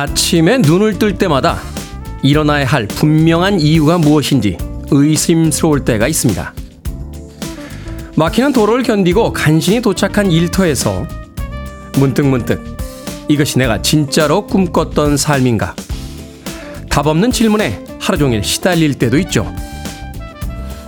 아침에 0.00 0.56
눈을 0.56 0.98
뜰 0.98 1.18
때마다 1.18 1.60
일어나야 2.22 2.64
할 2.64 2.86
분명한 2.86 3.60
이유가 3.60 3.98
무엇인지 3.98 4.56
의심스러울 4.90 5.84
때가 5.84 6.08
있습니다. 6.08 6.54
막히는 8.16 8.54
도로를 8.54 8.82
견디고 8.82 9.34
간신히 9.34 9.82
도착한 9.82 10.32
일터에서 10.32 11.06
문득 11.98 12.24
문득 12.24 12.78
이것이 13.28 13.58
내가 13.58 13.82
진짜로 13.82 14.46
꿈꿨던 14.46 15.18
삶인가? 15.18 15.76
답 16.88 17.06
없는 17.06 17.30
질문에 17.30 17.84
하루 18.00 18.16
종일 18.16 18.42
시달릴 18.42 18.94
때도 18.94 19.18
있죠. 19.18 19.54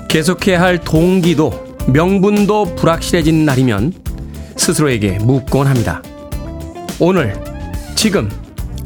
계속해야 0.08 0.58
할 0.58 0.78
동기도 0.78 1.76
명분도 1.86 2.76
불확실해진 2.76 3.44
날이면 3.44 3.92
스스로에게 4.56 5.18
묻곤 5.20 5.66
합니다. 5.66 6.02
오늘, 6.98 7.34
지금, 7.94 8.30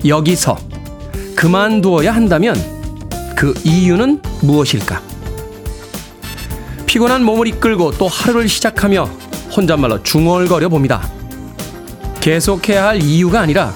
여기서 0.08 0.58
그만두어야 1.34 2.14
한다면 2.14 2.54
그 3.36 3.54
이유는 3.64 4.22
무엇일까? 4.42 5.02
피곤한 6.86 7.24
몸을 7.24 7.46
이끌고 7.48 7.92
또 7.98 8.08
하루를 8.08 8.48
시작하며 8.48 9.04
혼잣말로 9.54 10.02
중얼거려 10.02 10.68
봅니다. 10.68 11.08
계속해야 12.20 12.86
할 12.86 13.02
이유가 13.02 13.40
아니라 13.40 13.74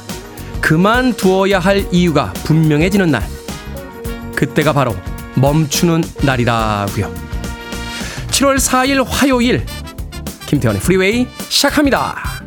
그만두어야 0.60 1.58
할 1.58 1.86
이유가 1.92 2.32
분명해지는 2.44 3.10
날. 3.10 3.26
그때가 4.34 4.72
바로 4.72 4.96
멈추는 5.34 6.02
날이라고요. 6.22 7.12
7월 8.28 8.56
4일 8.56 9.04
화요일 9.06 9.64
김태훈의 10.46 10.80
프리웨이 10.80 11.26
시작합니다. 11.48 12.39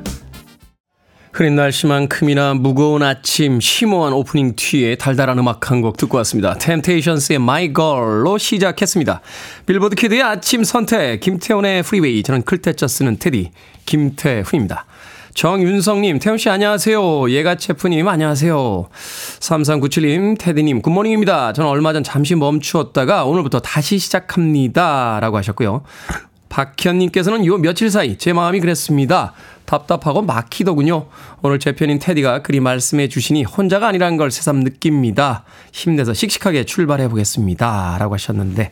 흐린 1.34 1.56
날씨만큼이나 1.56 2.54
무거운 2.54 3.02
아침 3.02 3.60
심오한 3.60 4.14
오프닝 4.14 4.54
뒤에 4.56 4.96
달달한 4.98 5.40
음악 5.40 5.72
한 5.72 5.82
곡 5.82 5.98
듣고 5.98 6.18
왔습니다. 6.18 6.54
템테이션스의 6.54 7.38
My 7.38 7.74
Girl로 7.74 8.38
시작했습니다. 8.38 9.22
빌보드 9.66 9.96
kid의 9.96 10.22
아침 10.22 10.64
선택 10.64 11.20
김태훈의 11.20 11.82
프리웨이 11.84 12.22
저는 12.22 12.44
클 12.44 12.63
태 12.63 12.78
자 12.78 12.88
쓰는 12.88 13.18
테디 13.18 13.50
김태훈입니다. 13.88 14.86
정윤성님, 15.34 16.20
태훈씨 16.20 16.48
안녕하세요. 16.52 17.32
예가체프님 17.32 18.08
안녕하세요. 18.08 18.88
3397님, 19.40 20.38
테디님 20.38 20.84
good 20.84 20.99
morning입니다. 20.99 21.54
저는 21.54 21.68
얼마 21.68 21.92
전 21.94 22.04
잠시 22.04 22.36
멈추었다가 22.36 23.26
오늘부터 23.26 23.60
다시 23.60 23.98
시작합니다. 23.98 25.18
라고 25.20 25.38
하셨고요. 25.38 25.82
박현님께서는 26.54 27.48
요 27.48 27.58
며칠 27.58 27.90
사이 27.90 28.16
제 28.20 28.32
마음이 28.32 28.60
그랬습니다. 28.60 29.34
답답하고 29.66 30.22
막히더군요. 30.22 31.08
오늘 31.42 31.58
제 31.58 31.72
편인 31.72 31.98
테디가 31.98 32.44
그리 32.44 32.60
말씀해 32.60 33.08
주시니 33.10 33.44
혼자가 33.44 33.88
아니라는 33.88 34.18
걸 34.18 34.30
새삼 34.30 34.60
느낍니다. 34.60 35.46
힘내서 35.72 36.14
씩씩하게 36.14 36.66
출발해 36.66 37.08
보겠습니다. 37.10 37.98
라고 38.00 38.14
하셨는데. 38.14 38.72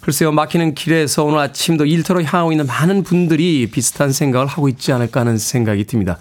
글쎄요, 0.00 0.32
막히는 0.32 0.74
길에서 0.74 1.24
오늘 1.24 1.40
아침도 1.40 1.84
일터로 1.84 2.22
향하고 2.22 2.52
있는 2.52 2.66
많은 2.66 3.02
분들이 3.02 3.68
비슷한 3.70 4.10
생각을 4.10 4.46
하고 4.46 4.70
있지 4.70 4.90
않을까 4.90 5.20
하는 5.20 5.36
생각이 5.36 5.84
듭니다. 5.84 6.16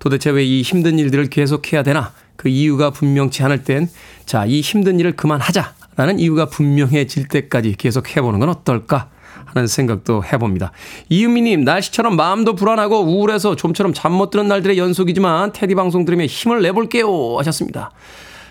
도대체 0.00 0.30
왜 0.30 0.44
이 0.44 0.62
힘든 0.62 0.98
일들을 0.98 1.30
계속해야 1.30 1.84
되나? 1.84 2.12
그 2.34 2.48
이유가 2.48 2.90
분명치 2.90 3.44
않을 3.44 3.62
땐, 3.62 3.88
자, 4.26 4.46
이 4.46 4.60
힘든 4.62 4.98
일을 4.98 5.12
그만하자. 5.12 5.74
라는 5.96 6.18
이유가 6.18 6.46
분명해질 6.46 7.28
때까지 7.28 7.76
계속 7.78 8.16
해보는 8.16 8.40
건 8.40 8.48
어떨까? 8.48 9.10
하는 9.54 9.66
생각도 9.66 10.22
해봅니다. 10.24 10.72
이은미님, 11.08 11.64
날씨처럼 11.64 12.16
마음도 12.16 12.54
불안하고 12.54 13.00
우울해서 13.00 13.56
좀처럼 13.56 13.92
잠 13.92 14.14
못 14.14 14.30
드는 14.30 14.46
날들의 14.46 14.78
연속이지만 14.78 15.52
테디 15.52 15.74
방송 15.74 16.04
들으며 16.04 16.24
힘을 16.26 16.62
내볼게요. 16.62 17.36
하셨습니다. 17.38 17.90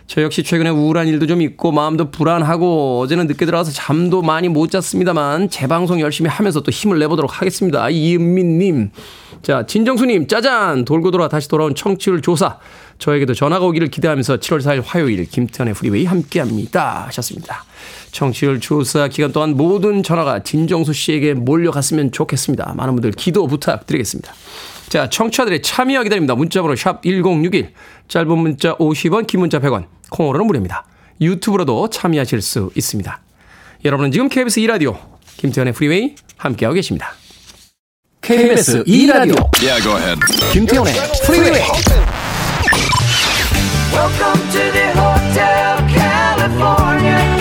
저 0.08 0.22
역시 0.22 0.44
최근에 0.44 0.70
우울한 0.70 1.08
일도 1.08 1.28
좀 1.28 1.42
있고 1.42 1.72
마음도 1.72 2.12
불안하고 2.12 3.00
어제는 3.00 3.28
늦게 3.28 3.46
들어가서 3.46 3.72
잠도 3.72 4.22
많이 4.22 4.50
못 4.50 4.70
잤습니다만 4.70 5.50
제 5.50 5.60
방송 5.60 6.02
열심히 6.02 6.30
하면서 6.30 6.62
또 6.62 6.72
힘을 6.72 7.00
내보도록 7.00 7.40
하겠습니다. 7.40 7.90
이은민님. 7.90 8.92
자, 9.44 9.66
진정수님, 9.66 10.28
짜잔! 10.28 10.86
돌고 10.86 11.12
돌아 11.12 11.28
다시 11.28 11.50
돌아온 11.50 11.76
청취율 11.76 12.22
조사. 12.22 12.60
저에게도 12.98 13.34
전화가 13.34 13.66
오기를 13.66 13.90
기대하면서 13.90 14.38
7월 14.38 14.62
4일 14.62 14.82
화요일 14.86 15.26
김태훈의 15.26 15.74
프리웨이 15.74 16.06
함께 16.06 16.40
합니다. 16.40 17.04
하셨습니다. 17.08 17.66
청취율 18.14 18.62
조사 18.62 19.10
기간 19.10 19.34
동안 19.34 19.58
모든 19.58 20.02
전화가 20.02 20.44
진정수 20.44 20.94
씨에게 20.94 21.34
몰려갔으면 21.34 22.14
좋겠습니다. 22.14 22.74
많은 22.78 22.96
분들 22.96 23.12
기도 23.12 23.46
부탁드리겠습니다. 23.48 24.34
자, 24.88 25.10
청취자들의 25.10 25.62
참여 25.62 26.04
기다립니다. 26.04 26.36
문자번호 26.36 26.78
샵 26.78 27.04
1061, 27.04 27.74
짧은 28.08 28.38
문자 28.38 28.78
50원, 28.78 29.28
긴 29.28 29.42
문자 29.42 29.60
100원, 29.60 29.88
콩으로는 30.10 30.48
무료입니다. 30.48 30.86
유튜브로도 31.20 31.90
참여하실 31.90 32.42
수 32.42 32.72
있습니다. 32.76 33.20
여러분은 33.84 34.14
지금 34.14 34.30
KBS 34.30 34.62
2라디오 34.62 34.98
김태훈의 35.36 35.74
프리웨이 35.74 36.16
함께하고 36.38 36.76
계십니다. 36.76 37.14
KBS 38.24 38.86
2라디오 38.86 39.36
yeah, 39.60 40.16
김태훈의 40.54 40.94
프리웨이 41.26 41.62
Welcome 43.92 44.42
to 44.50 44.72
the 44.72 44.88
Hotel 44.96 45.76
California 45.90 47.33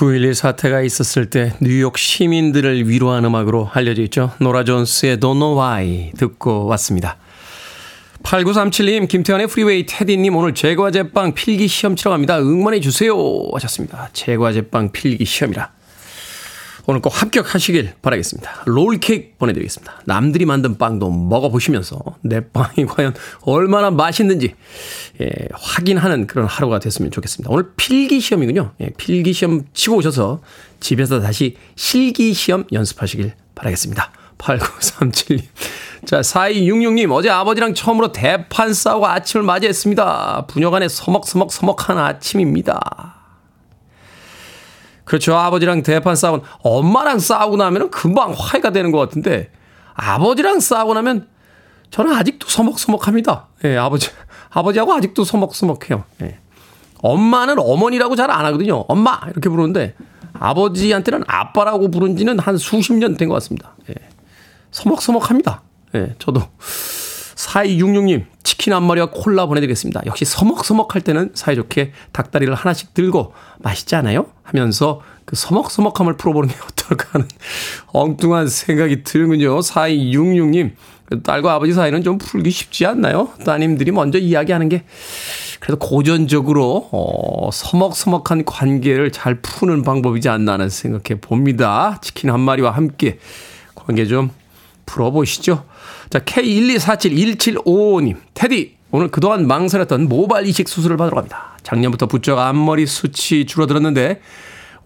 9.11 0.00 0.32
사태가 0.32 0.80
있었을 0.80 1.28
때 1.28 1.52
뉴욕 1.60 1.98
시민들을 1.98 2.88
위로한 2.88 3.26
음악으로 3.26 3.68
알려져 3.74 4.00
있죠. 4.04 4.32
노라 4.38 4.64
존스의 4.64 5.18
Don't 5.18 5.34
Know 5.34 5.60
Why 5.60 6.12
듣고 6.16 6.64
왔습니다. 6.68 7.18
8937님, 8.22 9.08
김태훈의 9.08 9.48
프리웨이 9.48 9.84
테디님 9.84 10.34
오늘 10.34 10.54
제과제빵 10.54 11.34
필기 11.34 11.68
시험 11.68 11.96
치러 11.96 12.12
갑니다. 12.12 12.38
응원해 12.38 12.80
주세요 12.80 13.14
하셨습니다. 13.52 14.08
제과제빵 14.14 14.92
필기 14.92 15.26
시험이라. 15.26 15.70
오늘 16.90 17.00
꼭 17.00 17.22
합격하시길 17.22 17.92
바라겠습니다. 18.02 18.64
롤케이크 18.66 19.36
보내드리겠습니다. 19.38 20.00
남들이 20.06 20.44
만든 20.44 20.76
빵도 20.76 21.08
먹어보시면서 21.08 22.00
내 22.22 22.40
빵이 22.40 22.86
과연 22.90 23.14
얼마나 23.42 23.92
맛있는지 23.92 24.56
예, 25.20 25.28
확인하는 25.52 26.26
그런 26.26 26.46
하루가 26.46 26.80
됐으면 26.80 27.12
좋겠습니다. 27.12 27.48
오늘 27.52 27.70
필기시험이군요. 27.76 28.72
예, 28.80 28.90
필기시험 28.96 29.66
치고 29.72 29.98
오셔서 29.98 30.40
집에서 30.80 31.20
다시 31.20 31.56
실기시험 31.76 32.64
연습하시길 32.72 33.34
바라겠습니다. 33.54 34.10
8937님. 34.38 35.42
자, 36.06 36.22
4266님, 36.22 37.12
어제 37.12 37.30
아버지랑 37.30 37.74
처음으로 37.74 38.10
대판 38.10 38.74
싸우고 38.74 39.06
아침을 39.06 39.46
맞이했습니다. 39.46 40.46
부녀간에 40.48 40.88
서먹서먹 40.88 41.52
서먹한 41.52 41.98
아침입니다. 41.98 43.19
그렇죠. 45.10 45.34
아버지랑 45.34 45.82
대판 45.82 46.14
싸운 46.14 46.40
엄마랑 46.62 47.18
싸우고 47.18 47.56
나면은 47.56 47.90
금방 47.90 48.32
화해가 48.32 48.70
되는 48.70 48.92
것 48.92 48.98
같은데 48.98 49.50
아버지랑 49.94 50.60
싸우고 50.60 50.94
나면 50.94 51.26
저는 51.90 52.14
아직도 52.14 52.46
서먹서먹합니다. 52.48 53.48
예, 53.64 53.76
아버지 53.76 54.08
아버지하고 54.50 54.94
아직도 54.94 55.24
서먹서먹해요. 55.24 56.04
예. 56.22 56.38
엄마는 57.02 57.58
어머니라고 57.58 58.14
잘 58.14 58.30
안 58.30 58.44
하거든요. 58.46 58.84
엄마 58.86 59.18
이렇게 59.26 59.48
부르는데 59.48 59.96
아버지한테는 60.32 61.24
아빠라고 61.26 61.90
부른 61.90 62.16
지는 62.16 62.38
한 62.38 62.56
수십 62.56 62.92
년 62.92 63.16
된 63.16 63.28
것 63.28 63.34
같습니다. 63.34 63.74
예. 63.88 63.94
서먹서먹합니다. 64.70 65.62
예, 65.96 66.14
저도 66.20 66.40
4266님 67.50 68.24
치킨 68.42 68.72
한 68.72 68.84
마리와 68.84 69.10
콜라 69.10 69.46
보내드리겠습니다. 69.46 70.02
역시 70.06 70.24
서먹서먹할 70.24 71.02
때는 71.02 71.32
사이좋게 71.34 71.92
닭다리를 72.12 72.54
하나씩 72.54 72.94
들고 72.94 73.32
맛있지 73.58 73.96
않아요? 73.96 74.26
하면서 74.42 75.00
그 75.24 75.36
서먹서먹함을 75.36 76.16
풀어보는 76.16 76.48
게 76.48 76.54
어떨까 76.64 77.08
하는 77.12 77.26
엉뚱한 77.88 78.48
생각이 78.48 79.02
드는군요. 79.02 79.58
4266님. 79.58 80.72
딸과 81.24 81.54
아버지 81.54 81.72
사이는 81.72 82.04
좀 82.04 82.18
풀기 82.18 82.52
쉽지 82.52 82.86
않나요? 82.86 83.30
따님들이 83.44 83.90
먼저 83.90 84.16
이야기하는 84.16 84.68
게 84.68 84.84
그래도 85.58 85.76
고전적으로 85.80 86.88
어, 86.92 87.50
서먹서먹한 87.52 88.44
관계를 88.44 89.10
잘 89.10 89.40
푸는 89.40 89.82
방법이지 89.82 90.28
않나 90.28 90.52
하는 90.52 90.68
생각해 90.68 91.20
봅니다. 91.20 91.98
치킨 92.00 92.30
한 92.30 92.38
마리와 92.38 92.70
함께 92.70 93.18
관계 93.74 94.06
좀 94.06 94.30
풀어보시죠. 94.86 95.64
자, 96.10 96.18
K1247175님, 96.18 98.16
테디, 98.34 98.76
오늘 98.90 99.08
그동안 99.12 99.46
망설였던 99.46 100.08
모발 100.08 100.44
이식 100.44 100.68
수술을 100.68 100.96
받으러 100.96 101.14
갑니다. 101.14 101.56
작년부터 101.62 102.06
부쩍 102.06 102.36
앞머리 102.38 102.84
수치 102.86 103.46
줄어들었는데 103.46 104.20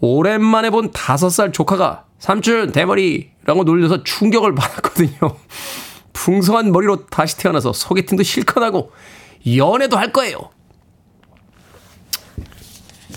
오랜만에 0.01 0.69
본 0.69 0.93
다섯 0.93 1.31
살 1.31 1.51
조카가 1.51 2.05
삼촌 2.19 2.73
대머리 2.73 3.31
라고 3.45 3.65
놀려서 3.65 4.05
충격을 4.05 4.55
받았거든요. 4.55 5.17
풍성한 6.13 6.71
머리로 6.73 7.07
다시 7.07 7.39
태어나서 7.39 7.73
소개팅도 7.73 8.23
실컷 8.23 8.63
하고 8.63 8.93
연애도 9.57 9.97
할 9.97 10.13
거예요. 10.13 10.51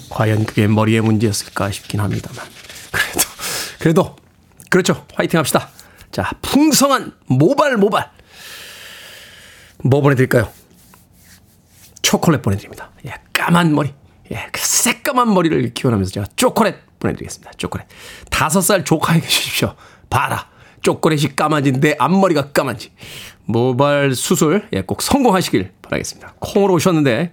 과연 0.10 0.46
그게 0.46 0.68
머리의 0.68 1.02
문제였을까 1.02 1.72
싶긴 1.72 2.00
합니다만. 2.00 2.46
그래도, 2.92 3.28
그래도, 3.80 4.16
그렇죠. 4.70 5.06
화이팅 5.14 5.38
합시다. 5.40 5.70
자, 6.18 6.32
풍성한 6.42 7.12
모발, 7.28 7.78
모발. 7.78 8.10
뭐 9.84 10.02
보내드릴까요? 10.02 10.52
초콜릿 12.02 12.42
보내드립니다. 12.42 12.90
예, 13.06 13.14
까만 13.34 13.76
머리. 13.76 13.94
예, 14.32 14.48
그 14.52 14.60
새까만 14.60 15.32
머리를 15.32 15.76
기원하면서 15.76 16.12
제가 16.12 16.26
초콜릿 16.36 16.74
보내드리겠습니다. 16.98 17.52
초콜릿. 17.58 17.86
다섯 18.32 18.62
살 18.62 18.84
조카에게 18.84 19.28
주십시오. 19.28 19.76
봐라. 20.10 20.50
초콜릿이 20.82 21.36
까만진데 21.36 21.98
앞머리가 22.00 22.52
까만지. 22.52 22.94
모발 23.46 24.16
수술, 24.16 24.68
예, 24.74 24.82
꼭 24.82 25.04
성공하시길 25.04 25.72
바라겠습니다. 25.84 26.34
콩으로 26.40 26.74
오셨는데, 26.74 27.32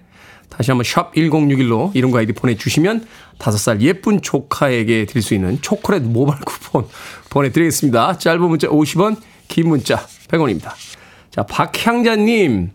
다시 0.55 0.71
한번 0.71 0.83
샵 0.85 1.13
1061로 1.13 1.93
이름과 1.95 2.19
아이디 2.19 2.33
보내주시면 2.33 3.05
다섯 3.37 3.57
살 3.57 3.81
예쁜 3.81 4.21
조카에게 4.21 5.05
드릴 5.05 5.21
수 5.21 5.33
있는 5.33 5.61
초콜릿 5.61 6.03
모바일 6.03 6.39
쿠폰 6.45 6.85
보내드리겠습니다. 7.29 8.17
짧은 8.17 8.41
문자 8.41 8.67
50원, 8.67 9.17
긴 9.47 9.67
문자 9.67 9.97
100원입니다. 10.29 10.71
자, 11.31 11.43
박향자님. 11.43 12.71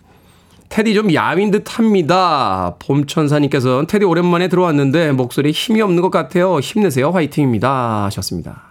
테디 0.68 0.94
좀 0.94 1.12
야윈 1.12 1.50
듯 1.50 1.78
합니다. 1.78 2.76
봄천사님께서 2.78 3.86
테디 3.88 4.04
오랜만에 4.04 4.46
들어왔는데 4.48 5.12
목소리 5.12 5.50
힘이 5.50 5.80
없는 5.80 6.00
것 6.00 6.10
같아요. 6.10 6.60
힘내세요. 6.60 7.10
화이팅입니다. 7.10 8.04
하셨습니다. 8.04 8.62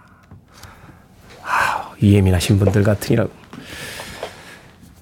아, 1.42 1.90
예민하신 2.02 2.58
분들 2.58 2.84
같으니라고. 2.84 3.30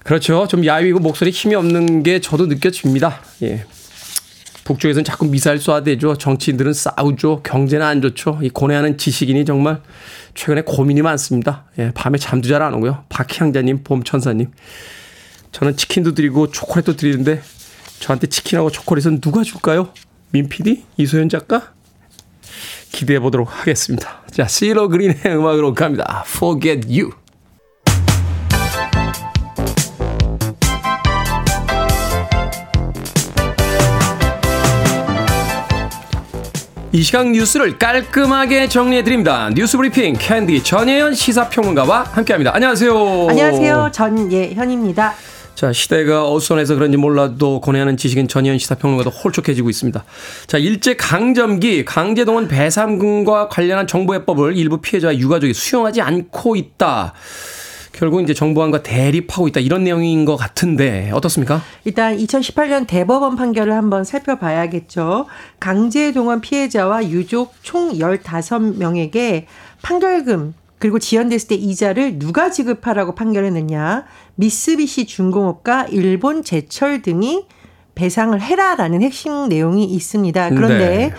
그렇죠. 0.03 0.47
좀 0.47 0.65
야위고 0.65 0.99
목소리 0.99 1.29
힘이 1.29 1.55
없는 1.55 2.03
게 2.03 2.19
저도 2.19 2.47
느껴집니다. 2.47 3.21
예. 3.43 3.65
북쪽에서는 4.69 5.03
자꾸 5.03 5.25
미사일 5.25 5.57
쏴대죠. 5.57 6.19
정치인들은 6.19 6.73
싸우죠. 6.73 7.41
경제는 7.41 7.83
안 7.83 8.01
좋죠. 8.03 8.37
이 8.43 8.49
고뇌하는 8.49 8.99
지식인이 8.99 9.43
정말 9.45 9.81
최근에 10.35 10.61
고민이 10.61 11.01
많습니다. 11.01 11.65
예, 11.79 11.91
밤에 11.95 12.19
잠도 12.19 12.47
잘 12.47 12.61
안 12.61 12.73
오고요. 12.75 13.05
박향자님, 13.09 13.83
봄천사님. 13.83 14.51
저는 15.51 15.75
치킨도 15.75 16.13
드리고 16.13 16.51
초콜릿도 16.51 16.95
드리는데 16.97 17.41
저한테 17.99 18.27
치킨하고 18.27 18.69
초콜릿은 18.69 19.21
누가 19.21 19.43
줄까요? 19.43 19.91
민 20.31 20.49
PD? 20.49 20.83
이소연 20.97 21.29
작가? 21.29 21.73
기대해 22.91 23.19
보도록 23.19 23.49
하겠습니다. 23.49 24.21
자, 24.31 24.47
시로 24.47 24.87
그린의 24.89 25.17
음악으로 25.25 25.73
갑니다. 25.73 26.23
Forget 26.27 26.87
You. 26.87 27.11
이 36.91 37.03
시간 37.03 37.31
뉴스를 37.33 37.77
깔끔하게 37.77 38.67
정리해드립니다. 38.67 39.51
뉴스 39.53 39.77
브리핑 39.77 40.15
캔디 40.17 40.63
전예현 40.63 41.13
시사평론가와 41.13 42.05
함께합니다. 42.13 42.55
안녕하세요. 42.55 43.27
안녕하세요. 43.29 43.89
전예현입니다. 43.93 45.13
자, 45.53 45.71
시대가 45.71 46.27
어수선해서 46.31 46.73
그런지 46.73 46.97
몰라도 46.97 47.61
고뇌하는 47.61 47.95
지식인 47.95 48.27
전예현 48.27 48.57
시사평론가도 48.57 49.11
홀쭉해지고 49.11 49.69
있습니다. 49.69 50.03
자, 50.47 50.57
일제 50.57 50.95
강점기 50.95 51.85
강제동원 51.85 52.47
배상금과 52.47 53.49
관련한 53.49 53.85
정부해법을 53.85 54.57
일부 54.57 54.81
피해자와 54.81 55.15
유가족이 55.15 55.53
수용하지 55.53 56.01
않고 56.01 56.55
있다. 56.55 57.13
결국 57.99 58.21
이제 58.21 58.33
정부안과 58.33 58.81
대립하고 58.81 59.49
있다 59.49 59.59
이런 59.59 59.83
내용인 59.83 60.23
것 60.23 60.37
같은데 60.37 61.11
어떻습니까? 61.13 61.61
일단 61.83 62.15
2018년 62.17 62.87
대법원 62.87 63.35
판결을 63.35 63.73
한번 63.73 64.05
살펴봐야겠죠. 64.05 65.25
강제 65.59 66.13
동원 66.13 66.39
피해자와 66.39 67.09
유족 67.09 67.55
총 67.61 67.91
15명에게 67.91 69.43
판결금 69.81 70.53
그리고 70.77 70.97
지연됐을 70.97 71.49
때 71.49 71.55
이자를 71.55 72.19
누가 72.19 72.49
지급하라고 72.49 73.15
판결했느냐. 73.15 74.05
미쓰비시 74.35 75.05
중공업과 75.05 75.87
일본 75.91 76.45
제철 76.45 77.01
등이 77.01 77.47
배상을 77.95 78.39
해라라는 78.39 79.01
핵심 79.01 79.49
내용이 79.49 79.83
있습니다. 79.83 80.51
그런데 80.51 80.87
네. 80.87 81.13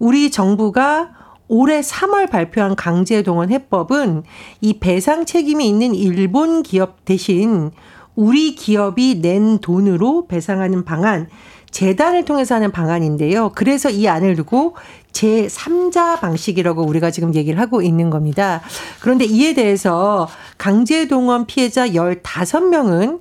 우리 0.00 0.32
정부가 0.32 1.10
올해 1.48 1.80
3월 1.80 2.30
발표한 2.30 2.74
강제 2.74 3.22
동원 3.22 3.50
해법은 3.50 4.22
이 4.60 4.78
배상 4.78 5.24
책임이 5.26 5.68
있는 5.68 5.94
일본 5.94 6.62
기업 6.62 7.04
대신 7.04 7.70
우리 8.16 8.54
기업이 8.54 9.20
낸 9.20 9.58
돈으로 9.58 10.26
배상하는 10.26 10.84
방안, 10.84 11.28
재단을 11.70 12.24
통해서 12.24 12.54
하는 12.54 12.70
방안인데요. 12.70 13.50
그래서 13.54 13.90
이 13.90 14.06
안을 14.06 14.36
두고 14.36 14.76
제3자 15.12 16.20
방식이라고 16.20 16.82
우리가 16.82 17.10
지금 17.10 17.34
얘기를 17.34 17.58
하고 17.58 17.82
있는 17.82 18.10
겁니다. 18.10 18.62
그런데 19.00 19.24
이에 19.24 19.54
대해서 19.54 20.28
강제동원 20.56 21.46
피해자 21.46 21.88
15명은 21.88 23.20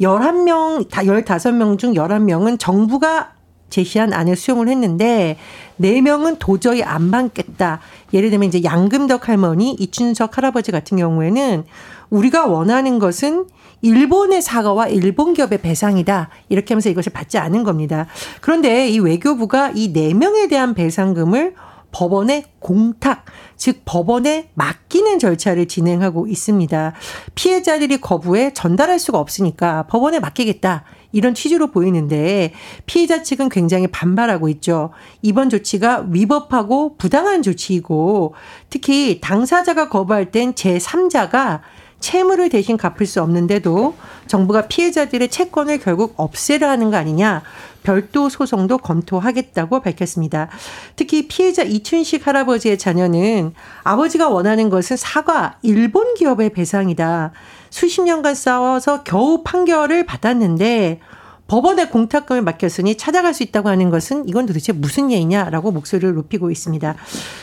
11명, 0.00 0.90
15명 0.90 1.78
중 1.78 1.94
11명은 1.94 2.58
정부가 2.58 3.32
제시한 3.70 4.12
안을 4.12 4.36
수용을 4.36 4.68
했는데 4.68 5.36
네 5.76 6.00
명은 6.00 6.36
도저히 6.36 6.82
안 6.82 7.10
받겠다. 7.10 7.80
예를 8.12 8.30
들면 8.30 8.48
이제 8.48 8.62
양금덕 8.62 9.28
할머니, 9.28 9.72
이춘석 9.74 10.36
할아버지 10.36 10.72
같은 10.72 10.96
경우에는 10.96 11.64
우리가 12.10 12.46
원하는 12.46 12.98
것은 12.98 13.46
일본의 13.82 14.40
사과와 14.42 14.88
일본 14.88 15.34
기업의 15.34 15.60
배상이다. 15.60 16.30
이렇게 16.48 16.74
하면서 16.74 16.88
이것을 16.88 17.12
받지 17.12 17.38
않은 17.38 17.62
겁니다. 17.62 18.06
그런데 18.40 18.88
이 18.88 18.98
외교부가 18.98 19.72
이 19.74 19.92
네 19.92 20.14
명에 20.14 20.48
대한 20.48 20.74
배상금을 20.74 21.54
법원에 21.92 22.44
공탁, 22.58 23.24
즉 23.56 23.80
법원에 23.86 24.50
맡기는 24.54 25.18
절차를 25.18 25.66
진행하고 25.66 26.26
있습니다. 26.26 26.92
피해자들이 27.34 28.00
거부해 28.00 28.52
전달할 28.52 28.98
수가 28.98 29.18
없으니까 29.18 29.84
법원에 29.84 30.20
맡기겠다. 30.20 30.84
이런 31.12 31.34
취지로 31.34 31.68
보이는데 31.68 32.52
피해자 32.86 33.22
측은 33.22 33.48
굉장히 33.48 33.86
반발하고 33.86 34.48
있죠. 34.50 34.90
이번 35.22 35.50
조치가 35.50 36.06
위법하고 36.10 36.96
부당한 36.96 37.42
조치이고 37.42 38.34
특히 38.70 39.20
당사자가 39.20 39.88
거부할 39.88 40.30
땐 40.30 40.52
제3자가 40.54 41.60
채무를 42.00 42.48
대신 42.48 42.76
갚을 42.76 43.06
수 43.06 43.22
없는데도 43.22 43.94
정부가 44.26 44.68
피해자들의 44.68 45.28
채권을 45.28 45.78
결국 45.78 46.14
없애려 46.16 46.68
하는 46.68 46.90
거 46.90 46.96
아니냐. 46.96 47.42
별도 47.82 48.28
소송도 48.28 48.78
검토하겠다고 48.78 49.80
밝혔습니다. 49.80 50.48
특히 50.96 51.28
피해자 51.28 51.62
이춘식 51.62 52.26
할아버지의 52.26 52.78
자녀는 52.78 53.54
아버지가 53.84 54.28
원하는 54.28 54.70
것은 54.70 54.96
사과 54.96 55.56
일본 55.62 56.14
기업의 56.14 56.50
배상이다. 56.50 57.30
수십 57.70 58.02
년간 58.02 58.34
싸워서 58.34 59.04
겨우 59.04 59.42
판결을 59.44 60.04
받았는데 60.04 61.00
법원에 61.48 61.88
공탁금을 61.88 62.42
맡겼으니 62.42 62.96
찾아갈 62.96 63.32
수 63.32 63.42
있다고 63.42 63.68
하는 63.68 63.90
것은 63.90 64.28
이건 64.28 64.46
도대체 64.46 64.72
무슨 64.72 65.12
예이냐라고 65.12 65.70
목소리를 65.70 66.12
높이고 66.14 66.50
있습니다. 66.50 66.96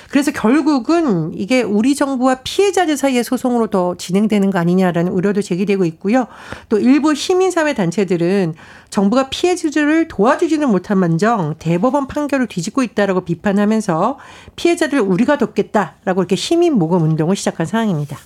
그래서 0.10 0.32
결국은 0.32 1.32
이게 1.34 1.62
우리 1.62 1.96
정부와 1.96 2.42
피해자들 2.44 2.98
사이의 2.98 3.24
소송으로 3.24 3.68
더 3.68 3.96
진행되는 3.96 4.52
거 4.52 4.60
아니냐라는 4.60 5.12
우려도 5.12 5.42
제기되고 5.42 5.86
있고요. 5.86 6.28
또 6.70 6.80
일부 6.80 7.16
시민사회 7.16 7.74
단체들은 7.74 8.56
정부가 8.90 9.30
피해자들을 9.30 10.10
도와주지는 10.10 10.70
못한 10.70 10.98
만정 10.98 11.56
대법원 11.58 12.08
판결을 12.08 12.48
뒤집고 12.48 12.84
있다라고 12.84 13.22
비판하면서 13.22 14.20
피해자들 14.56 15.00
우리가 15.00 15.38
돕겠다라고 15.38 16.22
이렇게 16.22 16.36
시민 16.36 16.74
모금 16.74 17.02
운동을 17.04 17.36
시작한 17.36 17.66
상황입니다. 17.66 18.18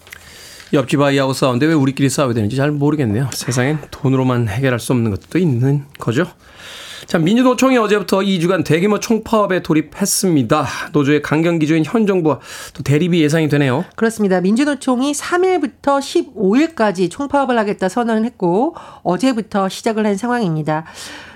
옆집 0.74 1.01
아이하고 1.01 1.33
싸우는데 1.33 1.67
왜 1.67 1.74
우리끼리 1.74 2.09
싸워야 2.09 2.33
되는지 2.33 2.55
잘 2.55 2.71
모르겠네요. 2.71 3.29
세상엔 3.33 3.79
돈으로만 3.91 4.47
해결할 4.50 4.79
수 4.79 4.93
없는 4.93 5.12
것도 5.12 5.39
있는 5.39 5.86
거죠. 6.00 6.25
자, 7.05 7.17
민주노총이 7.19 7.77
어제부터 7.77 8.17
2주간 8.19 8.65
대규모 8.65 9.00
총파업에 9.00 9.63
돌입했습니다. 9.63 10.67
노조의 10.91 11.21
강경 11.21 11.59
기조인 11.59 11.86
현 11.86 12.05
정부와 12.05 12.39
또 12.74 12.83
대립이 12.83 13.21
예상이 13.21 13.47
되네요. 13.47 13.86
그렇습니다. 13.95 14.41
민주노총이 14.41 15.13
3일부터 15.13 16.01
15일까지 16.01 17.09
총파업을 17.09 17.57
하겠다 17.57 17.88
선언을 17.88 18.25
했고 18.25 18.75
어제부터 19.03 19.69
시작을 19.69 20.05
한 20.05 20.17
상황입니다. 20.17 20.83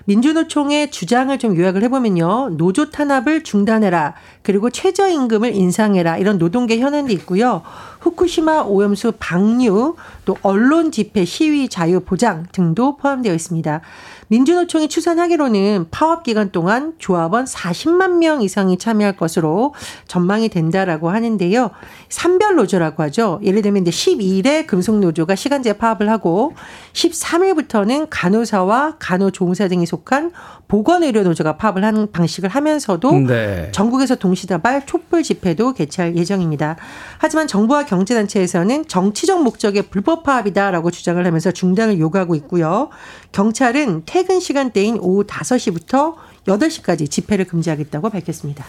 민주노총의 0.06 0.92
주장을 0.92 1.38
좀 1.40 1.56
요약을 1.56 1.84
해보면요. 1.84 2.56
노조 2.58 2.90
탄압을 2.90 3.44
중단해라. 3.44 4.16
그리고 4.42 4.70
최저임금을 4.70 5.56
인상해라. 5.56 6.18
이런 6.18 6.38
노동계 6.38 6.80
현안도 6.80 7.14
있고요. 7.14 7.62
후쿠시마 8.02 8.64
오염수 8.64 9.14
방류, 9.20 9.96
또 10.26 10.38
언론 10.42 10.92
집회 10.92 11.26
시위 11.26 11.68
자유 11.68 12.00
보장 12.00 12.46
등도 12.52 12.98
포함되어 12.98 13.34
있습니다. 13.34 13.82
민주노총이 14.28 14.88
추산하기로는 14.88 15.88
파업 15.92 16.24
기간 16.24 16.52
동안 16.52 16.94
조합원 17.00 17.44
40만 17.46 18.18
명 18.20 18.42
이상이 18.42 18.78
참여할 18.78 19.18
것으로 19.18 19.74
전망이 20.08 20.48
된다라고 20.48 21.10
하는데요. 21.10 21.72
산별 22.08 22.56
노조라고 22.56 23.04
하죠. 23.04 23.42
예를 23.44 23.62
들면 23.62 23.86
이제 23.86 23.92
12일에 23.92 24.68
금속 24.68 25.00
노조가 25.00 25.36
시간제 25.36 25.74
파업을 25.74 26.10
하고 26.10 26.54
13일부터는 26.94 28.08
간호사와 28.10 28.98
간호조무사 29.00 29.68
등이 29.68 29.86
속한 29.86 30.32
보건의료 30.70 31.24
노조가 31.24 31.58
파업을 31.58 31.84
하는 31.84 32.10
방식을 32.12 32.50
하면서도 32.50 33.12
네. 33.28 33.70
전국에서 33.74 34.16
동시다발 34.16 34.86
촛불 34.86 35.24
집회도 35.24 35.74
개최할 35.74 36.16
예정입니다. 36.16 36.78
하지만 37.18 37.48
정부와 37.48 37.86
경제단체에서는 37.86 38.88
정치적 38.88 39.44
목적의 39.44 39.84
불법 39.90 40.11
파업이다라고 40.24 40.92
주장을 40.92 41.26
하면서 41.26 41.52
중단을 41.52 42.00
요구하고 42.00 42.36
있고요. 42.36 42.90
경찰은 43.32 44.04
퇴근 44.06 44.40
시간대인 44.40 44.98
오후 45.00 45.24
5시부터 45.24 46.16
8시까지 46.48 47.10
집회를 47.10 47.46
금지하겠다고 47.46 48.10
밝혔습니다. 48.10 48.66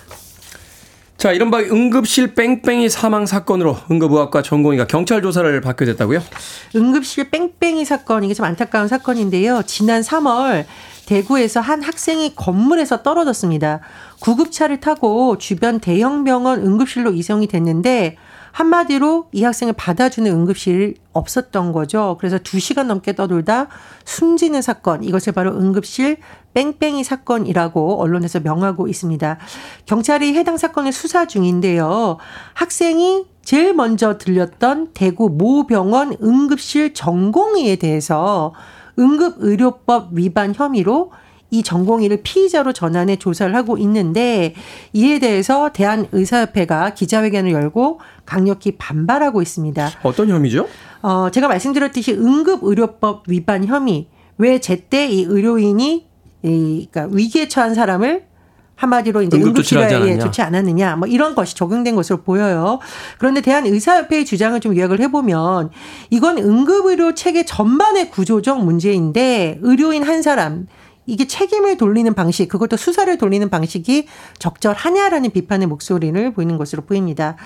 자, 1.23 1.31
이른바 1.31 1.61
응급실 1.61 2.35
뺑뺑이 2.35 2.89
사망 2.89 3.27
사건으로 3.27 3.77
응급의학과 3.91 4.43
전공의가 4.43 4.89
경찰 4.89 5.23
조사를 5.23 5.61
받게 5.61 5.85
됐다고요? 5.85 6.21
응급실 6.75 7.31
뺑뺑이 7.31 7.85
사건, 7.85 8.25
이게 8.25 8.35
좀 8.35 8.45
안타까운 8.45 8.89
사건인데요. 8.89 9.63
지난 9.65 10.03
3월 10.03 10.65
대구에서 11.07 11.61
한 11.61 11.81
학생이 11.81 12.35
건물에서 12.35 13.05
떨어졌습니다. 13.05 13.81
구급차를 14.21 14.81
타고 14.81 15.39
주변 15.39 15.79
대형 15.79 16.25
병원 16.25 16.65
응급실로 16.67 17.13
이송이 17.13 17.47
됐는데 17.47 18.17
한마디로 18.53 19.29
이 19.33 19.43
학생을 19.43 19.73
받아주는 19.73 20.31
응급실이 20.31 20.95
없었던 21.13 21.73
거죠. 21.73 22.17
그래서 22.21 22.39
2시간 22.39 22.85
넘게 22.85 23.15
떠돌다 23.15 23.69
숨지는 24.05 24.63
사건, 24.63 25.03
이것을 25.03 25.33
바로 25.33 25.53
응급실 25.53 26.19
뺑뺑이 26.55 27.03
사건이라고 27.03 28.01
언론에서 28.01 28.41
명하고 28.41 28.89
있습니다. 28.89 29.39
경찰이 29.87 30.35
해당 30.35 30.57
사건을 30.57 30.93
수사 30.93 31.27
중인데요. 31.27 32.19
학생이 32.55 33.27
제일 33.43 33.75
먼저 33.75 34.19
들렸던 34.19 34.91
대구 34.93 35.29
모 35.31 35.67
병원 35.67 36.15
응급실 36.23 36.95
전공의에 36.95 37.77
대해서 37.77 38.55
응급의료법 38.99 40.11
위반 40.13 40.55
혐의로 40.55 41.11
이 41.53 41.63
전공의를 41.63 42.23
피의자로 42.23 42.73
전환해 42.73 43.17
조사를 43.17 43.55
하고 43.55 43.77
있는데 43.77 44.55
이에 44.95 45.19
대해서 45.19 45.69
대한의사협회가 45.71 46.95
기자회견을 46.95 47.53
열고 47.53 48.01
강력히 48.25 48.73
반발하고 48.79 49.43
있습니다. 49.43 49.91
어떤 50.03 50.31
혐의죠? 50.31 50.67
어, 51.03 51.29
제가 51.31 51.49
말씀드렸듯이 51.49 52.15
응급의료법 52.15 53.25
위반 53.29 53.67
혐의. 53.67 54.09
왜 54.39 54.61
제때 54.61 55.07
이 55.07 55.25
의료인이 55.25 56.07
이, 56.43 56.89
그러니까 56.91 57.15
위기에 57.15 57.49
처한 57.49 57.75
사람을 57.75 58.25
한마디로 58.75 59.21
이제 59.23 59.37
응급실에 59.37 60.19
좋지 60.19 60.41
않았느냐 60.41 60.97
뭐 60.97 61.07
이런 61.07 61.35
것이 61.35 61.55
적용된 61.55 61.95
것으로 61.95 62.23
보여요. 62.23 62.79
그런데 63.19 63.43
대한의사협회의 63.43 64.25
주장을 64.25 64.59
좀 64.61 64.75
요약을 64.75 65.01
해보면 65.01 65.69
이건 66.09 66.39
응급의료 66.39 67.15
체계 67.15 67.45
전반의 67.45 68.11
구조적 68.11 68.65
문제인데 68.65 69.59
의료인 69.61 70.03
한 70.03 70.23
사람 70.23 70.67
이게 71.07 71.27
책임을 71.27 71.77
돌리는 71.77 72.15
방식, 72.15 72.49
그것도 72.49 72.77
수사를 72.77 73.17
돌리는 73.19 73.51
방식이 73.51 74.07
적절하냐라는 74.39 75.31
비판의 75.31 75.67
목소리를 75.67 76.33
보이는 76.33 76.57
것으로 76.59 76.83
보입니다. 76.83 77.37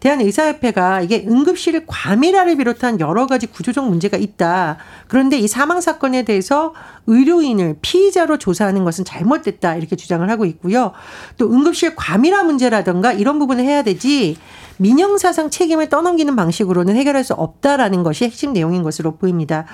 대한의사협회가 0.00 1.00
이게 1.00 1.24
응급실 1.26 1.86
과밀화를 1.86 2.56
비롯한 2.56 3.00
여러 3.00 3.26
가지 3.26 3.46
구조적 3.46 3.88
문제가 3.88 4.18
있다. 4.18 4.76
그런데 5.08 5.38
이 5.38 5.48
사망 5.48 5.80
사건에 5.80 6.24
대해서 6.24 6.74
의료인을 7.06 7.78
피의자로 7.80 8.38
조사하는 8.38 8.84
것은 8.84 9.04
잘못됐다. 9.04 9.76
이렇게 9.76 9.96
주장을 9.96 10.28
하고 10.28 10.44
있고요. 10.44 10.92
또 11.38 11.50
응급실 11.50 11.96
과밀화 11.96 12.42
문제라든가 12.42 13.12
이런 13.12 13.38
부분을 13.38 13.64
해야 13.64 13.82
되지 13.82 14.36
민영사상 14.78 15.48
책임을 15.48 15.88
떠넘기는 15.88 16.36
방식으로는 16.36 16.96
해결할 16.96 17.24
수 17.24 17.32
없다라는 17.32 18.02
것이 18.02 18.24
핵심 18.24 18.52
내용인 18.52 18.82
것으로 18.82 19.16
보입니다. 19.16 19.64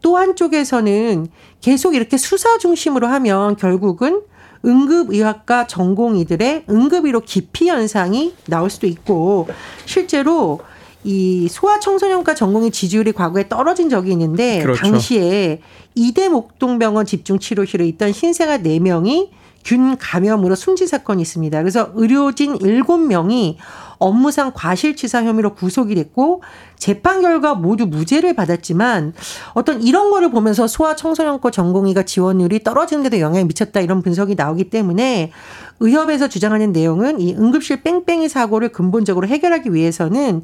또 0.00 0.16
한쪽에서는 0.16 1.26
계속 1.60 1.94
이렇게 1.94 2.16
수사 2.16 2.58
중심으로 2.58 3.06
하면 3.06 3.56
결국은 3.56 4.22
응급의학과 4.64 5.66
전공의들의 5.66 6.64
응급의료 6.68 7.20
기피 7.20 7.68
현상이 7.68 8.34
나올 8.46 8.70
수도 8.70 8.86
있고 8.86 9.48
실제로 9.84 10.60
이 11.04 11.48
소아청소년과 11.48 12.34
전공의 12.34 12.70
지지율이 12.70 13.12
과거에 13.12 13.48
떨어진 13.48 13.88
적이 13.88 14.12
있는데 14.12 14.60
그렇죠. 14.60 14.82
당시에 14.82 15.60
이대 15.94 16.28
목동병원 16.28 17.06
집중치료실에 17.06 17.86
있던 17.86 18.12
신생아 18.12 18.58
4명이 18.58 19.30
균 19.64 19.96
감염으로 19.96 20.54
숨진 20.54 20.86
사건이 20.86 21.22
있습니다. 21.22 21.58
그래서 21.60 21.90
의료진 21.94 22.58
7명이 22.58 23.56
업무상 23.98 24.52
과실치사 24.54 25.24
혐의로 25.24 25.54
구속이 25.54 25.94
됐고 25.94 26.42
재판 26.76 27.20
결과 27.22 27.54
모두 27.54 27.86
무죄를 27.86 28.34
받았지만 28.34 29.12
어떤 29.54 29.82
이런 29.82 30.10
거를 30.10 30.30
보면서 30.30 30.66
소아 30.66 30.96
청소년과 30.96 31.50
전공의가 31.50 32.04
지원율이 32.04 32.62
떨어지는 32.62 33.02
데도 33.04 33.20
영향이 33.20 33.44
미쳤다 33.46 33.80
이런 33.80 34.02
분석이 34.02 34.34
나오기 34.34 34.70
때문에 34.70 35.32
의협에서 35.80 36.28
주장하는 36.28 36.72
내용은 36.72 37.20
이 37.20 37.34
응급실 37.34 37.82
뺑뺑이 37.82 38.28
사고를 38.28 38.70
근본적으로 38.70 39.26
해결하기 39.26 39.72
위해서는 39.72 40.42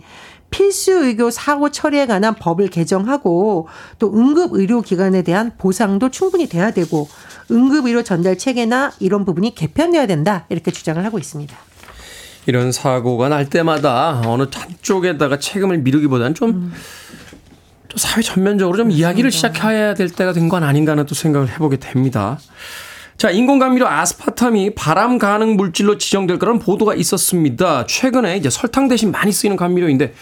필수 0.50 0.92
의료 0.92 1.30
사고 1.30 1.70
처리에 1.70 2.06
관한 2.06 2.34
법을 2.37 2.68
개정하고 2.68 3.66
또 3.99 4.14
응급 4.14 4.52
의료 4.52 4.82
기관에 4.82 5.23
대한 5.23 5.52
보상도 5.58 6.11
충분히 6.11 6.49
돼야 6.49 6.70
되고 6.70 7.08
응급 7.50 7.87
의료 7.87 8.02
전달 8.02 8.38
체계나 8.38 8.92
이런 9.00 9.25
부분이 9.25 9.54
개편돼야 9.54 10.06
된다 10.06 10.46
이렇게 10.49 10.70
주장을 10.70 11.04
하고 11.04 11.18
있습니다. 11.18 11.56
이런 12.47 12.73
사고가 12.73 13.29
날 13.29 13.49
때마다 13.49 14.23
어느 14.27 14.47
한쪽에다가 14.53 15.39
책임을 15.39 15.79
미루기보다는 15.79 16.35
좀, 16.35 16.51
음. 16.51 16.73
좀 17.89 17.97
사회 17.97 18.23
전면적으로 18.23 18.77
좀 18.77 18.91
이야기를 18.91 19.31
시작해야 19.31 19.95
될 19.95 20.11
때가 20.11 20.33
된 20.33 20.49
건 20.49 20.63
아닌가 20.63 20.93
하는 20.93 21.07
또 21.07 21.15
생각을 21.15 21.49
해보게 21.51 21.79
됩니다. 21.79 22.39
자, 23.17 23.31
인공감미료 23.31 23.87
아스파탐이 23.87 24.75
바람 24.75 25.19
가능 25.19 25.57
물질로 25.57 25.97
지정될 25.99 26.39
거라는 26.39 26.59
보도가 26.61 26.95
있었습니다. 26.97 27.87
최근에 27.87 28.37
이제 28.37 28.51
설탕 28.51 28.89
대신 28.89 29.13
많이 29.13 29.31
쓰이는 29.31 29.57
감미료인데 29.57 30.13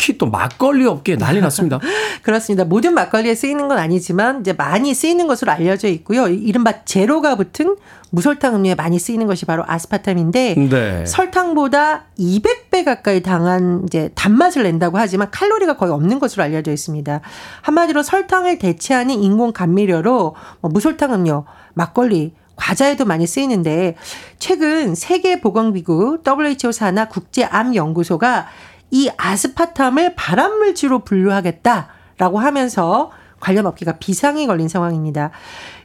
특히 0.00 0.16
또 0.16 0.26
막걸리 0.26 0.86
업계에 0.86 1.16
난리 1.16 1.42
났습니다. 1.42 1.78
그렇습니다. 2.22 2.64
모든 2.64 2.94
막걸리에 2.94 3.34
쓰이는 3.34 3.68
건 3.68 3.76
아니지만 3.76 4.40
이제 4.40 4.54
많이 4.54 4.94
쓰이는 4.94 5.26
것으로 5.26 5.52
알려져 5.52 5.88
있고요. 5.88 6.26
이른바 6.26 6.86
제로가 6.86 7.36
붙은 7.36 7.76
무설탕 8.08 8.56
음료에 8.56 8.74
많이 8.74 8.98
쓰이는 8.98 9.26
것이 9.26 9.44
바로 9.44 9.62
아스파탐인데 9.66 10.54
네. 10.54 11.06
설탕보다 11.06 12.06
200배 12.18 12.82
가까이 12.84 13.22
당한 13.22 13.82
이제 13.86 14.08
단맛을 14.14 14.62
낸다고 14.62 14.96
하지만 14.96 15.30
칼로리가 15.30 15.76
거의 15.76 15.92
없는 15.92 16.18
것으로 16.18 16.44
알려져 16.44 16.72
있습니다. 16.72 17.20
한마디로 17.60 18.02
설탕을 18.02 18.58
대체하는 18.58 19.22
인공 19.22 19.52
감미료로 19.52 20.34
뭐 20.62 20.70
무설탕 20.70 21.12
음료, 21.12 21.44
막걸리, 21.74 22.32
과자에도 22.56 23.06
많이 23.06 23.26
쓰이는데 23.26 23.96
최근 24.38 24.94
세계보건기구 24.94 26.18
WHO 26.26 26.72
산하 26.72 27.08
국제암연구소가 27.08 28.48
이 28.90 29.10
아스파탐을 29.16 30.14
발암물질로 30.14 31.00
분류하겠다라고 31.00 32.38
하면서 32.38 33.10
관련 33.40 33.66
업계가 33.66 33.92
비상이 33.98 34.46
걸린 34.46 34.68
상황입니다. 34.68 35.30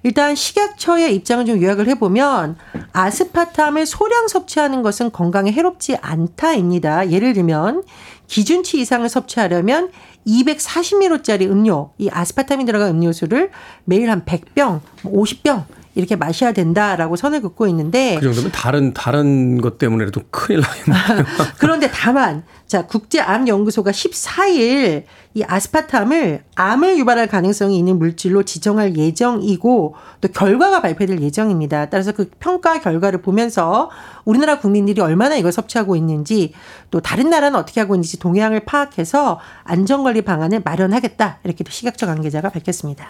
일단 0.03 0.35
식약처의 0.35 1.15
입장을 1.15 1.45
좀 1.45 1.61
요약을 1.61 1.87
해보면 1.87 2.57
아스파탐을 2.91 3.85
소량 3.85 4.27
섭취하는 4.27 4.81
것은 4.83 5.11
건강에 5.11 5.51
해롭지 5.51 5.95
않다입니다. 5.95 7.11
예를 7.11 7.33
들면 7.33 7.83
기준치 8.27 8.79
이상을 8.81 9.07
섭취하려면 9.07 9.89
240ml짜리 10.27 11.49
음료, 11.49 11.91
이 11.97 12.09
아스파탐이 12.11 12.65
들어간 12.65 12.89
음료수를 12.89 13.51
매일 13.85 14.09
한 14.09 14.25
100병, 14.25 14.81
50병 15.03 15.65
이렇게 15.95 16.15
마셔야 16.17 16.51
된다라고 16.51 17.15
선을 17.15 17.41
긋고 17.41 17.67
있는데 17.67 18.17
그 18.19 18.25
정도면 18.25 18.51
다른 18.51 18.93
다른 18.93 19.61
것 19.61 19.77
때문에라도 19.77 20.21
큰일 20.29 20.59
나겠네요. 20.61 21.25
그런데 21.57 21.89
다만 21.89 22.43
자 22.67 22.87
국제암연구소가 22.87 23.91
14일 23.91 25.03
이 25.35 25.43
아스파탐을 25.45 26.43
암을 26.55 26.97
유발할 26.97 27.27
가능성이 27.27 27.77
있는 27.77 27.99
물질로 27.99 28.43
지정할 28.43 28.95
예정이고 28.95 29.95
또 30.21 30.27
결과가 30.29 30.81
발표될 30.81 31.21
예정입니다. 31.21 31.89
따라서 31.89 32.13
그 32.13 32.29
평가 32.39 32.79
결과를 32.79 33.21
보면서 33.21 33.91
우리나라 34.23 34.59
국민들이 34.59 35.01
얼마나 35.01 35.35
이걸 35.35 35.51
섭취하고 35.51 35.95
있는지 35.95 36.53
또 36.89 37.01
다른 37.01 37.29
나라는 37.29 37.59
어떻게 37.59 37.81
하고 37.81 37.95
있는지 37.95 38.17
동향을 38.17 38.61
파악해서 38.61 39.39
안전관리 39.65 40.21
방안을 40.23 40.61
마련하겠다 40.63 41.39
이렇게 41.43 41.63
식약처 41.67 42.07
관계자가 42.07 42.49
밝혔습니다. 42.49 43.07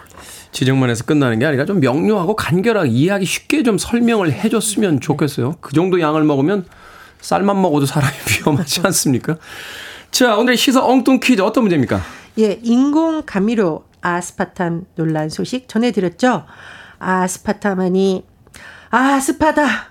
지정만 0.50 0.90
해서 0.90 1.04
끝나는 1.04 1.38
게 1.38 1.46
아니라 1.46 1.64
좀 1.64 1.80
명료하고 1.80 2.36
간결하게 2.36 2.90
이해하기 2.90 3.24
쉽게 3.24 3.62
좀 3.62 3.78
설명을 3.78 4.32
해줬으면 4.32 5.00
좋겠어요. 5.00 5.54
그 5.60 5.72
정도 5.72 6.00
양을 6.00 6.24
먹으면 6.24 6.66
쌀만 7.20 7.60
먹어도 7.60 7.86
사람이 7.86 8.14
위험하지 8.40 8.80
않습니까? 8.84 9.36
자, 10.10 10.36
오늘의 10.36 10.56
시사 10.56 10.84
엉뚱 10.84 11.20
퀴즈 11.20 11.42
어떤 11.42 11.64
문제입니까? 11.64 12.00
예, 12.38 12.58
인공 12.62 13.22
감미료 13.26 13.84
아스파탐 14.00 14.86
논란 14.94 15.28
소식 15.28 15.68
전해드렸죠. 15.68 16.44
아스파탐하니 16.98 18.24
아스파다. 18.90 19.90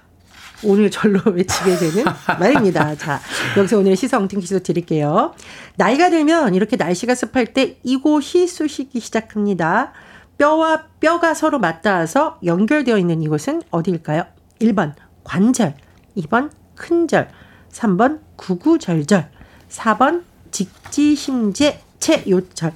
오늘 0.64 0.90
절로 0.90 1.20
외치게 1.32 1.76
되는 1.78 2.06
말입니다. 2.40 2.96
자, 2.96 3.20
여기서 3.58 3.78
오늘 3.78 3.96
시사 3.96 4.18
엉뚱 4.18 4.40
퀴즈 4.40 4.62
드릴게요. 4.64 5.34
나이가 5.76 6.10
들면 6.10 6.56
이렇게 6.56 6.76
날씨가 6.76 7.14
습할 7.14 7.48
때 7.48 7.78
이곳이 7.84 8.48
쑤시기 8.48 9.00
시작합니다. 9.00 9.92
뼈와 10.38 10.86
뼈가 11.00 11.34
서로 11.34 11.60
맞닿아서 11.60 12.40
연결되어 12.44 12.98
있는 12.98 13.22
이곳은 13.22 13.64
어디일까요? 13.72 14.26
1번 14.62 14.94
관절, 15.24 15.76
2번 16.18 16.50
큰절, 16.76 17.30
3번 17.72 18.20
구구절절, 18.36 19.30
4번 19.70 20.24
직지심제 20.52 21.82
체요절. 22.00 22.72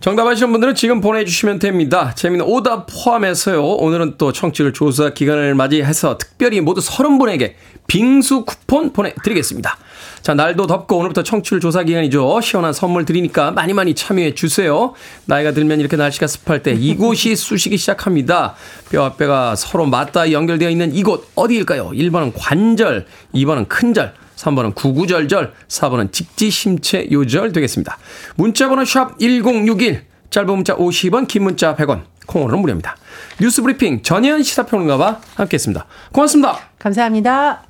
정답 0.00 0.26
아시는 0.26 0.52
분들은 0.52 0.74
지금 0.74 1.00
보내주시면 1.00 1.58
됩니다. 1.58 2.12
재미있는 2.14 2.46
오답 2.46 2.86
포함해서요. 2.86 3.64
오늘은 3.64 4.18
또 4.18 4.30
청취율 4.30 4.72
조사 4.72 5.10
기간을 5.10 5.54
맞이해서 5.54 6.18
특별히 6.18 6.60
모두 6.60 6.80
30분에게 6.80 7.54
빙수 7.86 8.44
쿠폰 8.44 8.92
보내드리겠습니다. 8.92 9.78
자, 10.22 10.34
날도 10.34 10.66
덥고 10.66 10.98
오늘부터 10.98 11.22
청취율 11.22 11.60
조사 11.60 11.82
기간이죠. 11.82 12.40
시원한 12.40 12.72
선물 12.72 13.04
드리니까 13.04 13.52
많이 13.52 13.72
많이 13.72 13.94
참여해 13.94 14.34
주세요. 14.34 14.92
나이가 15.26 15.52
들면 15.52 15.80
이렇게 15.80 15.96
날씨가 15.96 16.26
습할 16.26 16.62
때 16.62 16.72
이곳이 16.72 17.34
쑤시기 17.36 17.76
시작합니다. 17.76 18.54
뼈와 18.90 19.12
뼈가 19.12 19.54
서로 19.54 19.86
맞닿아 19.86 20.32
연결되어 20.32 20.68
있는 20.70 20.94
이곳 20.94 21.30
어디일까요? 21.34 21.90
1번은 21.90 22.32
관절, 22.36 23.06
2번은 23.34 23.68
큰절, 23.68 24.14
3번은 24.36 24.74
구구절절, 24.74 25.54
4번은 25.68 26.12
직지심체 26.12 27.08
요절 27.12 27.52
되겠습니다. 27.52 27.98
문자번호 28.36 28.84
샵 28.84 29.18
1061, 29.18 30.04
짧은 30.30 30.54
문자 30.54 30.76
50원, 30.76 31.28
긴 31.28 31.44
문자 31.44 31.74
100원, 31.76 32.02
콩으로는 32.26 32.60
무료입니다. 32.60 32.96
뉴스 33.40 33.62
브리핑 33.62 34.02
전예현 34.02 34.42
시사평론가와 34.42 35.20
함께했습니다. 35.36 35.86
고맙습니다. 36.12 36.58
감사합니다. 36.78 37.62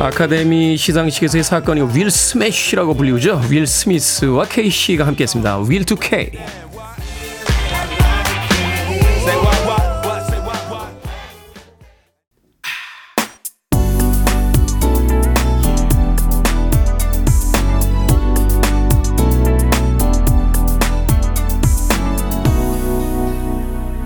아카데미 0.00 0.76
시상식에서의 0.76 1.44
사건이 1.44 1.96
윌 1.96 2.10
스매시라고 2.10 2.94
불리우죠. 2.94 3.40
윌 3.48 3.66
스미스와 3.66 4.46
케이씨가 4.46 5.06
함께했습니다. 5.06 5.60
Will 5.68 5.84
2K. 5.84 6.30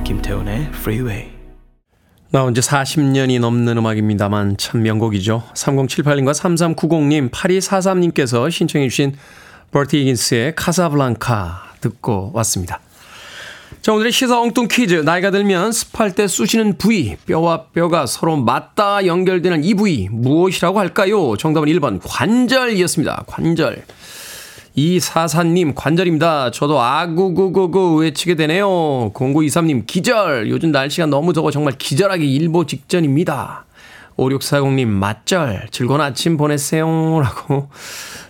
김태훈의 0.04 0.70
프리웨이 0.70 1.45
나온 2.30 2.54
지 2.54 2.60
40년이 2.60 3.38
넘는 3.40 3.78
음악입니다만 3.78 4.56
참 4.56 4.82
명곡이죠. 4.82 5.44
3078님과 5.54 6.34
3390님, 6.34 7.30
8243님께서 7.30 8.50
신청해 8.50 8.88
주신 8.88 9.16
버티 9.70 10.02
히긴스의 10.02 10.54
Casablanca 10.56 11.74
듣고 11.80 12.32
왔습니다. 12.34 12.80
자, 13.80 13.92
오늘의 13.92 14.10
시사 14.10 14.40
엉뚱 14.40 14.66
퀴즈. 14.68 14.94
나이가 14.94 15.30
들면 15.30 15.70
습할 15.70 16.16
때 16.16 16.26
쑤시는 16.26 16.78
부위, 16.78 17.16
뼈와 17.26 17.66
뼈가 17.66 18.06
서로 18.06 18.36
맞닿아 18.36 19.06
연결되는 19.06 19.62
이 19.62 19.74
부위, 19.74 20.08
무엇이라고 20.10 20.80
할까요? 20.80 21.36
정답은 21.36 21.68
1번 21.68 22.00
관절이었습니다. 22.02 23.24
관절. 23.28 23.84
이사사님 24.78 25.74
관절입니다. 25.74 26.50
저도 26.50 26.82
아구구구구 26.82 27.96
외치게 27.96 28.34
되네요. 28.34 29.10
0923님 29.14 29.86
기절. 29.86 30.50
요즘 30.50 30.70
날씨가 30.70 31.06
너무 31.06 31.32
더워 31.32 31.50
정말 31.50 31.72
기절하기 31.78 32.30
일보 32.34 32.66
직전입니다. 32.66 33.64
5640님 34.18 34.86
맞절. 34.86 35.68
즐거운 35.70 36.02
아침 36.02 36.36
보내세요. 36.36 36.86
라고 37.22 37.70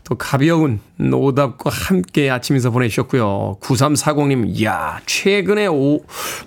또 0.05 0.15
가벼운 0.15 0.79
오답과 1.01 1.69
함께 1.69 2.31
아침 2.31 2.55
인사 2.55 2.71
보내주셨고요. 2.71 3.59
9340님 3.61 4.45
이야 4.47 5.01
최근에 5.05 5.67
오, 5.67 5.99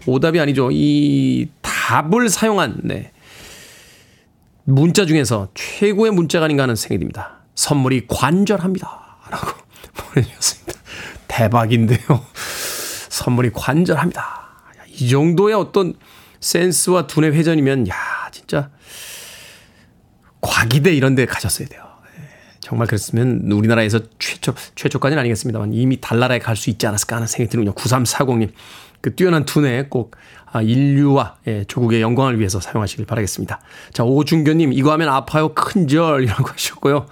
오답이 0.05 0.39
아니죠. 0.39 0.69
이 0.71 1.49
답을 1.61 2.29
사용한 2.29 2.79
네. 2.85 3.11
문자 4.63 5.05
중에서 5.05 5.49
최고의 5.55 6.13
문자가 6.13 6.45
아닌가 6.45 6.63
하는 6.63 6.77
생각이 6.77 6.99
듭니다. 6.99 7.41
선물이 7.55 8.07
관절합니다. 8.07 8.87
라고 9.29 9.68
보내주셨습니다. 10.01 10.79
대박인데요. 11.27 12.25
선물이 13.09 13.51
관절합니다. 13.53 14.47
이 14.87 15.09
정도의 15.09 15.55
어떤 15.55 15.93
센스와 16.39 17.07
두뇌 17.07 17.29
회전이면, 17.29 17.87
야, 17.87 17.95
진짜, 18.31 18.69
과기대 20.41 20.93
이런 20.93 21.15
데 21.15 21.25
가셨어야 21.25 21.67
돼요. 21.67 21.83
예, 22.17 22.23
정말 22.61 22.87
그랬으면 22.87 23.51
우리나라에서 23.51 23.99
최초, 24.19 24.53
최초까지는 24.75 25.19
아니겠습니다만 25.19 25.73
이미 25.73 25.99
달나라에 25.99 26.39
갈 26.39 26.55
수 26.55 26.69
있지 26.69 26.87
않았을까 26.87 27.17
하는 27.17 27.27
생각이 27.27 27.49
드는군요. 27.51 27.75
9340님. 27.75 28.51
그 29.01 29.15
뛰어난 29.15 29.45
두뇌 29.45 29.85
꼭 29.89 30.15
아, 30.51 30.61
인류와 30.61 31.35
예, 31.47 31.63
조국의 31.65 32.01
영광을 32.01 32.39
위해서 32.39 32.59
사용하시길 32.59 33.05
바라겠습니다. 33.05 33.59
자, 33.93 34.03
오준교님, 34.03 34.73
이거 34.73 34.91
하면 34.93 35.09
아파요. 35.09 35.53
큰절. 35.53 36.23
이라고 36.23 36.49
하셨고요. 36.49 37.05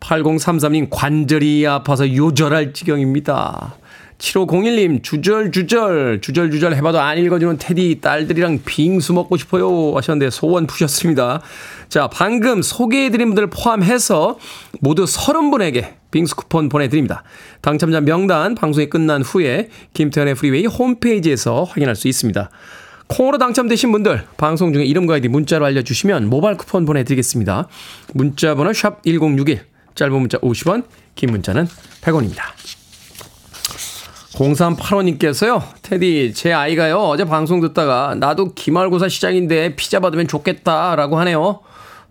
8033님, 0.00 0.88
관절이 0.90 1.66
아파서 1.66 2.12
요절할 2.12 2.72
지경입니다. 2.72 3.76
7501님, 4.18 5.02
주절주절, 5.02 6.20
주절주절 6.20 6.74
해봐도 6.76 7.00
안 7.00 7.18
읽어주는 7.18 7.58
테디 7.58 8.00
딸들이랑 8.00 8.60
빙수 8.64 9.12
먹고 9.12 9.36
싶어요. 9.36 9.94
하셨는데 9.96 10.30
소원 10.30 10.66
푸셨습니다. 10.66 11.40
자, 11.88 12.08
방금 12.08 12.62
소개해드린 12.62 13.28
분들 13.28 13.48
포함해서 13.48 14.38
모두 14.80 15.04
30분에게 15.04 16.01
빙수 16.12 16.36
쿠폰 16.36 16.68
보내드립니다. 16.68 17.24
당첨자 17.60 18.00
명단 18.00 18.54
방송이 18.54 18.88
끝난 18.88 19.22
후에 19.22 19.70
김태훈의 19.94 20.36
프리웨이 20.36 20.66
홈페이지에서 20.66 21.64
확인할 21.64 21.96
수 21.96 22.06
있습니다. 22.06 22.50
콩으로 23.08 23.38
당첨되신 23.38 23.90
분들 23.92 24.24
방송 24.36 24.72
중에 24.72 24.84
이름과 24.84 25.14
아이디 25.14 25.28
문자로 25.28 25.66
알려주시면 25.66 26.30
모바일 26.30 26.56
쿠폰 26.56 26.86
보내드리겠습니다. 26.86 27.68
문자 28.14 28.54
번호 28.54 28.72
샵 28.72 29.02
1061, 29.02 29.64
짧은 29.94 30.12
문자 30.12 30.38
50원, 30.38 30.84
긴 31.14 31.30
문자는 31.32 31.66
100원입니다. 32.02 32.42
0385님께서요, 34.32 35.62
테디, 35.82 36.32
제 36.34 36.52
아이가요, 36.54 36.96
어제 36.96 37.24
방송 37.24 37.60
듣다가, 37.60 38.14
나도 38.18 38.54
기말고사 38.54 39.08
시작인데 39.08 39.76
피자 39.76 40.00
받으면 40.00 40.26
좋겠다라고 40.26 41.18
하네요. 41.18 41.60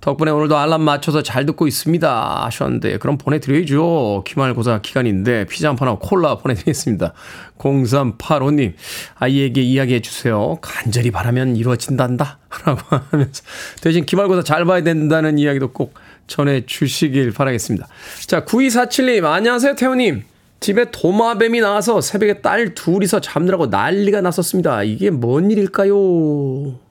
덕분에 0.01 0.31
오늘도 0.31 0.57
알람 0.57 0.81
맞춰서 0.81 1.21
잘 1.21 1.45
듣고 1.45 1.67
있습니다. 1.67 2.45
하셨는데, 2.45 2.97
그럼 2.97 3.19
보내드려야죠. 3.19 4.23
기말고사 4.25 4.81
기간인데, 4.81 5.45
피자 5.45 5.69
한 5.69 5.75
판하고 5.75 5.99
콜라 5.99 6.35
보내드리겠습니다. 6.39 7.13
0385님, 7.59 8.73
아이에게 9.19 9.61
이야기해 9.61 10.01
주세요. 10.01 10.57
간절히 10.59 11.11
바라면 11.11 11.55
이루어진단다. 11.55 12.39
라고 12.65 12.81
하면서, 13.11 13.43
대신 13.81 14.05
기말고사 14.05 14.41
잘 14.41 14.65
봐야 14.65 14.81
된다는 14.81 15.37
이야기도 15.37 15.71
꼭 15.71 15.93
전해 16.25 16.65
주시길 16.65 17.31
바라겠습니다. 17.31 17.87
자, 18.25 18.43
9247님, 18.43 19.23
안녕하세요, 19.23 19.75
태호님. 19.75 20.23
집에 20.61 20.91
도마뱀이 20.91 21.59
나와서 21.59 22.01
새벽에 22.01 22.41
딸 22.41 22.73
둘이서 22.73 23.21
잠들라고 23.21 23.67
난리가 23.67 24.21
났었습니다. 24.21 24.83
이게 24.83 25.11
뭔 25.11 25.51
일일까요? 25.51 26.90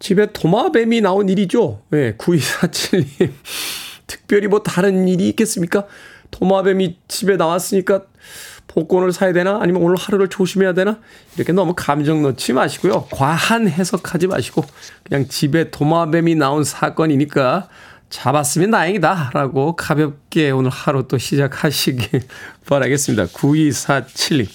집에 0.00 0.32
도마뱀이 0.32 1.02
나온 1.02 1.28
일이죠. 1.28 1.82
네, 1.90 2.16
9247님. 2.16 3.30
특별히 4.08 4.48
뭐 4.48 4.62
다른 4.62 5.06
일이 5.06 5.28
있겠습니까? 5.28 5.86
도마뱀이 6.32 6.98
집에 7.06 7.36
나왔으니까 7.36 8.02
복권을 8.66 9.12
사야 9.12 9.32
되나? 9.32 9.58
아니면 9.60 9.82
오늘 9.82 9.96
하루를 9.96 10.28
조심해야 10.28 10.72
되나? 10.74 10.98
이렇게 11.36 11.52
너무 11.52 11.74
감정 11.76 12.22
넣지 12.22 12.52
마시고요. 12.52 13.06
과한 13.10 13.68
해석하지 13.68 14.28
마시고 14.28 14.64
그냥 15.04 15.28
집에 15.28 15.70
도마뱀이 15.70 16.36
나온 16.36 16.64
사건이니까 16.64 17.68
잡았으면 18.10 18.70
다행이다. 18.70 19.30
라고 19.34 19.76
가볍게 19.76 20.50
오늘 20.50 20.70
하루 20.70 21.06
또 21.06 21.18
시작하시길 21.18 22.22
바라겠습니다. 22.66 23.26
9247님. 23.26 24.48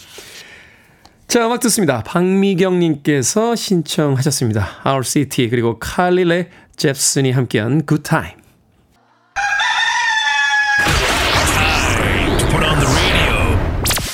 자, 1.28 1.46
음악 1.46 1.60
듣습니다. 1.62 2.02
박미경님께서 2.04 3.56
신청하셨습니다. 3.56 4.82
Our 4.86 5.04
City, 5.04 5.50
그리고 5.50 5.80
칼릴의 5.80 6.50
잽슨이 6.78 7.32
함께한 7.32 7.86
Good 7.88 8.04
Time. 8.04 8.36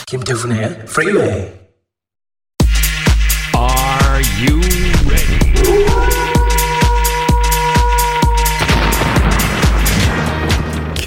김태훈의 0.08 0.63
Freeway. 0.89 1.61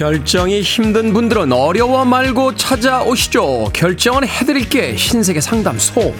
결정이 0.05 0.61
힘든 0.61 1.13
분들은 1.13 1.51
어려워 1.51 2.05
말고 2.05 2.55
찾아오시죠. 2.55 3.71
결정은 3.73 4.27
해드릴게 4.27 4.95
신세계 4.95 5.41
상담소. 5.41 6.13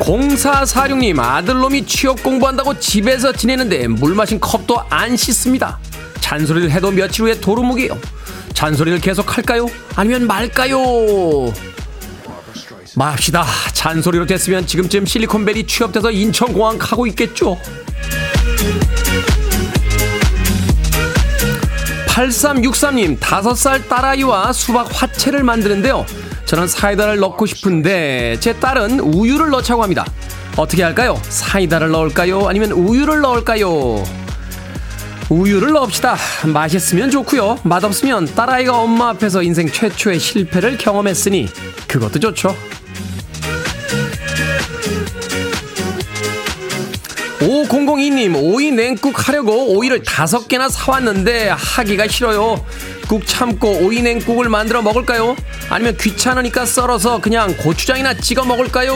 0446님 0.00 1.20
아들놈이 1.20 1.86
취업 1.86 2.20
공부한다고 2.24 2.76
집에서 2.80 3.32
지내는데 3.32 3.86
물 3.86 4.16
마신 4.16 4.40
컵도 4.40 4.80
안 4.90 5.16
씻습니다. 5.16 5.78
잔소리를 6.18 6.72
해도 6.72 6.90
며칠 6.90 7.26
후에 7.26 7.38
도루묵이요. 7.38 7.96
잔소리를 8.52 9.00
계속 9.00 9.36
할까요? 9.36 9.68
아니면 9.94 10.26
말까요? 10.26 11.52
맙시다. 12.94 13.44
잔소리로 13.72 14.26
됐으면 14.26 14.66
지금쯤 14.66 15.06
실리콘밸리 15.06 15.66
취업돼서 15.66 16.10
인천공항 16.10 16.78
가고 16.78 17.06
있겠죠. 17.08 17.58
8363님, 22.06 23.18
5살 23.18 23.88
딸아이와 23.88 24.52
수박 24.52 24.88
화채를 24.92 25.42
만드는데요. 25.42 26.04
저는 26.44 26.68
사이다를 26.68 27.16
넣고 27.18 27.46
싶은데 27.46 28.36
제 28.40 28.52
딸은 28.52 29.00
우유를 29.00 29.48
넣자고 29.50 29.82
합니다. 29.82 30.04
어떻게 30.58 30.82
할까요? 30.82 31.18
사이다를 31.22 31.90
넣을까요? 31.90 32.46
아니면 32.48 32.72
우유를 32.72 33.22
넣을까요? 33.22 34.04
우유를 35.30 35.72
넣읍시다. 35.72 36.16
맛있으면 36.52 37.10
좋고요. 37.10 37.60
맛없으면 37.62 38.26
딸아이가 38.34 38.76
엄마 38.76 39.08
앞에서 39.10 39.42
인생 39.42 39.70
최초의 39.70 40.18
실패를 40.18 40.76
경험했으니 40.76 41.48
그것도 41.88 42.20
좋죠. 42.20 42.54
5002님, 47.52 48.34
오이 48.34 48.70
냉국 48.70 49.28
하려고 49.28 49.76
오이를 49.76 50.02
다섯 50.02 50.48
개나 50.48 50.70
사왔는데 50.70 51.50
하기가 51.50 52.08
싫어요. 52.08 52.64
국 53.06 53.26
참고 53.26 53.68
오이 53.68 54.00
냉국을 54.00 54.48
만들어 54.48 54.80
먹을까요? 54.80 55.36
아니면 55.68 55.96
귀찮으니까 55.98 56.64
썰어서 56.64 57.20
그냥 57.20 57.54
고추장이나 57.58 58.14
찍어 58.14 58.44
먹을까요? 58.44 58.94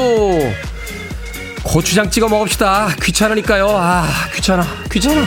고추장 1.62 2.10
찍어 2.10 2.28
먹읍시다. 2.28 2.96
귀찮으니까요. 3.02 3.68
아, 3.68 4.08
귀찮아. 4.34 4.66
귀찮아. 4.90 5.26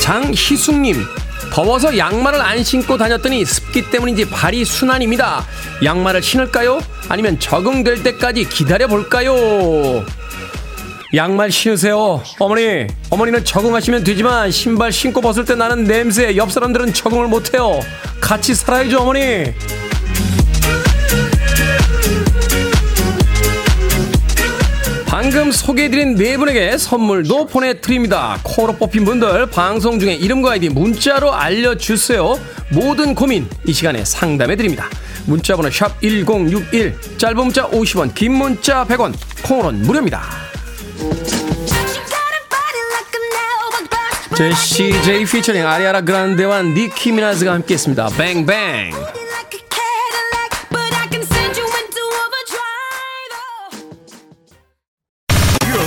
장희숙님, 0.00 1.04
더워서 1.52 1.98
양말을 1.98 2.40
안 2.40 2.62
신고 2.62 2.96
다녔더니 2.96 3.44
습기 3.44 3.90
때문인지 3.90 4.30
발이 4.30 4.64
순환입니다. 4.64 5.44
양말을 5.82 6.22
신을까요? 6.22 6.80
아니면 7.08 7.38
적응될 7.38 8.02
때까지 8.02 8.48
기다려 8.48 8.86
볼까요? 8.86 10.04
양말 11.14 11.50
신으세요. 11.50 12.22
어머니, 12.38 12.86
어머니는 13.08 13.44
적응하시면 13.44 14.04
되지만 14.04 14.50
신발 14.50 14.92
신고 14.92 15.22
벗을 15.22 15.44
때 15.46 15.54
나는 15.54 15.84
냄새 15.84 16.36
옆 16.36 16.52
사람들은 16.52 16.92
적응을 16.92 17.28
못해요. 17.28 17.80
같이 18.20 18.54
살아야죠, 18.54 18.98
어머니. 18.98 19.54
방금 25.06 25.50
소개해드린 25.50 26.14
네 26.14 26.36
분에게 26.36 26.76
선물도 26.76 27.46
보내드립니다. 27.46 28.38
코로 28.42 28.74
뽑힌 28.74 29.06
분들 29.06 29.46
방송 29.46 29.98
중에 29.98 30.14
이름과 30.14 30.52
아이디 30.52 30.68
문자로 30.68 31.32
알려주세요. 31.32 32.38
모든 32.70 33.14
고민 33.14 33.48
이 33.66 33.72
시간에 33.72 34.04
상담해드립니다. 34.04 34.88
문자번호 35.28 35.70
샵 35.70 36.00
1061, 36.00 36.98
짧은 37.18 37.36
문자 37.36 37.68
50원, 37.68 38.14
긴 38.14 38.32
문자 38.32 38.84
100원, 38.84 39.14
콩으로는 39.44 39.82
무료입니다. 39.82 40.22
제시 44.36 44.92
제이 45.02 45.24
피처링 45.24 45.66
아리아나 45.66 46.00
그란데와 46.00 46.62
니키 46.62 47.12
미나즈가 47.12 47.52
함께했습니다. 47.54 48.08
Bang 48.16 48.50
Bang. 48.50 48.92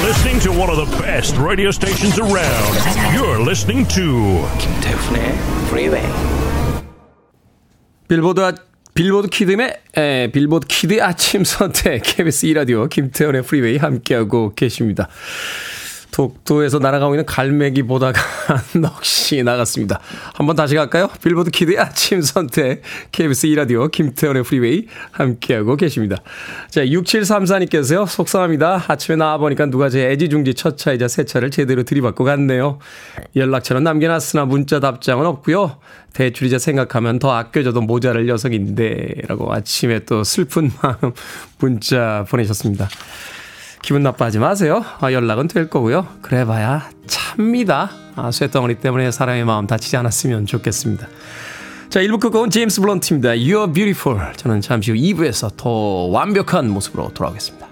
listening 0.04 0.39
to 0.41 0.51
one 0.51 0.69
of 0.69 0.75
the 0.75 0.97
best 0.97 1.38
radio 1.38 1.71
stations 1.71 2.19
around. 2.19 2.75
You're 3.13 3.39
listening 3.39 3.88
to 3.89 4.45
김태훈의 4.60 5.38
Freeway. 5.69 6.06
빌보드 8.08 8.70
빌보드 8.93 9.30
키드의 9.30 9.77
에, 9.95 10.32
빌보드 10.32 10.67
키드 10.67 11.01
아침 11.01 11.43
선택 11.43 12.04
KBS 12.04 12.45
2 12.45 12.54
라디오 12.54 12.88
김태훈의 12.88 13.43
프리웨이 13.43 13.77
함께하고 13.77 14.54
계십니다. 14.56 15.08
독도에서 16.12 16.80
날아가고 16.80 17.15
있는 17.15 17.26
갈매기 17.26 17.84
보다가 17.84 18.21
넋이 18.76 19.43
나갔습니다. 19.43 20.00
한번 20.34 20.56
다시 20.56 20.76
갈까요? 20.76 21.10
빌보드 21.24 21.52
키드의 21.52 21.80
아침 21.80 22.21
선택, 22.21 22.82
KBS 23.12 23.47
2라디오, 23.47 23.89
김태훈의 23.89 24.43
프리웨이 24.43 24.88
함께하고 25.12 25.78
계십니다. 25.78 26.17
자, 26.69 26.84
6734님께서요, 26.86 28.06
속상합니다. 28.08 28.86
아침에 28.88 29.15
나와보니까 29.15 29.67
누가 29.67 29.89
제 29.89 30.10
애지중지 30.12 30.54
첫 30.54 30.78
차이자 30.78 31.08
새 31.08 31.24
차를 31.24 31.50
제대로 31.50 31.84
들이받고 31.84 32.24
갔네요. 32.24 32.80
연락처는 33.36 33.84
남겨놨으나 33.84 34.45
문자 34.45 34.80
답장은 34.80 35.26
없고요. 35.26 35.78
대출이자 36.13 36.60
생각하면 36.60 37.19
더 37.19 37.32
아껴줘도 37.32 37.82
모자랄 37.82 38.26
녀석인데, 38.26 39.13
라고 39.28 39.54
아침에 39.54 40.00
또 40.00 40.24
슬픈 40.26 40.71
마음 40.84 41.13
문자 41.58 42.26
보내셨습니다. 42.30 42.89
기분 43.81 44.03
나빠하지 44.03 44.39
마세요. 44.39 44.83
아, 44.99 45.11
연락은 45.11 45.47
될 45.47 45.69
거고요. 45.69 46.07
그래봐야 46.21 46.89
찹니다. 47.07 47.91
아, 48.15 48.31
쇠덩어리 48.31 48.75
때문에 48.75 49.11
사람의 49.11 49.45
마음 49.45 49.67
다치지 49.67 49.97
않았으면 49.97 50.45
좋겠습니다. 50.45 51.07
자, 51.89 51.99
1부 51.99 52.19
끝곡은 52.19 52.51
제임스 52.51 52.81
블런트입니다. 52.81 53.31
You're 53.31 53.73
Beautiful. 53.73 54.33
저는 54.37 54.61
잠시 54.61 54.91
후 54.91 54.97
2부에서 54.97 55.51
더 55.57 55.69
완벽한 55.69 56.69
모습으로 56.69 57.11
돌아오겠습니다. 57.13 57.67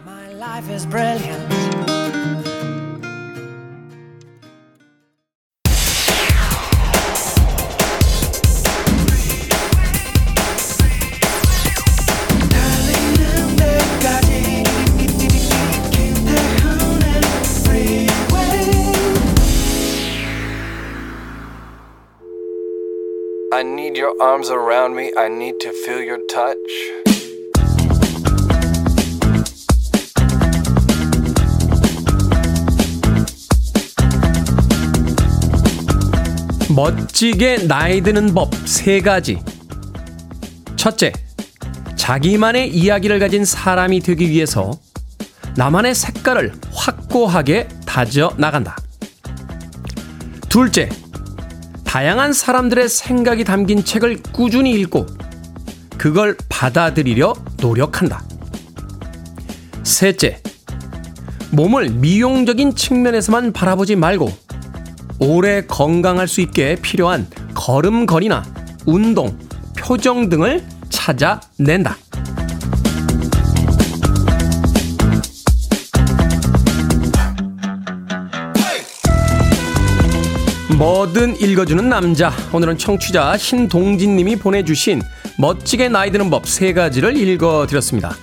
I 23.59 23.61
need 23.61 23.97
your 23.97 24.13
arms 24.21 24.49
around 24.49 24.95
me. 24.95 25.11
I 25.17 25.27
need 25.27 25.59
to 25.59 25.73
feel 25.83 26.01
your 26.01 26.19
touch. 26.29 26.55
멋지게 36.73 37.67
나이 37.67 37.99
드는 37.99 38.33
법 38.33 38.49
세 38.65 39.01
가지. 39.01 39.43
첫째, 40.77 41.11
자기만의 41.97 42.69
이야기를 42.73 43.19
가진 43.19 43.43
사람이 43.43 43.99
되기 43.99 44.29
위해서 44.29 44.71
나만의 45.57 45.95
색깔을 45.95 46.53
확고하게 46.71 47.67
다져 47.85 48.33
나간다. 48.37 48.77
둘째, 50.47 50.87
다양한 51.89 52.34
사람들의 52.34 52.88
생각이 52.88 53.43
담긴 53.43 53.84
책을 53.84 54.21
꾸준히 54.32 54.73
읽고 54.73 55.08
그걸 55.97 56.38
받아들이려 56.47 57.34
노력한다. 57.60 58.23
셋째, 59.82 60.39
몸을 61.49 61.89
미용적인 61.89 62.75
측면에서만 62.75 63.54
바라보지 63.54 63.95
말고 63.95 64.30
오래 65.17 65.65
건강할 65.65 66.28
수 66.28 66.41
있게 66.41 66.75
필요한 66.75 67.25
걸음걸이나 67.56 68.43
운동, 68.86 69.36
표정 69.75 70.30
등을 70.30 70.63
찾아낸다. 70.89 71.97
뭐든 80.77 81.41
읽어주는 81.41 81.89
남자. 81.89 82.32
오늘은 82.53 82.77
청취자 82.77 83.38
신동진님이 83.38 84.36
보내주신 84.36 85.01
멋지게 85.38 85.89
나이 85.89 86.12
드는 86.12 86.29
법 86.29 86.45
세 86.45 86.73
가지를 86.73 87.17
읽어드렸습니다. 87.17 88.15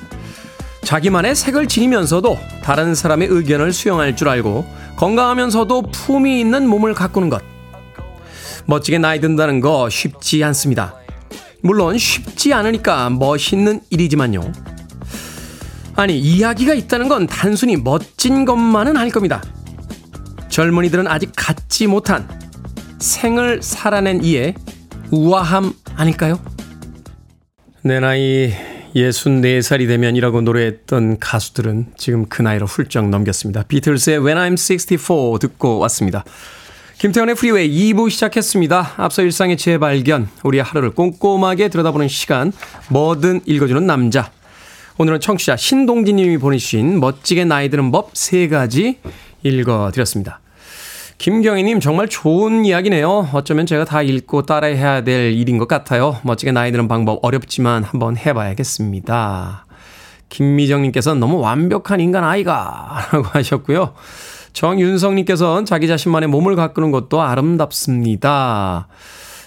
자기만의 0.83 1.35
색을 1.35 1.67
지니면서도 1.67 2.39
다른 2.63 2.95
사람의 2.95 3.29
의견을 3.29 3.73
수용할 3.73 4.15
줄 4.15 4.29
알고 4.29 4.65
건강하면서도 4.97 5.83
품이 5.91 6.41
있는 6.41 6.69
몸을 6.69 6.95
가꾸는 6.95 7.29
것. 7.29 7.43
멋지게 8.67 8.99
나이 8.99 9.21
든다는 9.21 9.61
거 9.61 9.91
쉽지 9.91 10.43
않습니다. 10.45 10.95
물론 11.63 11.99
쉽지 11.99 12.55
않으니까 12.55 13.11
멋있는 13.11 13.81
일이지만요. 13.91 14.53
아니, 15.97 16.19
이야기가 16.19 16.75
있다는 16.75 17.09
건 17.09 17.27
단순히 17.27 17.77
멋진 17.77 18.45
것만은 18.45 18.97
아닐 18.97 19.13
겁니다. 19.13 19.43
젊은이들은 20.57 21.07
아직 21.07 21.33
갖지 21.37 21.87
못한 21.87 22.27
생을 22.99 23.61
살아낸 23.61 24.25
이의 24.25 24.55
우아함 25.11 25.75
아닐까요? 25.97 26.41
내 27.83 28.01
나이 28.01 28.55
64살이 28.95 29.87
되면이라고 29.87 30.41
노래했던 30.41 31.19
가수들은 31.19 31.89
지금 31.99 32.25
그 32.31 32.41
나이로 32.41 32.65
훌쩍 32.65 33.07
넘겼습니다. 33.11 33.65
비틀스의 33.65 34.21
When 34.25 34.39
I'm 34.39 34.57
64 34.57 35.39
듣고 35.41 35.79
왔습니다. 35.81 36.25
김태훈의 37.01 37.35
프리웨이 37.35 37.93
2부 37.93 38.09
시작했습니다. 38.09 38.95
앞서 38.97 39.21
일상의 39.21 39.59
재발견, 39.59 40.27
우리의 40.43 40.65
하루를 40.65 40.93
꼼꼼하게 40.93 41.69
들여다보는 41.69 42.09
시간, 42.09 42.51
뭐든 42.89 43.43
읽어주는 43.45 43.87
남자. 43.87 44.31
오늘은 44.97 45.21
청취자 45.21 45.59
신동진 45.59 46.17
님이 46.17 46.39
보내주신 46.39 46.99
멋지게 46.99 47.45
나이 47.45 47.69
드는 47.69 47.93
법 47.93 48.15
3가지 48.15 48.97
읽어드렸습니다. 49.43 50.41
김경희님 51.19 51.81
정말 51.81 52.09
좋은 52.09 52.65
이야기네요. 52.65 53.31
어쩌면 53.33 53.65
제가 53.67 53.85
다 53.85 54.03
읽고 54.03 54.43
따라해야 54.43 55.03
될 55.03 55.33
일인 55.33 55.57
것 55.57 55.67
같아요. 55.67 56.19
멋지게 56.23 56.53
나이 56.53 56.71
드는 56.73 56.89
방법 56.89 57.25
어렵지만 57.25 57.85
한번 57.85 58.17
해봐야겠습니다. 58.17 59.67
김미정님께서는 60.29 61.21
너무 61.21 61.39
완벽한 61.39 62.01
인간 62.01 62.25
아이가 62.25 63.07
라고 63.13 63.25
하셨고요. 63.29 63.95
정윤성님께서는 64.53 65.65
자기 65.65 65.87
자신만의 65.87 66.29
몸을 66.29 66.57
가꾸는 66.57 66.91
것도 66.91 67.23
아름답습니다. 67.23 68.89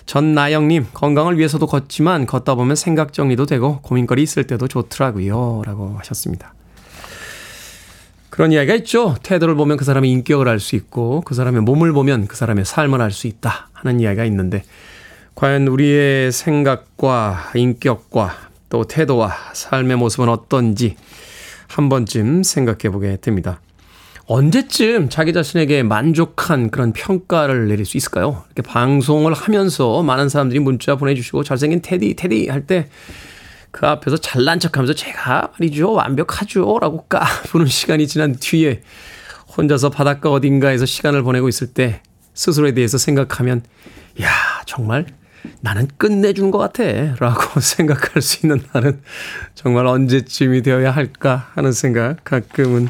전나영님, 0.06 0.88
건강을 0.94 1.38
위해서도 1.38 1.68
걷지만 1.68 2.26
걷다 2.26 2.56
보면 2.56 2.76
생각 2.76 3.14
정리도 3.14 3.46
되고 3.46 3.80
고민거리 3.82 4.24
있을 4.24 4.46
때도 4.46 4.68
좋더라고요. 4.68 5.62
라고 5.66 5.96
하셨습니다. 6.00 6.54
그런 8.40 8.54
이야기가 8.54 8.76
있죠. 8.76 9.18
태도를 9.22 9.56
보면 9.56 9.76
그 9.76 9.84
사람의 9.84 10.10
인격을 10.12 10.48
알 10.48 10.62
수 10.62 10.78
있고 10.78 11.20
그 11.26 11.36
사람의 11.36 11.62
몸을 11.64 11.92
보면 11.92 12.28
그 12.28 12.38
사람의 12.38 12.64
삶을 12.64 13.02
알 13.02 13.12
수 13.12 13.28
있다 13.28 13.68
하는 13.74 14.00
이야기가 14.00 14.24
있는데 14.24 14.64
과연 15.36 15.68
우리의 15.68 16.32
생각과 16.32 17.52
인격과 17.54 18.38
또 18.70 18.86
태도와 18.86 19.34
삶의 19.52 19.98
모습은 19.98 20.30
어떤지 20.30 20.96
한 21.68 21.90
번쯤 21.90 22.44
생각해 22.44 22.94
보게 22.94 23.18
됩니다. 23.18 23.60
언제쯤 24.28 25.10
자기 25.10 25.34
자신에게 25.34 25.84
만족한 25.84 26.70
그런 26.70 26.94
평가를 26.94 27.68
내릴 27.68 27.86
수 27.86 27.98
있을까요? 27.98 28.46
이렇게 28.56 28.62
방송을 28.62 29.34
하면서 29.34 30.02
많은 30.02 30.30
사람들이 30.30 30.62
문자 30.62 30.96
보내주시고 30.96 31.44
잘생긴 31.44 31.82
테디, 31.82 32.14
테디 32.16 32.48
할 32.48 32.66
때 32.66 32.88
그 33.72 33.86
앞에서 33.86 34.18
잘난 34.18 34.60
척 34.60 34.78
하면서 34.78 34.94
제가 34.94 35.52
말이죠, 35.60 35.92
완벽하죠, 35.92 36.80
라고 36.80 37.06
까부는 37.08 37.68
시간이 37.68 38.08
지난 38.08 38.36
뒤에 38.36 38.82
혼자서 39.56 39.90
바닷가 39.90 40.32
어딘가에서 40.32 40.86
시간을 40.86 41.24
보내고 41.24 41.50
있을 41.50 41.68
때 41.68 42.02
스스로에 42.34 42.74
대해서 42.74 42.98
생각하면, 42.98 43.64
야 44.22 44.30
정말 44.66 45.06
나는 45.62 45.88
끝내준 45.98 46.52
것 46.52 46.58
같아. 46.58 46.84
라고 47.20 47.60
생각할 47.60 48.22
수 48.22 48.46
있는 48.46 48.62
날은 48.74 49.02
정말 49.56 49.88
언제쯤이 49.88 50.62
되어야 50.62 50.92
할까 50.92 51.50
하는 51.54 51.72
생각 51.72 52.24
가끔은 52.24 52.88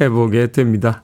해보게 0.00 0.52
됩니다. 0.52 1.02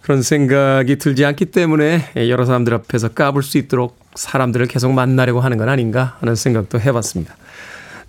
그런 0.00 0.20
생각이 0.20 0.96
들지 0.96 1.24
않기 1.24 1.46
때문에 1.46 2.12
여러 2.28 2.44
사람들 2.44 2.74
앞에서 2.74 3.08
까불 3.08 3.42
수 3.42 3.56
있도록 3.56 3.96
사람들을 4.14 4.66
계속 4.66 4.92
만나려고 4.92 5.40
하는 5.40 5.58
건 5.58 5.68
아닌가 5.68 6.16
하는 6.20 6.34
생각도 6.34 6.80
해봤습니다. 6.80 7.36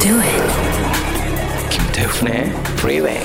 Do 0.00 0.14
it. 0.20 1.70
김태훈의 1.70 2.50
Freeway. 2.78 3.20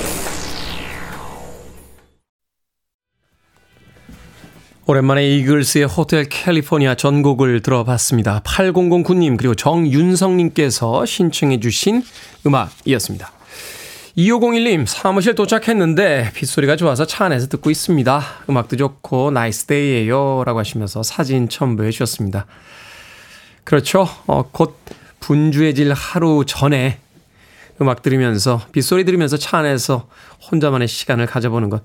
오랜만에 4.86 5.26
이글스의 5.36 5.86
Hotel 5.86 6.28
California 6.28 6.94
전곡을 6.94 7.62
들어봤습니다. 7.62 8.40
8009님 8.40 9.38
그리고 9.38 9.54
정윤성님께서 9.54 11.06
신청해 11.06 11.60
주신 11.60 12.02
음악이었습니다. 12.46 13.32
2501님 14.18 14.86
사무실 14.86 15.34
도착했는데 15.34 16.32
빗소리가 16.34 16.76
좋아서 16.76 17.06
차 17.06 17.24
안에서 17.24 17.48
듣고 17.48 17.70
있습니다. 17.70 18.22
음악도 18.50 18.76
좋고 18.76 19.30
nice 19.30 19.66
day예요 19.66 20.44
라고 20.44 20.58
하시면서 20.58 21.02
사진 21.02 21.48
첨부해 21.48 21.90
주셨습니다. 21.90 22.46
그렇죠. 23.64 24.06
어, 24.26 24.42
곧 24.52 24.78
분주해질 25.24 25.94
하루 25.94 26.44
전에 26.46 26.98
음악 27.80 28.02
들으면서 28.02 28.60
빗소리 28.72 29.04
들으면서 29.04 29.38
차 29.38 29.56
안에서 29.58 30.06
혼자만의 30.50 30.86
시간을 30.86 31.24
가져보는 31.24 31.70
것 31.70 31.80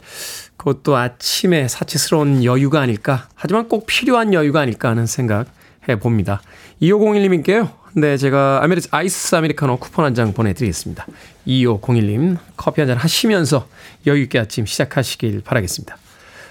그것도 0.57 0.97
아침에 0.97 1.69
사치스러운 1.69 2.43
여유가 2.43 2.81
아닐까 2.81 3.29
하지만 3.35 3.69
꼭 3.69 3.85
필요한 3.85 4.33
여유가 4.33 4.59
아닐까 4.59 4.89
하는 4.89 5.05
생각 5.05 5.45
해봅니다. 5.87 6.41
2501님께요. 6.81 7.71
네, 7.93 8.17
제가 8.17 8.59
아메리 8.61 8.81
아이스 8.91 9.33
아메리카노 9.33 9.77
쿠폰 9.77 10.03
한 10.03 10.13
장 10.13 10.33
보내드리겠습니다. 10.33 11.07
2501님 11.47 12.37
커피 12.57 12.81
한 12.81 12.89
잔 12.89 12.97
하시면서 12.97 13.69
여유있게 14.05 14.37
아침 14.37 14.65
시작하시길 14.65 15.43
바라겠습니다. 15.45 15.97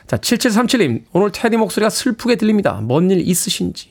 자, 0.07 0.17
7737님 0.17 1.03
오늘 1.13 1.33
테디 1.33 1.59
목소리가 1.59 1.91
슬프게 1.91 2.37
들립니다. 2.37 2.81
뭔 2.83 3.11
일 3.11 3.21
있으신지 3.21 3.91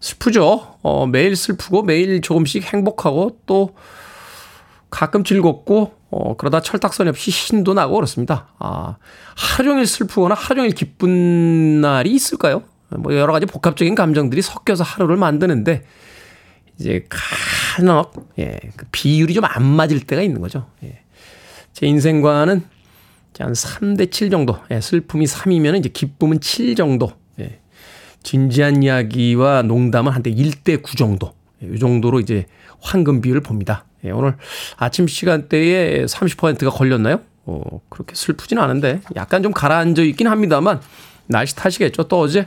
슬프죠. 0.00 0.76
어, 0.82 1.06
매일 1.06 1.36
슬프고 1.36 1.82
매일 1.82 2.20
조금씩 2.20 2.72
행복하고 2.72 3.38
또 3.46 3.74
가끔 4.90 5.24
즐겁고 5.24 5.94
어, 6.10 6.36
그러다 6.36 6.60
철딱선이 6.62 7.08
없이 7.10 7.30
신도 7.30 7.74
나고 7.74 7.94
그렇습니다. 7.94 8.48
아, 8.58 8.96
하루 9.36 9.70
종일 9.70 9.86
슬프거나 9.86 10.34
하루 10.34 10.56
종일 10.60 10.70
기쁜 10.72 11.80
날이 11.80 12.10
있을까요? 12.12 12.62
뭐 12.90 13.14
여러 13.14 13.32
가지 13.32 13.44
복합적인 13.44 13.94
감정들이 13.94 14.40
섞여서 14.40 14.82
하루를 14.82 15.16
만드는데 15.16 15.84
이제 16.78 17.06
간혹 17.76 18.30
예, 18.38 18.58
그 18.76 18.86
비율이 18.92 19.34
좀 19.34 19.44
안 19.44 19.64
맞을 19.64 20.00
때가 20.00 20.22
있는 20.22 20.40
거죠. 20.40 20.66
예. 20.84 21.00
제 21.72 21.86
인생과는 21.86 22.64
한 23.38 23.52
3대 23.52 24.10
7 24.10 24.30
정도. 24.30 24.58
예, 24.70 24.80
슬픔이 24.80 25.26
3이면 25.26 25.78
이제 25.78 25.88
기쁨은 25.88 26.40
7 26.40 26.74
정도. 26.74 27.12
예. 28.18 28.22
진지한 28.22 28.82
이야기와 28.82 29.62
농담은 29.62 30.12
한때 30.12 30.30
1대 30.32 30.82
9 30.82 30.96
정도. 30.96 31.34
예, 31.62 31.68
이 31.74 31.78
정도로 31.78 32.20
이제 32.20 32.46
황금 32.80 33.20
비율을 33.20 33.40
봅니다. 33.42 33.84
예, 34.04 34.10
오늘 34.10 34.36
아침 34.76 35.06
시간대에 35.08 36.04
30%가 36.04 36.70
걸렸나요? 36.70 37.20
어, 37.46 37.80
그렇게 37.88 38.14
슬프진 38.14 38.58
않은데 38.58 39.00
약간 39.16 39.42
좀 39.42 39.52
가라앉아 39.52 40.02
있긴 40.02 40.26
합니다만 40.28 40.80
날씨 41.26 41.56
탓이겠죠. 41.56 42.04
또 42.04 42.20
어제 42.20 42.46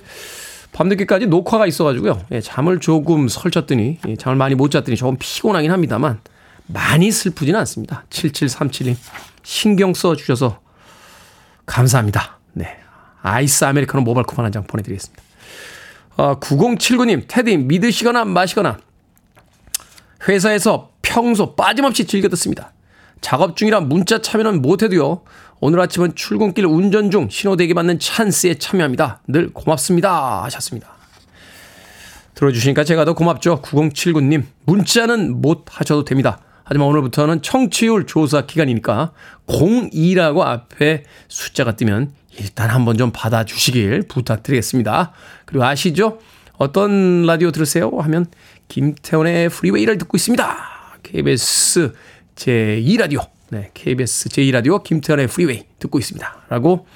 밤늦게까지 0.73 1.27
녹화가 1.27 1.67
있어가지고요. 1.67 2.21
예, 2.31 2.41
잠을 2.41 2.79
조금 2.79 3.27
설쳤더니 3.27 3.97
예, 4.07 4.15
잠을 4.15 4.37
많이 4.37 4.55
못 4.55 4.69
잤더니 4.71 4.95
조금 4.95 5.17
피곤하긴 5.19 5.71
합니다만 5.71 6.19
많이 6.67 7.11
슬프지는 7.11 7.59
않습니다. 7.61 8.05
7737님 8.09 8.95
신경 9.43 9.93
써 9.93 10.15
주셔서 10.15 10.59
감사합니다. 11.65 12.39
네. 12.53 12.77
아이스 13.21 13.65
아메리카노 13.65 14.03
모바일 14.03 14.25
쿠폰 14.25 14.45
한 14.45 14.51
장 14.51 14.63
보내드리겠습니다. 14.65 15.21
어, 16.17 16.39
9079님, 16.39 17.23
테디 17.27 17.57
믿으시거나 17.57 18.25
마시거나 18.25 18.77
회사에서 20.27 20.91
평소 21.01 21.55
빠짐없이 21.55 22.05
즐겨 22.05 22.29
듣습니다. 22.29 22.73
작업 23.21 23.55
중이라 23.55 23.81
문자 23.81 24.21
참여는 24.21 24.61
못해도요. 24.61 25.21
오늘 25.59 25.79
아침은 25.79 26.15
출근길 26.15 26.65
운전 26.65 27.11
중 27.11 27.29
신호대기 27.29 27.73
받는 27.73 27.99
찬스에 27.99 28.55
참여합니다. 28.55 29.21
늘 29.27 29.53
고맙습니다. 29.53 30.43
하셨습니다. 30.43 30.89
들어주시니까 32.33 32.83
제가 32.83 33.05
더 33.05 33.13
고맙죠. 33.13 33.61
9079님. 33.61 34.43
문자는 34.65 35.41
못 35.41 35.65
하셔도 35.67 36.03
됩니다. 36.03 36.39
하지만 36.63 36.87
오늘부터는 36.87 37.41
청취율 37.43 38.07
조사 38.07 38.41
기간이니까 38.41 39.11
02라고 39.45 40.41
앞에 40.41 41.03
숫자가 41.27 41.75
뜨면 41.75 42.11
일단 42.39 42.69
한번 42.69 42.97
좀 42.97 43.11
받아주시길 43.13 44.03
부탁드리겠습니다. 44.07 45.11
그리고 45.45 45.65
아시죠? 45.65 46.19
어떤 46.57 47.25
라디오 47.25 47.51
들으세요? 47.51 47.91
하면 47.99 48.25
김태훈의 48.67 49.49
프리웨이를 49.49 49.97
듣고 49.97 50.15
있습니다. 50.17 50.57
KBS 51.03 51.93
제2라디오. 52.35 53.27
네, 53.49 53.69
KBS 53.73 54.29
제2라디오 54.29 54.81
김태훈의 54.83 55.27
프리웨이 55.27 55.63
듣고 55.79 55.99
있습니다. 55.99 56.43
라고 56.49 56.87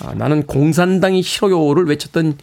아, 0.00 0.14
나는 0.14 0.44
공산당이 0.46 1.22
싫어요를 1.22 1.86
외쳤던 1.86 2.38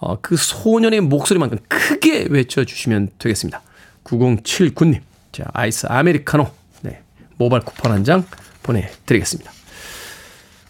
어, 0.00 0.20
그 0.20 0.36
소년의 0.36 1.02
목소리만큼 1.02 1.58
크게 1.68 2.26
외쳐주시면 2.30 3.10
되겠습니다. 3.18 3.62
9079님. 4.04 5.00
자, 5.32 5.44
아이스 5.52 5.86
아메리카노. 5.88 6.50
네, 6.82 7.02
모바일 7.36 7.62
쿠폰 7.62 7.92
한 7.92 8.04
장 8.04 8.24
보내드리겠습니다. 8.62 9.53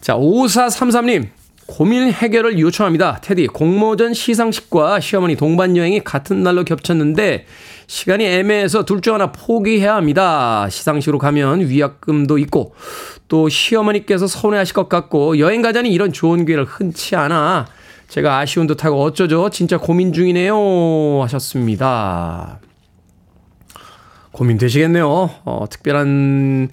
자, 0.05 0.15
5433님. 0.17 1.29
고민 1.67 2.13
해결을 2.13 2.59
요청합니다. 2.59 3.21
테디, 3.23 3.47
공모전 3.47 4.13
시상식과 4.13 5.01
시어머니 5.01 5.35
동반 5.35 5.79
여행이 5.79 6.05
같은 6.05 6.43
날로 6.43 6.63
겹쳤는데 6.63 7.47
시간이 7.87 8.23
애매해서 8.27 8.85
둘 8.85 9.01
중 9.01 9.15
하나 9.15 9.33
포기해야 9.33 9.97
합니다. 9.97 10.69
시상식으로 10.69 11.19
가면 11.19 11.71
위약금도 11.71 12.37
있고 12.37 12.75
또 13.29 13.49
시어머니께서 13.49 14.27
서운해하실 14.27 14.75
것 14.75 14.91
같고 14.91 15.39
여행 15.39 15.63
가자니 15.63 15.91
이런 15.91 16.13
좋은 16.13 16.45
기회를 16.45 16.67
흔치 16.67 17.17
않아 17.17 17.67
제가 18.09 18.41
아쉬운 18.41 18.67
듯하고 18.67 19.03
어쩌죠? 19.03 19.49
진짜 19.49 19.79
고민 19.79 20.13
중이네요. 20.13 21.23
하셨습니다. 21.23 22.61
고민되시겠네요. 24.33 25.31
어, 25.47 25.65
특별한 25.71 26.69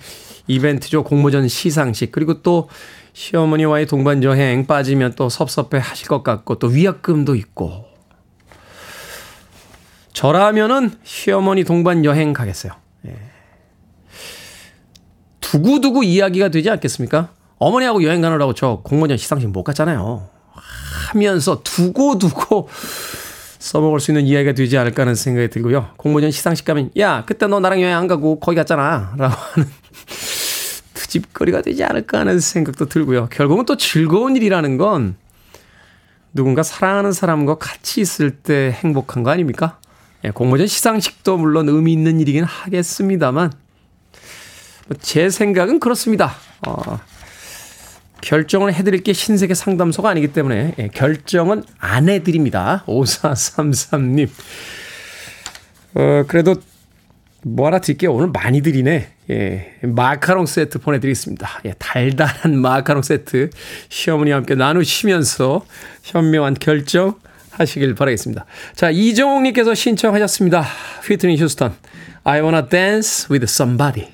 이벤트죠. 0.47 1.05
공모전 1.05 1.47
시상식. 1.47 2.11
그리고 2.11 2.41
또 2.41 2.67
시어머니와의 3.13 3.87
동반 3.87 4.23
여행 4.23 4.65
빠지면 4.65 5.13
또 5.15 5.29
섭섭해 5.29 5.77
하실 5.77 6.07
것 6.07 6.23
같고 6.23 6.55
또 6.55 6.67
위약금도 6.67 7.35
있고. 7.35 7.85
저라면은 10.13 10.91
시어머니 11.03 11.63
동반 11.63 12.05
여행 12.05 12.33
가겠어요. 12.33 12.73
예. 13.07 13.15
두고두고 15.39 16.03
이야기가 16.03 16.49
되지 16.49 16.69
않겠습니까? 16.69 17.29
어머니하고 17.57 18.03
여행 18.03 18.21
가느라고 18.21 18.53
저 18.53 18.81
공모전 18.83 19.17
시상식 19.17 19.49
못 19.49 19.63
갔잖아요. 19.63 20.29
하면서 21.09 21.61
두고두고 21.63 22.69
써먹을 23.59 23.99
수 23.99 24.11
있는 24.11 24.25
이야기가 24.25 24.53
되지 24.53 24.77
않을까 24.77 25.03
하는 25.03 25.13
생각이 25.15 25.49
들고요. 25.49 25.89
공모전 25.97 26.31
시상식 26.31 26.65
가면 26.65 26.91
야 26.97 27.23
그때 27.25 27.47
너 27.47 27.59
나랑 27.59 27.81
여행 27.81 27.95
안 27.95 28.07
가고 28.07 28.39
거기 28.39 28.55
갔잖아 28.55 29.13
라고 29.17 29.35
하는 29.35 29.67
트 29.67 29.71
집거리가 31.11 31.61
되지 31.61 31.83
않을까 31.83 32.19
하는 32.19 32.39
생각도 32.39 32.85
들고요. 32.85 33.27
결국은 33.29 33.65
또 33.65 33.75
즐거운 33.75 34.37
일이라는 34.37 34.77
건 34.77 35.15
누군가 36.33 36.63
사랑하는 36.63 37.11
사람과 37.11 37.55
같이 37.55 37.99
있을 37.99 38.31
때 38.31 38.71
행복한 38.81 39.23
거 39.23 39.31
아닙니까? 39.31 39.77
예, 40.23 40.29
공모전 40.29 40.67
시상식도 40.67 41.37
물론 41.37 41.67
의미 41.67 41.91
있는 41.91 42.21
일이긴 42.21 42.45
하겠습니다만 42.45 43.51
뭐제 44.87 45.29
생각은 45.29 45.81
그렇습니다. 45.81 46.33
어, 46.65 46.99
결정을 48.21 48.73
해드릴 48.73 49.03
게 49.03 49.11
신세계 49.11 49.53
상담소가 49.53 50.09
아니기 50.09 50.29
때문에 50.29 50.75
예, 50.79 50.87
결정은 50.87 51.63
안 51.77 52.07
해드립니다. 52.07 52.85
5433님. 52.87 54.29
어, 55.95 56.23
그래도 56.27 56.55
뭐 57.43 57.67
하나 57.67 57.79
드릴게요. 57.79 58.13
오늘 58.13 58.27
많이 58.27 58.61
드리네. 58.61 59.09
예, 59.29 59.73
마카롱 59.81 60.45
세트 60.45 60.79
보내드리겠습니다. 60.79 61.61
예, 61.65 61.73
달달한 61.77 62.57
마카롱 62.59 63.01
세트 63.01 63.49
시어머니와 63.89 64.37
함께 64.37 64.55
나누시면서 64.55 65.65
현명한 66.03 66.55
결정 66.55 67.15
하시길 67.51 67.95
바라겠습니다. 67.95 68.45
자, 68.75 68.89
이정옥님께서 68.91 69.73
신청하셨습니다. 69.73 70.65
휘트니 71.07 71.37
휴스턴. 71.37 71.73
I 72.23 72.41
wanna 72.41 72.67
dance 72.67 73.27
with 73.31 73.43
somebody. 73.43 74.09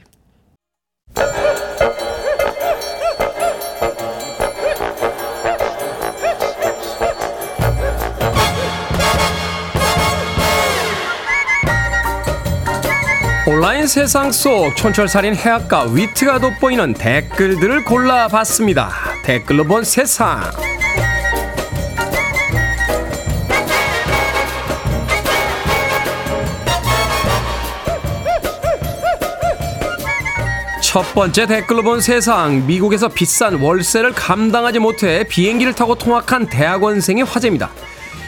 온라인 13.48 13.88
세상 13.88 14.30
속 14.34 14.76
촌철살인 14.76 15.34
해학과 15.34 15.84
위트가 15.84 16.38
돋보이는 16.38 16.96
댓글들을 16.96 17.86
골라봤습니다. 17.86 18.92
댓글로 19.24 19.64
본 19.64 19.86
세상. 19.86 20.42
첫 30.82 31.04
번째 31.14 31.46
댓글로 31.46 31.84
본 31.84 32.02
세상. 32.02 32.68
미국에서 32.68 33.08
비싼 33.08 33.62
월세를 33.62 34.12
감당하지 34.12 34.80
못해 34.80 35.24
비행기를 35.24 35.72
타고 35.72 35.96
통학한 35.96 36.48
대학원생이 36.48 37.22
화제입니다. 37.22 37.70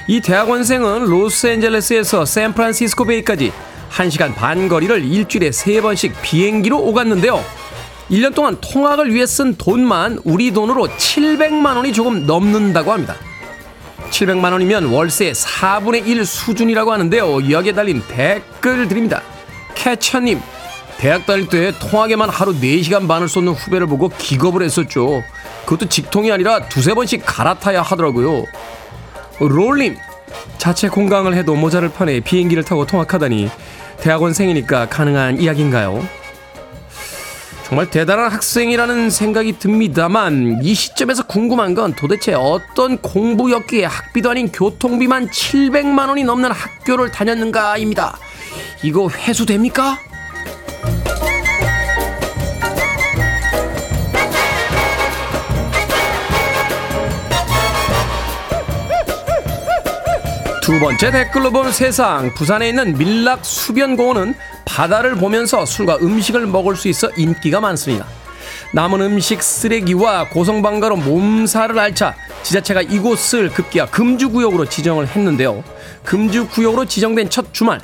이 0.08 0.22
대학원생은 0.22 1.08
로스앤젤레스에서 1.08 2.24
샌프란시스코 2.24 3.04
베이까지 3.04 3.52
1시간 3.90 4.36
반 4.36 4.68
거리를 4.68 5.04
일주일에 5.04 5.50
3번씩 5.50 6.14
비행기로 6.22 6.78
오갔는데요. 6.80 7.44
1년 8.10 8.34
동안 8.34 8.58
통학을 8.60 9.14
위해 9.14 9.26
쓴 9.26 9.56
돈만 9.56 10.20
우리 10.24 10.52
돈으로 10.52 10.88
700만 10.88 11.76
원이 11.76 11.94
조금 11.94 12.26
넘는다고 12.26 12.92
합니다. 12.92 13.16
700만 14.10 14.52
원이면 14.52 14.86
월세의 14.86 15.34
4분의 15.34 16.08
1 16.08 16.26
수준이라고 16.26 16.92
하는데요. 16.92 17.52
여기에 17.52 17.74
달린 17.74 18.02
댓글 18.08 18.88
드립니다. 18.88 19.22
캐처님, 19.76 20.42
대학 20.98 21.26
다닐 21.26 21.48
때 21.48 21.72
통학에만 21.80 22.30
하루 22.30 22.54
4시간 22.54 23.08
반을 23.08 23.30
쏟는 23.30 23.54
후배를 23.54 23.88
보고 23.88 24.10
기겁을 24.10 24.64
했었죠. 24.64 25.24
그것도 25.66 25.88
직통이 25.88 26.32
아니라 26.32 26.68
두세 26.68 26.94
번씩 26.94 27.24
갈아타야 27.26 27.82
하더라고요. 27.84 28.46
롤님, 29.40 29.96
자체 30.58 30.90
공강을 30.90 31.36
해도 31.36 31.56
모자를 31.56 31.90
파내 31.90 32.20
비행기를 32.20 32.64
타고 32.64 32.86
통학하다니 32.86 33.50
대학원생이니까 34.02 34.90
가능한 34.90 35.42
이야기인가요? 35.42 36.08
정말 37.70 37.88
대단한 37.92 38.32
학생이라는 38.32 39.12
생각이 39.12 39.60
듭니다만 39.60 40.62
이 40.64 40.74
시점에서 40.74 41.28
궁금한 41.28 41.76
건 41.76 41.94
도대체 41.94 42.34
어떤 42.34 42.98
공부였기에 42.98 43.86
학비도 43.86 44.32
아닌 44.32 44.52
교통비만 44.52 45.30
700만 45.30 46.10
원이 46.10 46.24
넘는 46.24 46.52
학교를 46.52 47.12
다녔는가입니다. 47.12 48.18
이거 48.82 49.08
회수됩니까? 49.10 50.00
두 60.70 60.80
번째 60.80 61.10
댓글로 61.10 61.50
본 61.50 61.72
세상 61.72 62.32
부산에 62.36 62.70
있는 62.70 62.96
밀락 62.96 63.44
수변공원은 63.44 64.36
바다를 64.66 65.16
보면서 65.16 65.66
술과 65.66 65.98
음식을 65.98 66.46
먹을 66.46 66.76
수 66.76 66.88
있어 66.90 67.10
인기가 67.18 67.60
많습니다. 67.60 68.06
남은 68.76 69.02
음식 69.02 69.42
쓰레기와 69.42 70.30
고성방가로 70.30 70.98
몸살을 70.98 71.80
앓자 71.80 72.14
지자체가 72.44 72.84
이곳을 72.84 73.50
급기야 73.50 73.88
금주구역으로 73.88 74.66
지정을 74.66 75.08
했는데요. 75.08 75.64
금주구역으로 76.04 76.86
지정된 76.86 77.32
첫 77.32 77.52
주말 77.52 77.82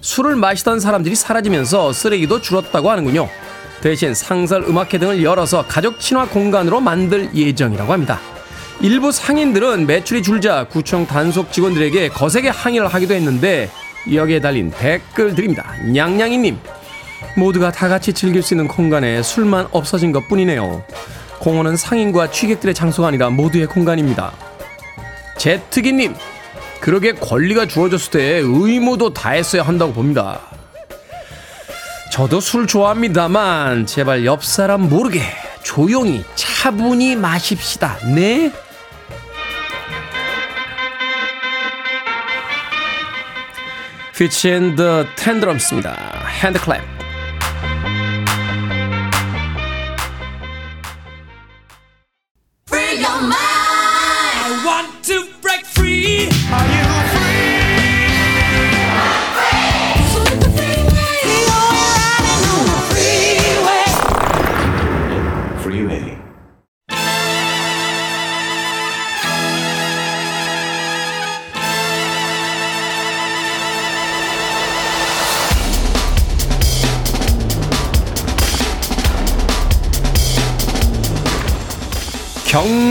술을 0.00 0.36
마시던 0.36 0.78
사람들이 0.78 1.16
사라지면서 1.16 1.92
쓰레기도 1.92 2.40
줄었다고 2.40 2.88
하는군요. 2.88 3.28
대신 3.80 4.14
상설 4.14 4.62
음악회 4.62 4.98
등을 4.98 5.24
열어서 5.24 5.66
가족 5.66 5.98
친화 5.98 6.28
공간으로 6.28 6.78
만들 6.78 7.34
예정이라고 7.34 7.92
합니다. 7.92 8.20
일부 8.80 9.10
상인들은 9.10 9.86
매출이 9.86 10.22
줄자 10.22 10.64
구청 10.64 11.06
단속 11.06 11.52
직원들에게 11.52 12.10
거세게 12.10 12.48
항의를 12.48 12.86
하기도 12.86 13.14
했는데 13.14 13.70
여기에 14.12 14.40
달린 14.40 14.70
댓글 14.70 15.34
드립니다. 15.34 15.72
냥냥이님 15.84 16.58
모두가 17.36 17.72
다 17.72 17.88
같이 17.88 18.12
즐길 18.12 18.42
수 18.42 18.54
있는 18.54 18.68
공간에 18.68 19.22
술만 19.22 19.68
없어진 19.72 20.12
것 20.12 20.28
뿐이네요. 20.28 20.84
공원은 21.40 21.76
상인과 21.76 22.30
취객들의 22.30 22.74
장소가 22.74 23.08
아니라 23.08 23.30
모두의 23.30 23.66
공간입니다. 23.66 24.32
제트기님 25.38 26.14
그러게 26.80 27.12
권리가 27.12 27.66
주어졌을 27.66 28.12
때 28.12 28.20
의무도 28.44 29.12
다했어야 29.12 29.62
한다고 29.62 29.92
봅니다. 29.92 30.40
저도 32.12 32.40
술 32.40 32.68
좋아합니다만 32.68 33.86
제발 33.86 34.24
옆 34.24 34.44
사람 34.44 34.88
모르게 34.88 35.20
조용히 35.62 36.24
차분히 36.36 37.16
마십시다. 37.16 37.98
네? 38.14 38.52
피치 44.18 44.50
앤더 44.50 45.14
텐드럼스입니다. 45.14 45.94
핸드클랩. 46.40 46.97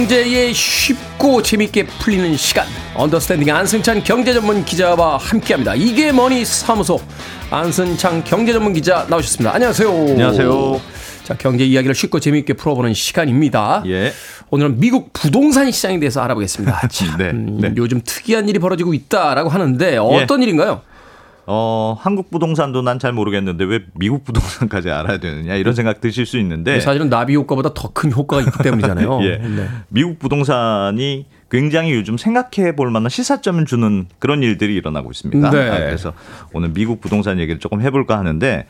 경제에 0.07 0.53
쉽고 0.53 1.41
재밌게 1.41 1.85
풀리는 1.85 2.37
시간 2.37 2.65
언더스탠딩 2.95 3.53
안승찬 3.53 4.05
경제 4.05 4.33
전문 4.33 4.63
기자와 4.63 5.17
함께합니다. 5.17 5.75
이게 5.75 6.13
머니 6.13 6.45
사무소 6.45 7.01
안승찬 7.51 8.23
경제 8.23 8.53
전문 8.53 8.71
기자 8.71 9.05
나오셨습니다. 9.09 9.53
안녕하세요. 9.53 9.89
안녕하세요. 9.89 10.81
자 11.25 11.35
경제 11.37 11.65
이야기를 11.65 11.93
쉽고 11.93 12.21
재밌게 12.21 12.53
풀어보는 12.53 12.93
시간입니다. 12.93 13.83
예. 13.87 14.13
오늘은 14.49 14.79
미국 14.79 15.11
부동산 15.11 15.69
시장에 15.71 15.99
대해서 15.99 16.21
알아보겠습니다. 16.21 16.87
참, 16.87 17.17
네, 17.17 17.33
네. 17.33 17.73
요즘 17.75 17.99
특이한 18.01 18.47
일이 18.47 18.59
벌어지고 18.59 18.93
있다라고 18.93 19.49
하는데 19.49 19.97
어떤 19.97 20.41
일인가요? 20.41 20.83
어, 21.49 21.95
한국 21.99 22.29
부동산도 22.29 22.81
난 22.81 22.99
잘 22.99 23.13
모르겠는데 23.13 23.63
왜 23.63 23.79
미국 23.93 24.25
부동산까지 24.25 24.89
알아야 24.91 25.17
되느냐 25.19 25.55
이런 25.55 25.73
생각 25.73 26.01
드실 26.01 26.25
수 26.25 26.37
있는데 26.39 26.79
사실은 26.81 27.09
나비 27.09 27.35
효과보다 27.35 27.73
더 27.73 27.89
큰 27.93 28.11
효과가 28.11 28.41
있기 28.43 28.63
때문이잖아요. 28.63 29.19
예. 29.23 29.37
네. 29.37 29.67
미국 29.87 30.19
부동산이 30.19 31.25
굉장히 31.49 31.93
요즘 31.93 32.17
생각해 32.17 32.75
볼 32.75 32.91
만한 32.91 33.09
시사점을 33.09 33.63
주는 33.65 34.07
그런 34.19 34.43
일들이 34.43 34.75
일어나고 34.75 35.09
있습니다. 35.11 35.49
네. 35.51 35.69
아, 35.69 35.77
그래서 35.79 36.13
오늘 36.53 36.69
미국 36.73 36.99
부동산 36.99 37.39
얘기를 37.39 37.59
조금 37.59 37.81
해볼까 37.81 38.17
하는데 38.19 38.65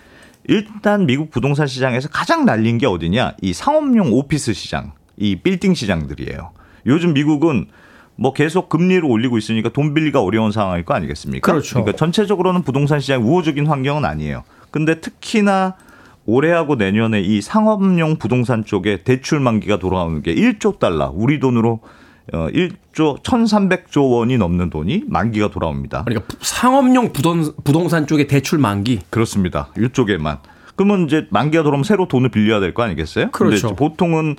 일단 0.48 1.06
미국 1.08 1.32
부동산 1.32 1.66
시장에서 1.68 2.10
가장 2.10 2.46
날린 2.46 2.78
게 2.78 2.86
어디냐? 2.86 3.34
이 3.42 3.54
상업용 3.54 4.14
오피스 4.14 4.54
시장, 4.54 4.92
이 5.18 5.36
빌딩 5.38 5.74
시장들이에요. 5.74 6.52
요즘 6.86 7.14
미국은 7.14 7.66
뭐 8.18 8.34
계속 8.34 8.68
금리를 8.70 9.06
올리고 9.06 9.38
있으니까 9.38 9.70
돈 9.70 9.94
빌리기가 9.94 10.22
어려운 10.22 10.52
상황일 10.52 10.84
거 10.86 10.94
아니겠습니까? 10.96 11.50
그렇죠. 11.52 11.76
그러니까 11.76 11.96
전체적으로는 11.98 12.64
부동산 12.64 13.00
시장 13.00 13.24
우호적인 13.24 13.68
환경은 13.68 14.06
아니에요. 14.06 14.44
근데 14.72 15.00
특히나 15.00 15.76
올해하고 16.26 16.76
내년에 16.76 17.22
이 17.22 17.42
상업용 17.42 18.18
부동산 18.18 18.66
쪽에 18.66 19.04
대출 19.04 19.40
만기가 19.40 19.80
돌아오는 19.80 20.22
게 20.22 20.36
1조 20.36 20.80
달러, 20.80 21.12
우리 21.16 21.40
돈으로 21.40 21.80
어 22.34 22.48
1조 22.50 23.24
1,300조 23.24 24.12
원이 24.12 24.38
넘는 24.38 24.70
돈이 24.70 25.04
만기가 25.08 25.50
돌아옵니다. 25.52 26.04
그러니까 26.04 26.28
상업용 26.42 27.14
부동, 27.14 27.44
부동산 27.64 28.06
쪽의 28.08 28.28
대출 28.28 28.60
만기. 28.60 29.02
그렇습니다. 29.10 29.70
이쪽에만. 29.80 30.40
그러면 30.76 31.06
이제 31.06 31.28
만기가 31.30 31.64
돌아오면 31.64 31.84
새로 31.86 32.08
돈을 32.08 32.30
빌려야 32.30 32.60
될 32.60 32.74
거 32.74 32.84
아니겠어요? 32.84 33.30
근데 33.32 33.38
그렇죠. 33.52 33.68
이제 33.68 33.76
보통은 33.76 34.32
어, 34.32 34.36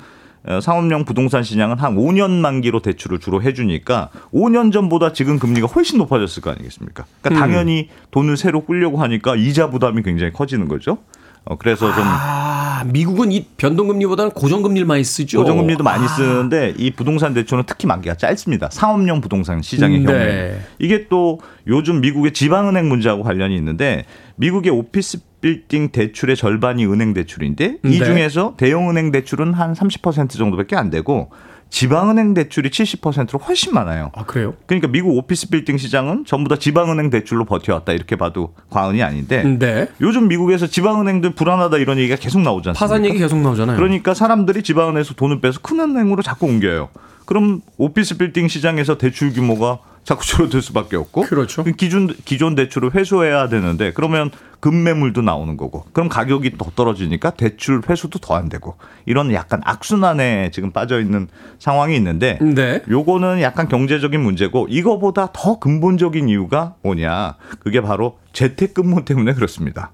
상업용 0.62 1.04
부동산 1.04 1.42
시장은 1.42 1.78
한 1.78 1.94
5년 1.96 2.30
만기로 2.30 2.80
대출을 2.80 3.18
주로 3.18 3.42
해주니까 3.42 4.08
5년 4.32 4.72
전보다 4.72 5.12
지금 5.12 5.38
금리가 5.38 5.66
훨씬 5.66 5.98
높아졌을 5.98 6.42
거 6.42 6.50
아니겠습니까? 6.50 7.04
그러니까 7.20 7.44
음. 7.44 7.48
당연히 7.48 7.88
돈을 8.10 8.36
새로 8.36 8.62
꾸려고 8.62 8.98
하니까 8.98 9.36
이자 9.36 9.70
부담이 9.70 10.02
굉장히 10.02 10.32
커지는 10.32 10.68
거죠. 10.68 10.98
어, 11.44 11.56
그래서 11.56 11.92
좀 11.94 12.04
아, 12.04 12.84
미국은 12.86 13.32
이 13.32 13.46
변동금리보다는 13.56 14.32
고정금리를 14.32 14.86
많이 14.86 15.02
쓰죠. 15.02 15.38
고정금리도 15.38 15.82
많이 15.82 16.04
아. 16.04 16.08
쓰는데 16.08 16.74
이 16.76 16.90
부동산 16.90 17.32
대출은 17.32 17.64
특히 17.66 17.86
만기가 17.86 18.16
짧습니다. 18.16 18.68
상업용 18.70 19.20
부동산 19.22 19.62
시장의 19.62 20.00
음, 20.00 20.04
네. 20.04 20.12
경우에 20.12 20.60
이게 20.78 21.06
또 21.08 21.40
요즘 21.66 22.00
미국의 22.00 22.32
지방은행 22.32 22.88
문제하고 22.88 23.22
관련이 23.22 23.56
있는데 23.56 24.04
미국의 24.38 24.72
오피스 24.72 25.18
빌딩 25.40 25.90
대출의 25.90 26.36
절반이 26.36 26.86
은행 26.86 27.14
대출인데 27.14 27.78
이 27.84 27.98
네. 27.98 28.04
중에서 28.04 28.54
대형 28.56 28.90
은행 28.90 29.12
대출은 29.12 29.52
한 29.52 29.74
30% 29.74 30.30
정도밖에 30.30 30.74
안 30.74 30.90
되고 30.90 31.30
지방은행 31.70 32.32
대출이 32.34 32.70
70%로 32.70 33.38
훨씬 33.40 33.74
많아요. 33.74 34.10
아, 34.14 34.24
그래요? 34.24 34.54
그러니까 34.66 34.88
미국 34.88 35.14
오피스 35.16 35.50
빌딩 35.50 35.76
시장은 35.76 36.24
전부 36.24 36.48
다 36.48 36.56
지방은행 36.58 37.10
대출로 37.10 37.44
버텨왔다 37.44 37.92
이렇게 37.92 38.16
봐도 38.16 38.54
과언이 38.70 39.02
아닌데 39.02 39.42
네. 39.44 39.88
요즘 40.00 40.28
미국에서 40.28 40.66
지방은행들 40.66 41.34
불안하다 41.34 41.76
이런 41.76 41.98
얘기가 41.98 42.16
계속 42.16 42.38
않습니까? 42.38 42.72
파산 42.72 43.04
얘기 43.04 43.18
계속 43.18 43.38
나오잖아요. 43.38 43.76
그러니까 43.76 44.14
사람들이 44.14 44.62
지방은행에서 44.62 45.14
돈을 45.14 45.40
빼서 45.40 45.60
큰 45.60 45.80
은행으로 45.80 46.22
자꾸 46.22 46.46
옮겨요. 46.46 46.88
그럼 47.26 47.60
오피스 47.76 48.16
빌딩 48.16 48.48
시장에서 48.48 48.96
대출 48.96 49.32
규모가 49.34 49.80
자꾸 50.08 50.24
줄어들 50.24 50.62
수밖에 50.62 50.96
없고 50.96 51.20
그렇죠. 51.24 51.62
기존 51.64 52.06
기존 52.24 52.54
대출을 52.54 52.94
회수해야 52.94 53.50
되는데 53.50 53.92
그러면 53.92 54.30
급매물도 54.60 55.20
나오는 55.20 55.58
거고 55.58 55.84
그럼 55.92 56.08
가격이 56.08 56.56
더 56.56 56.70
떨어지니까 56.74 57.32
대출 57.32 57.82
회수도 57.86 58.18
더 58.18 58.34
안 58.34 58.48
되고 58.48 58.76
이런 59.04 59.34
약간 59.34 59.60
악순환에 59.64 60.50
지금 60.50 60.70
빠져 60.70 60.98
있는 61.00 61.28
상황이 61.58 61.94
있는데 61.96 62.38
네. 62.40 62.82
요거는 62.88 63.42
약간 63.42 63.68
경제적인 63.68 64.18
문제고 64.18 64.66
이거보다 64.70 65.28
더 65.34 65.58
근본적인 65.58 66.30
이유가 66.30 66.74
뭐냐 66.82 67.34
그게 67.58 67.82
바로 67.82 68.16
재택근무 68.32 69.04
때문에 69.04 69.34
그렇습니다. 69.34 69.90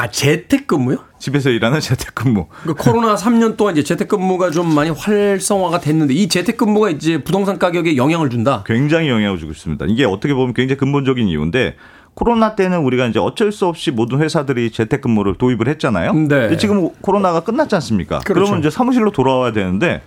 아, 0.00 0.10
재택근무요? 0.10 0.96
집에서 1.18 1.50
일하는 1.50 1.78
재택근무. 1.80 2.46
그러니까 2.62 2.82
코로나 2.82 3.16
3년 3.16 3.58
동안 3.58 3.76
이제 3.76 3.84
재택근무가 3.84 4.50
좀 4.50 4.74
많이 4.74 4.88
활성화가 4.88 5.80
됐는데 5.80 6.14
이 6.14 6.26
재택근무가 6.26 6.88
이제 6.88 7.22
부동산 7.22 7.58
가격에 7.58 7.98
영향을 7.98 8.30
준다. 8.30 8.64
굉장히 8.66 9.10
영향을 9.10 9.38
주고 9.38 9.52
있습니다. 9.52 9.84
이게 9.88 10.06
어떻게 10.06 10.32
보면 10.32 10.54
굉장히 10.54 10.78
근본적인 10.78 11.28
이유인데 11.28 11.76
코로나 12.14 12.56
때는 12.56 12.78
우리가 12.78 13.08
이제 13.08 13.18
어쩔 13.18 13.52
수 13.52 13.66
없이 13.66 13.90
모든 13.90 14.20
회사들이 14.20 14.70
재택근무를 14.70 15.34
도입을 15.34 15.68
했잖아요. 15.68 16.14
네. 16.14 16.28
근데 16.28 16.56
지금 16.56 16.88
코로나가 17.02 17.40
끝났지 17.40 17.74
않습니까? 17.74 18.20
그렇죠. 18.20 18.46
그러면 18.46 18.60
이제 18.60 18.70
사무실로 18.70 19.12
돌아와야 19.12 19.52
되는데 19.52 20.00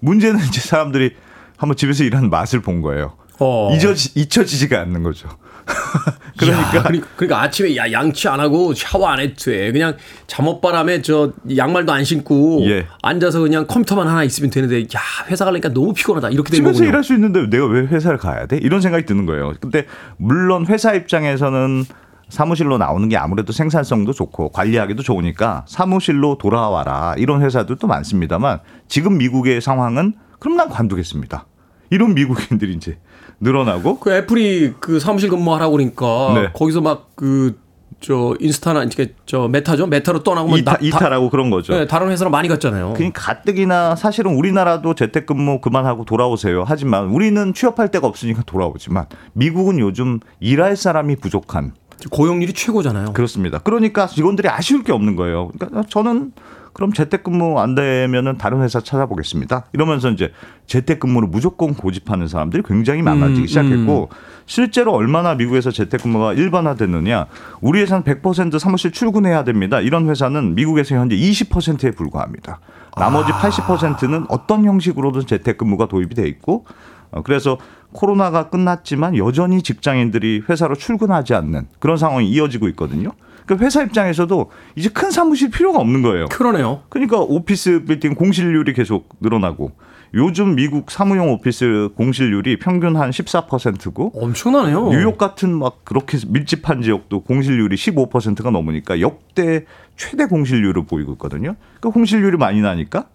문제는 0.00 0.40
이제 0.48 0.62
사람들이 0.62 1.12
한번 1.58 1.76
집에서 1.76 2.02
일하는 2.02 2.30
맛을 2.30 2.62
본 2.62 2.80
거예요. 2.80 3.12
어. 3.38 3.74
잊어지, 3.74 4.18
잊혀지지가 4.18 4.80
않는 4.80 5.02
거죠. 5.02 5.28
그러니까 6.36 6.82
그러니까, 6.82 7.06
그러니까 7.16 7.42
아침에 7.42 7.76
야 7.76 7.90
양치 7.90 8.28
안 8.28 8.40
하고 8.40 8.74
샤워 8.74 9.08
안 9.08 9.34
돼. 9.36 9.72
그냥 9.72 9.96
잠옷바람에 10.26 11.02
저 11.02 11.32
양말도 11.56 11.92
안 11.92 12.04
신고 12.04 12.62
예. 12.66 12.86
앉아서 13.02 13.40
그냥 13.40 13.66
컴퓨터만 13.66 14.06
하나 14.06 14.24
있으면 14.24 14.50
되는데 14.50 14.82
야 14.82 15.00
회사 15.28 15.44
가려니까 15.44 15.72
너무 15.72 15.94
피곤하다. 15.94 16.30
이렇게 16.30 16.50
된 16.50 16.58
집에서 16.58 16.72
거군요. 16.72 16.88
일할 16.88 17.04
수 17.04 17.14
있는데 17.14 17.48
내가 17.48 17.66
왜 17.66 17.82
회사를 17.82 18.18
가야 18.18 18.46
돼? 18.46 18.58
이런 18.58 18.80
생각이 18.80 19.06
드는 19.06 19.26
거예요. 19.26 19.54
근데 19.60 19.86
물론 20.16 20.66
회사 20.66 20.92
입장에서는 20.92 21.84
사무실로 22.28 22.78
나오는 22.78 23.08
게 23.08 23.16
아무래도 23.16 23.52
생산성도 23.52 24.12
좋고 24.12 24.50
관리하기도 24.50 25.02
좋으니까 25.02 25.64
사무실로 25.68 26.38
돌아와라 26.38 27.14
이런 27.16 27.42
회사들도 27.42 27.86
많습니다만 27.86 28.60
지금 28.88 29.18
미국의 29.18 29.60
상황은 29.60 30.14
그럼 30.40 30.56
난 30.56 30.68
관두겠습니다. 30.68 31.46
이런 31.90 32.14
미국인들이 32.14 32.72
이제 32.72 32.98
늘어나고 33.40 33.98
그 34.00 34.12
애플이 34.12 34.74
그 34.80 35.00
사무실 35.00 35.28
근무하라고 35.30 35.72
그러니까 35.72 36.32
네. 36.34 36.48
거기서 36.54 36.80
막그 36.80 37.62
저 38.00 38.34
인스타나 38.38 38.82
이렇게 38.82 39.14
저 39.24 39.48
메타죠. 39.48 39.86
메타로 39.86 40.22
떠나고 40.24 40.48
뭐 40.48 40.58
이타, 40.58 40.72
나- 40.72 40.76
다- 40.78 40.84
이탈하고 40.84 41.30
그런 41.30 41.48
거죠. 41.50 41.72
네, 41.74 41.86
다른 41.86 42.10
회사로 42.10 42.30
많이 42.30 42.48
갔잖아요. 42.48 42.92
그러니까 42.94 43.18
가뜩이나 43.22 43.96
사실은 43.96 44.34
우리나라도 44.34 44.94
재택근무 44.94 45.60
그만하고 45.62 46.04
돌아오세요. 46.04 46.64
하지만 46.66 47.06
우리는 47.08 47.54
취업할 47.54 47.90
데가 47.90 48.06
없으니까 48.06 48.42
돌아오지만 48.44 49.06
미국은 49.32 49.78
요즘 49.78 50.20
일할 50.40 50.76
사람이 50.76 51.16
부족한 51.16 51.72
고용률이 52.10 52.52
최고잖아요. 52.52 53.14
그렇습니다. 53.14 53.58
그러니까 53.60 54.06
직원들이 54.06 54.48
아쉬울 54.50 54.82
게 54.84 54.92
없는 54.92 55.16
거예요. 55.16 55.48
그러니까 55.58 55.84
저는 55.88 56.32
그럼 56.74 56.92
재택근무 56.92 57.60
안 57.60 57.74
되면은 57.74 58.36
다른 58.36 58.60
회사 58.60 58.80
찾아보겠습니다. 58.80 59.66
이러면서 59.72 60.10
이제 60.10 60.32
재택근무를 60.66 61.28
무조건 61.28 61.74
고집하는 61.74 62.26
사람들이 62.28 62.64
굉장히 62.66 63.00
많아지기 63.00 63.42
음, 63.42 63.46
시작했고 63.46 64.10
실제로 64.44 64.92
얼마나 64.92 65.34
미국에서 65.36 65.70
재택근무가 65.70 66.34
일반화됐느냐? 66.34 67.26
우리 67.60 67.80
회사는 67.80 68.02
100% 68.02 68.58
사무실 68.58 68.90
출근해야 68.90 69.44
됩니다. 69.44 69.80
이런 69.80 70.08
회사는 70.10 70.56
미국에서 70.56 70.96
현재 70.96 71.16
20%에 71.16 71.92
불과합니다. 71.92 72.58
나머지 72.96 73.32
아. 73.32 73.38
80%는 73.38 74.26
어떤 74.28 74.64
형식으로든 74.64 75.26
재택근무가 75.26 75.86
도입이 75.86 76.14
돼 76.14 76.26
있고 76.26 76.66
어, 77.12 77.22
그래서 77.22 77.56
코로나가 77.94 78.50
끝났지만 78.50 79.16
여전히 79.16 79.62
직장인들이 79.62 80.42
회사로 80.48 80.74
출근하지 80.74 81.32
않는 81.34 81.68
그런 81.78 81.96
상황이 81.96 82.28
이어지고 82.28 82.68
있거든요. 82.68 83.12
그러니까 83.46 83.64
회사 83.64 83.82
입장에서도 83.82 84.50
이제 84.74 84.88
큰 84.90 85.10
사무실 85.10 85.50
필요가 85.50 85.78
없는 85.78 86.02
거예요. 86.02 86.26
그러네요. 86.26 86.82
그러니까 86.88 87.18
오피스 87.20 87.84
빌딩 87.86 88.14
공실률이 88.14 88.72
계속 88.74 89.08
늘어나고 89.20 89.72
요즘 90.14 90.54
미국 90.54 90.90
사무용 90.90 91.30
오피스 91.32 91.90
공실률이 91.96 92.58
평균 92.58 92.96
한 92.96 93.10
14%고 93.10 94.12
엄청나네요. 94.14 94.88
뉴욕 94.90 95.18
같은 95.18 95.56
막 95.56 95.84
그렇게 95.84 96.18
밀집한 96.26 96.82
지역도 96.82 97.24
공실률이 97.24 97.76
15%가 97.76 98.50
넘으니까 98.50 99.00
역대 99.00 99.64
최대 99.96 100.26
공실률을 100.26 100.86
보이고 100.86 101.12
있거든요. 101.12 101.54
그러니까 101.80 101.90
공실률이 101.90 102.36
많이 102.38 102.60
나니까 102.60 103.06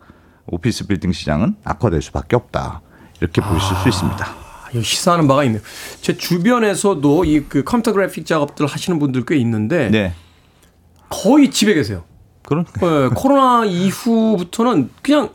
오피스 0.47 0.87
빌딩 0.87 1.11
시장은 1.11 1.55
악화될 1.63 2.01
수밖에 2.01 2.35
없다. 2.35 2.81
이렇게 3.21 3.41
보실 3.41 3.75
수 3.77 3.89
있습니다. 3.89 4.38
아, 4.69 4.71
이거 4.73 4.83
시사하는 4.83 5.27
바가 5.27 5.43
있네요. 5.45 5.61
제 6.01 6.15
주변에서도 6.15 7.25
이 7.25 7.43
그 7.49 7.63
컴퓨터 7.63 7.93
그래픽 7.93 8.25
작업들 8.25 8.67
하시는 8.67 8.99
분들 8.99 9.25
꽤 9.25 9.35
있는데 9.37 9.89
네. 9.89 10.13
거의 11.09 11.49
집에 11.49 11.73
계세요. 11.73 12.03
그런 12.43 12.65
네, 12.65 13.09
코로나 13.15 13.65
이후부터는 13.65 14.89
그냥 15.01 15.29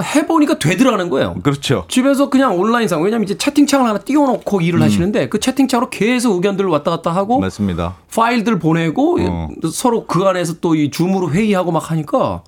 해보니까 0.00 0.58
되더라는 0.58 1.08
거예요. 1.10 1.34
그렇죠. 1.42 1.84
집에서 1.88 2.30
그냥 2.30 2.56
온라인상 2.58 3.02
왜냐면 3.02 3.24
이제 3.24 3.36
채팅창을 3.36 3.88
하나 3.88 3.98
띄워놓고 3.98 4.60
일을 4.60 4.80
하시는데 4.80 5.28
그 5.28 5.40
채팅창으로 5.40 5.90
계속 5.90 6.34
의견들을 6.36 6.70
왔다 6.70 6.90
갔다 6.92 7.10
하고 7.10 7.40
맞습니다. 7.40 7.96
파일들 8.14 8.58
보내고 8.60 9.18
어. 9.20 9.48
서로 9.72 10.06
그 10.06 10.22
안에서 10.24 10.60
또 10.60 10.74
이 10.76 10.90
줌으로 10.90 11.32
회의하고 11.32 11.72
막 11.72 11.90
하니까 11.90 12.42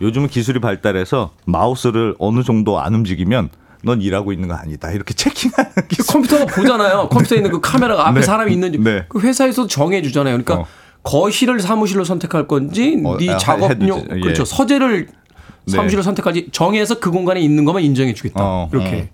요즘은 0.00 0.28
기술이 0.28 0.58
발달해서 0.60 1.30
마우스를 1.44 2.16
어느 2.18 2.42
정도 2.42 2.80
안 2.80 2.94
움직이면 2.94 3.50
넌 3.88 4.02
일하고 4.02 4.32
있는 4.32 4.48
거 4.48 4.54
아니다. 4.54 4.90
이렇게 4.90 5.14
체킹하는 5.14 5.72
기술. 5.88 6.06
컴퓨터가 6.06 6.46
보잖아요. 6.46 7.08
컴퓨터에 7.08 7.38
있는 7.38 7.50
그 7.50 7.60
카메라가 7.60 8.06
앞에 8.08 8.20
네. 8.20 8.26
사람이 8.26 8.52
있는지 8.52 8.78
네. 8.78 9.06
그 9.08 9.20
회사에서 9.20 9.66
정해 9.66 10.02
주잖아요. 10.02 10.42
그러니까 10.42 10.62
어. 10.62 10.66
거실을 11.02 11.58
사무실로 11.60 12.04
선택할 12.04 12.46
건지 12.46 13.00
어, 13.04 13.16
네 13.16 13.30
아, 13.30 13.38
작업용. 13.38 14.04
예. 14.14 14.20
그렇죠. 14.20 14.44
서재를 14.44 15.08
네. 15.66 15.72
사무실로 15.72 16.02
선택할지 16.02 16.48
정해서 16.52 17.00
그 17.00 17.10
공간에 17.10 17.40
있는 17.40 17.64
것만 17.64 17.82
인정해 17.82 18.12
주겠다. 18.12 18.40
어, 18.42 18.68
이렇게. 18.72 19.10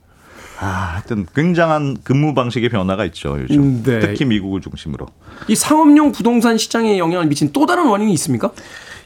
아, 0.60 0.92
하여튼 0.94 1.26
굉장한 1.34 1.98
근무 2.04 2.32
방식의 2.34 2.68
변화가 2.68 3.04
있죠. 3.06 3.38
요즘. 3.40 3.62
음, 3.62 3.82
네. 3.84 4.00
특히 4.00 4.24
미국을 4.24 4.60
중심으로. 4.60 5.06
이 5.48 5.54
상업용 5.54 6.12
부동산 6.12 6.58
시장에 6.58 6.98
영향을 6.98 7.26
미친 7.26 7.50
또 7.52 7.66
다른 7.66 7.86
원인이 7.86 8.12
있습니까? 8.14 8.50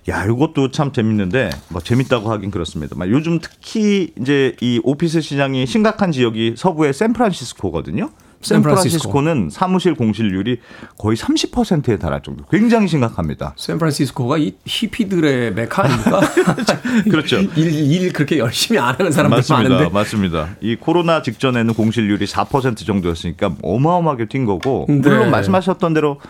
야, 0.08 0.24
이것도 0.24 0.70
참 0.70 0.92
재밌는데 0.92 1.50
뭐 1.68 1.80
재밌다고 1.82 2.30
하긴 2.30 2.50
그렇습니다만 2.50 3.10
요즘 3.10 3.40
특히 3.40 4.12
이제 4.20 4.56
이 4.60 4.80
오피스 4.82 5.20
시장이 5.20 5.66
심각한 5.66 6.12
지역이 6.12 6.54
서부의 6.56 6.94
샌프란시스코거든요. 6.94 8.10
샌프란시스코. 8.40 9.12
샌프란시스코는 9.18 9.50
사무실 9.50 9.94
공실률이 9.94 10.60
거의 10.96 11.16
30%에 11.16 11.98
달할 11.98 12.22
정도. 12.22 12.44
굉장히 12.50 12.86
심각합니다. 12.86 13.54
샌프란시스코가 13.56 14.38
이 14.38 14.54
히피들의 14.64 15.54
메카 15.54 15.84
아닙니까? 15.84 16.20
그렇죠. 17.10 17.40
일, 17.56 17.72
일 17.74 18.12
그렇게 18.12 18.38
열심히 18.38 18.78
안 18.78 18.94
하는 18.94 19.10
사람들 19.10 19.38
맞습니다. 19.38 19.68
많은데. 19.68 19.92
맞습니다. 19.92 20.48
이 20.60 20.76
코로나 20.76 21.22
직전에는 21.22 21.74
공실률이 21.74 22.26
4% 22.26 22.86
정도였으니까 22.86 23.56
어마어마하게 23.60 24.26
뛴 24.26 24.46
거고 24.46 24.86
네. 24.88 24.94
물론 24.94 25.30
말씀하셨던 25.32 25.94
대로 25.94 26.20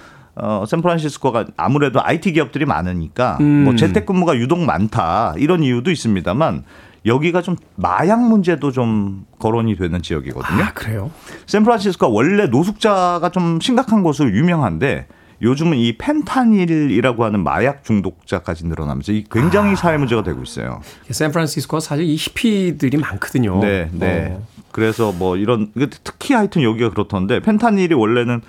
어, 0.41 0.65
샌프란시스코가 0.67 1.47
아무래도 1.57 2.03
IT 2.03 2.33
기업들이 2.33 2.65
많으니까 2.65 3.39
음. 3.41 3.65
뭐 3.65 3.77
재택근무가 3.77 4.37
유독 4.37 4.59
많다 4.61 5.35
이런 5.37 5.63
이유도 5.63 5.91
있습니다만 5.91 6.65
여기가 7.07 7.43
좀 7.43 7.57
마약 7.77 8.23
문제도 8.27 8.71
좀 8.71 9.25
거론이 9.39 9.77
되는 9.77 10.03
지역이거든요. 10.03 10.63
아, 10.63 10.73
그래요? 10.73 11.11
샌프란시스코가 11.47 12.13
원래 12.13 12.47
노숙자가 12.47 13.31
좀 13.31 13.61
심각한 13.61 14.03
곳으로 14.03 14.31
유명한데 14.31 15.07
요즘은 15.41 15.77
이 15.79 15.97
펜타닐이라고 15.97 17.25
하는 17.25 17.45
마약 17.45 17.85
중독자까지 17.85 18.67
늘어나면서 18.67 19.13
이 19.13 19.25
아. 19.29 19.33
굉장히 19.33 19.77
사회 19.77 19.97
문제가 19.97 20.23
되고 20.23 20.43
있어요. 20.43 20.81
샌프란시스코가 21.11 21.81
사실 21.81 22.05
이 22.05 22.17
히피들이 22.17 22.97
많거든요. 22.99 23.61
네, 23.61 23.89
네. 23.93 24.37
어. 24.37 24.47
그래서 24.73 25.13
뭐 25.13 25.37
이런 25.37 25.73
특히 26.05 26.35
하여튼 26.35 26.63
여기가 26.63 26.91
그렇던데 26.91 27.41
펜타닐이 27.41 27.95
원래는 27.95 28.43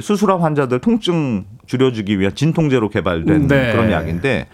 수술한 0.00 0.40
환자들 0.40 0.80
통증 0.80 1.44
줄여주기 1.66 2.18
위한 2.18 2.34
진통제로 2.34 2.88
개발된 2.88 3.48
네. 3.48 3.72
그런 3.72 3.90
약인데 3.90 4.46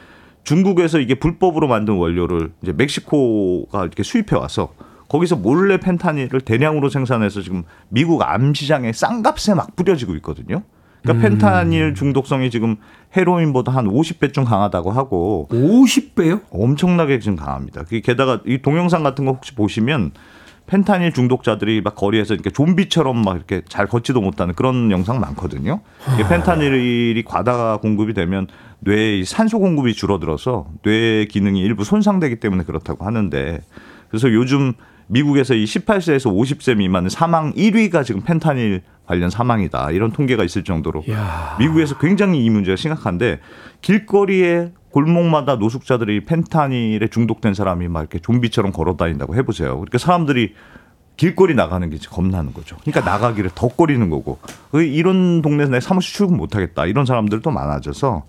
중국에서 0.45 0.99
이게 0.99 1.15
불법으로 1.15 1.69
만든 1.69 1.95
원료를 1.95 2.53
이제 2.63 2.73
멕시코가 2.73 3.83
이렇게 3.83 4.03
수입해 4.03 4.37
와서 4.37 4.73
거기서 5.09 5.37
몰래 5.37 5.79
펜타닐을 5.79 6.41
대량으로 6.43 6.89
생산해서 6.89 7.43
지금 7.43 7.65
미국 7.89 8.23
암 8.23 8.55
시장에 8.55 8.93
싼 8.93 9.23
값에 9.23 9.55
막 9.55 9.75
뿌려지고 9.77 10.15
있거든요. 10.17 10.63
그러니까 11.03 11.29
펜타닐 11.29 11.95
중독성이 11.95 12.51
지금 12.51 12.77
헤로인보다 13.17 13.73
한 13.73 13.87
50배 13.87 14.35
쯤 14.35 14.45
강하다고 14.45 14.91
하고 14.91 15.49
50배요? 15.51 16.43
엄청나게 16.51 17.21
지금 17.21 17.37
강합니다. 17.37 17.85
그 17.85 18.01
게다가 18.01 18.41
이 18.47 18.59
동영상 18.59 19.03
같은 19.03 19.25
거 19.25 19.33
혹시 19.33 19.55
보시면 19.55 20.13
펜타닐 20.69 21.13
중독자들이 21.13 21.81
막 21.81 21.97
거리에서 21.97 22.35
이렇게 22.35 22.51
좀비처럼 22.51 23.23
막 23.23 23.37
이렇게 23.37 23.63
잘 23.69 23.87
걷지도 23.87 24.21
못하는 24.21 24.55
그런 24.55 24.91
영상 24.91 25.19
많거든요. 25.19 25.81
이게 26.15 26.29
펜타닐이 26.29 27.23
과다 27.25 27.79
공급이 27.79 28.13
되면 28.13 28.47
뇌의 28.81 29.21
이 29.21 29.25
산소 29.25 29.59
공급이 29.59 29.95
줄어들어서 29.95 30.67
뇌 30.83 31.25
기능이 31.25 31.61
일부 31.61 31.85
손상되기 31.85 32.37
때문에 32.37 32.65
그렇다고 32.65 33.07
하는데 33.07 33.61
그래서 34.11 34.33
요즘 34.33 34.75
미국에서 35.09 35.55
이 35.55 35.65
18세에서 35.65 36.31
50세 36.31 36.77
미만의 36.77 37.11
사망 37.11 37.55
1위가 37.55 38.05
지금 38.05 38.21
펜타닐 38.21 38.83
관련 39.07 39.31
사망이다. 39.31 39.91
이런 39.93 40.13
통계가 40.13 40.45
있을 40.45 40.65
정도로 40.65 41.03
이야. 41.09 41.57
미국에서 41.59 41.97
굉장히 41.97 42.45
이 42.45 42.51
문제가 42.51 42.77
심각한데 42.77 43.41
길거리에 43.81 44.73
골목마다 44.91 45.57
노숙자들이 45.57 46.25
펜타닐에 46.25 47.09
중독된 47.09 47.55
사람이 47.55 47.89
막 47.89 48.01
이렇게 48.01 48.19
좀비처럼 48.19 48.73
걸어 48.73 48.97
다닌다고 48.97 49.35
해보세요. 49.35 49.73
그러니까 49.75 49.99
사람들이 49.99 50.55
길거리 51.17 51.55
나가는 51.55 51.89
게 51.91 51.99
겁나는 51.99 52.55
거죠. 52.55 52.77
그러니까 52.85 53.11
나가기를 53.11 53.51
더 53.55 53.69
꺼리는 53.69 54.09
거고 54.09 54.39
그 54.71 54.83
이런 54.83 55.43
동네에서 55.43 55.71
내가 55.73 55.81
사무실 55.81 56.15
출근 56.15 56.37
못하겠다 56.37 56.87
이런 56.87 57.05
사람들도 57.05 57.51
많아져서 57.51 58.25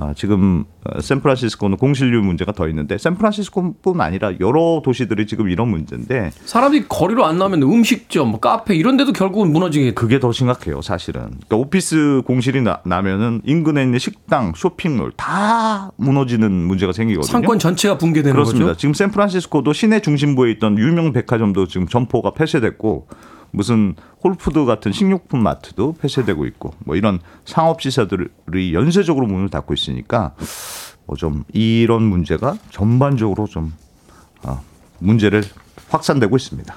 아, 0.00 0.14
지금 0.14 0.64
어, 0.84 1.00
샌프란시스코는 1.00 1.76
공실률 1.76 2.22
문제가 2.22 2.52
더 2.52 2.68
있는데 2.68 2.96
샌프란시스코뿐 2.98 4.00
아니라 4.00 4.32
여러 4.38 4.80
도시들이 4.84 5.26
지금 5.26 5.50
이런 5.50 5.68
문제인데 5.68 6.30
사람들이 6.44 6.84
거리로 6.88 7.26
안 7.26 7.36
나오면 7.36 7.62
음식점, 7.64 8.28
뭐 8.28 8.38
카페 8.38 8.76
이런 8.76 8.96
데도 8.96 9.12
결국은 9.12 9.52
무너지게 9.52 9.94
그게 9.94 10.20
더 10.20 10.30
심각해요, 10.30 10.82
사실은. 10.82 11.22
그러니까 11.22 11.56
오피스 11.56 12.22
공실이 12.26 12.62
나, 12.62 12.80
나면은 12.84 13.40
인근에 13.44 13.82
있는 13.82 13.98
식당, 13.98 14.52
쇼핑몰 14.54 15.10
다 15.16 15.90
무너지는 15.96 16.52
문제가 16.52 16.92
생기거든요. 16.92 17.28
상권 17.28 17.58
전체가 17.58 17.98
붕괴되는 17.98 18.32
그렇습니다. 18.32 18.66
거죠. 18.66 18.78
지금 18.78 18.94
샌프란시스코도 18.94 19.72
시내 19.72 20.00
중심부에 20.00 20.52
있던 20.52 20.78
유명 20.78 21.12
백화점도 21.12 21.66
지금 21.66 21.88
점포가 21.88 22.34
폐쇄됐고 22.34 23.08
무슨 23.50 23.94
홀푸드 24.22 24.64
같은 24.64 24.92
식료품 24.92 25.42
마트도 25.42 25.96
폐쇄되고 26.00 26.46
있고 26.46 26.74
뭐 26.80 26.96
이런 26.96 27.20
상업 27.44 27.80
시설들이 27.80 28.74
연쇄적으로 28.74 29.26
문을 29.26 29.48
닫고 29.48 29.74
있으니까 29.74 30.34
뭐 31.06 31.16
좀 31.16 31.44
이런 31.52 32.02
문제가 32.02 32.56
전반적으로 32.70 33.46
좀 33.46 33.72
어, 34.42 34.62
문제를 34.98 35.42
확산되고 35.88 36.36
있습니다. 36.36 36.74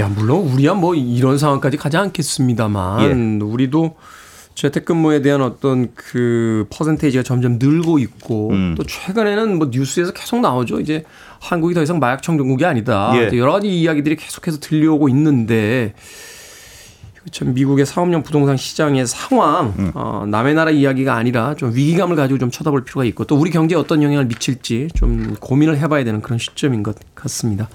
야, 0.00 0.08
물론 0.08 0.48
우리야 0.48 0.72
뭐 0.72 0.94
이런 0.94 1.36
상황까지 1.36 1.76
가지 1.76 1.98
않겠습니다만 1.98 3.40
예. 3.40 3.44
우리도 3.44 3.96
재택근무에 4.54 5.20
대한 5.22 5.42
어떤 5.42 5.94
그 5.94 6.66
퍼센테이지가 6.70 7.22
점점 7.22 7.58
늘고 7.58 7.98
있고 7.98 8.50
음. 8.50 8.74
또 8.76 8.84
최근에는 8.84 9.58
뭐 9.58 9.68
뉴스에서 9.70 10.12
계속 10.12 10.40
나오죠. 10.40 10.80
이제 10.80 11.04
한국이 11.42 11.74
더 11.74 11.82
이상 11.82 11.98
마약 11.98 12.22
청 12.22 12.38
정국이 12.38 12.64
아니다. 12.64 13.12
예. 13.16 13.28
또 13.28 13.36
여러 13.36 13.52
가지 13.52 13.68
이야기들이 13.68 14.16
계속해서 14.16 14.60
들려오고 14.60 15.08
있는데 15.08 15.94
참 17.30 17.54
미국의 17.54 17.86
사업용 17.86 18.22
부동산 18.22 18.56
시장의 18.56 19.06
상황, 19.06 19.74
음. 19.78 19.92
어, 19.94 20.24
남의 20.26 20.54
나라 20.54 20.70
이야기가 20.72 21.14
아니라 21.14 21.54
좀 21.54 21.72
위기감을 21.74 22.16
가지고 22.16 22.38
좀 22.38 22.50
쳐다볼 22.50 22.84
필요가 22.84 23.04
있고 23.04 23.24
또 23.24 23.36
우리 23.36 23.50
경제에 23.50 23.78
어떤 23.78 24.02
영향을 24.02 24.24
미칠지 24.26 24.88
좀 24.94 25.36
고민을 25.38 25.78
해봐야 25.78 26.02
되는 26.04 26.20
그런 26.20 26.38
시점인 26.38 26.82
것 26.82 26.96
같습니다. 27.14 27.68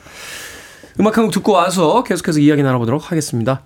음악 0.99 1.17
한 1.17 1.25
곡 1.25 1.31
듣고 1.31 1.53
와서 1.53 2.03
계속해서 2.03 2.39
이야기 2.39 2.61
나눠보도록 2.63 3.11
하겠습니다. 3.11 3.61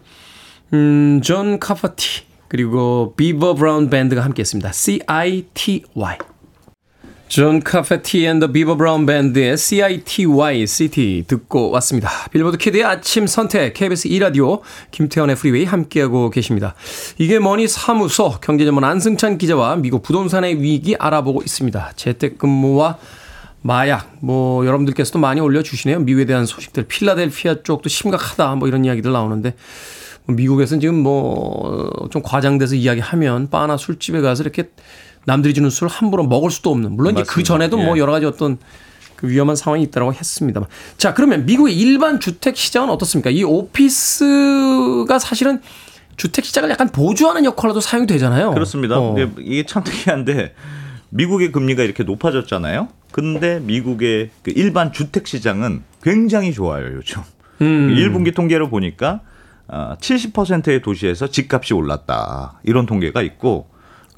음, 0.74 1.22
존 1.24 1.58
캐퍼티 1.60 2.24
그리고 2.48 3.14
비버 3.18 3.56
브라운 3.56 3.90
밴드가 3.90 4.24
함께했습니다. 4.24 4.72
C.I.T.Y. 4.74 6.18
존 7.32 7.62
캐퍼티 7.62 8.26
and 8.26 8.40
the 8.40 8.48
비버 8.52 8.76
브라운 8.76 9.06
밴드의 9.06 9.56
CITY 9.58 10.68
City 10.68 11.24
듣고 11.26 11.70
왔습니다. 11.70 12.10
빌보드 12.30 12.58
kid의 12.58 12.84
아침 12.84 13.26
선택 13.26 13.74
KBS 13.74 14.10
2라디오 14.10 14.60
김태현의 14.92 15.38
프리웨이 15.38 15.64
함께하고 15.64 16.30
계십니다. 16.30 16.76
이게 17.18 17.40
머니 17.40 17.70
사무소 17.70 18.32
경제전문 18.42 18.84
안승찬 18.84 19.38
기자와 19.38 19.78
미국 19.78 20.04
부동산의 20.04 20.62
위기 20.62 20.98
알아보고 21.00 21.42
있습니다. 21.42 21.94
재택근무와 21.96 22.98
마약 23.62 24.12
뭐 24.20 24.66
여러분들께서도 24.66 25.18
많이 25.18 25.40
올려주시네요. 25.40 26.02
미국에 26.02 26.26
대한 26.26 26.46
소식들 26.46 26.84
필라델피아 26.84 27.64
쪽도 27.64 27.88
심각하다 27.88 28.56
뭐 28.56 28.68
이런 28.68 28.84
이야기들 28.84 29.10
나오는데 29.10 29.56
뭐 30.26 30.36
미국에서는 30.36 30.82
지금 30.82 30.96
뭐 31.02 31.92
좀 32.12 32.22
과장돼서 32.22 32.76
이야기하면 32.76 33.50
바나 33.50 33.78
술집에 33.78 34.22
가서 34.22 34.44
이렇게 34.44 34.70
남들이 35.26 35.54
주는 35.54 35.70
술을 35.70 35.90
함부로 35.90 36.26
먹을 36.26 36.50
수도 36.52 36.72
없는 36.72 36.96
물론 36.96 37.14
이제 37.14 37.24
그 37.24 37.28
맞습니다. 37.28 37.48
전에도 37.48 37.78
뭐 37.78 37.96
예. 37.96 38.00
여러 38.00 38.12
가지 38.12 38.26
어떤 38.26 38.58
그 39.16 39.30
위험한 39.30 39.56
상황이 39.56 39.84
있다고 39.84 40.14
했습니다만 40.14 40.68
자 40.98 41.14
그러면 41.14 41.46
미국의 41.46 41.78
일반 41.78 42.20
주택 42.20 42.58
시장은 42.58 42.90
어떻습니까? 42.90 43.30
이 43.30 43.44
오피스가 43.44 45.20
사실은 45.20 45.62
주택 46.18 46.46
시장을 46.46 46.70
약간 46.70 46.90
보조하는 46.90 47.46
역할로도 47.46 47.80
사용이 47.82 48.08
되잖아요. 48.08 48.52
그렇습니다. 48.52 49.00
어. 49.00 49.16
이게 49.40 49.66
참 49.66 49.84
특이한데 49.84 50.54
미국의 51.10 51.52
금리가 51.52 51.84
이렇게 51.84 52.04
높아졌잖아요. 52.04 52.90
근데 53.12 53.60
미국의 53.60 54.30
그 54.42 54.52
일반 54.56 54.92
주택 54.94 55.28
시장은 55.28 55.84
굉장히 56.02 56.54
좋아요 56.54 56.96
요즘. 56.96 57.22
음. 57.62 57.90
1분기 57.96 58.34
통계를 58.34 58.70
보니까 58.70 59.22
어, 59.68 59.96
70%의 60.00 60.82
도시에서 60.82 61.28
집값이 61.28 61.74
올랐다 61.74 62.60
이런 62.64 62.86
통계가 62.86 63.22
있고 63.22 63.68
그 63.71 63.71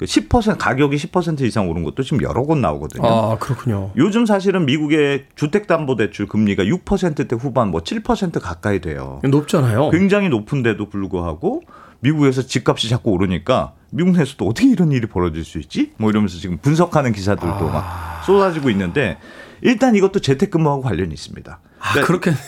10% 0.04 0.58
가격이 0.58 0.96
10% 0.96 1.40
이상 1.42 1.68
오른 1.68 1.82
것도 1.82 2.02
지금 2.02 2.22
여러 2.22 2.42
곳 2.42 2.58
나오거든요. 2.58 3.06
아 3.06 3.38
그렇군요. 3.38 3.90
요즘 3.96 4.26
사실은 4.26 4.66
미국의 4.66 5.26
주택담보대출 5.34 6.26
금리가 6.26 6.64
6%대 6.64 7.36
후반 7.36 7.70
뭐 7.70 7.80
7% 7.80 8.40
가까이 8.40 8.80
돼요. 8.80 9.20
높잖아요. 9.24 9.90
굉장히 9.90 10.28
높은데도 10.28 10.88
불구하고 10.88 11.62
미국에서 12.00 12.42
집값이 12.42 12.88
자꾸 12.88 13.10
오르니까 13.12 13.72
미국 13.90 14.12
내에서도 14.12 14.46
어떻게 14.46 14.68
이런 14.68 14.92
일이 14.92 15.06
벌어질 15.06 15.44
수 15.44 15.58
있지? 15.58 15.92
뭐 15.96 16.10
이러면서 16.10 16.38
지금 16.38 16.58
분석하는 16.58 17.12
기사들도 17.12 17.54
아. 17.54 17.72
막 17.72 18.24
쏟아지고 18.24 18.70
있는데 18.70 19.18
일단 19.62 19.94
이것도 19.94 20.20
재택근무하고 20.20 20.82
관련이 20.82 21.14
있습니다. 21.14 21.60
아, 21.84 22.00
그렇겠네요. 22.00 22.40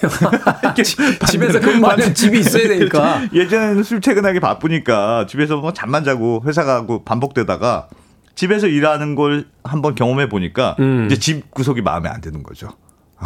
집에서 1.29 1.61
근무하는 1.61 2.15
집이 2.15 2.41
있어야 2.41 2.69
되니까. 2.69 3.19
그렇죠. 3.19 3.37
예전에는 3.37 3.83
출퇴근하기 3.83 4.41
바쁘니까 4.41 5.27
집에서 5.29 5.59
뭐 5.59 5.75
잠만 5.75 6.05
자고 6.05 6.43
회사 6.47 6.65
가고 6.65 7.05
반복되다가 7.05 7.89
집에서 8.35 8.67
일하는 8.67 9.15
걸 9.15 9.47
한번 9.63 9.95
경험해 9.95 10.31
보니까 10.31 10.77
음. 10.79 11.07
이제 11.07 11.19
집 11.19 11.51
구석이 11.51 11.83
마음에 11.83 12.09
안 12.09 12.23
드는 12.23 12.43
거죠. 12.43 12.71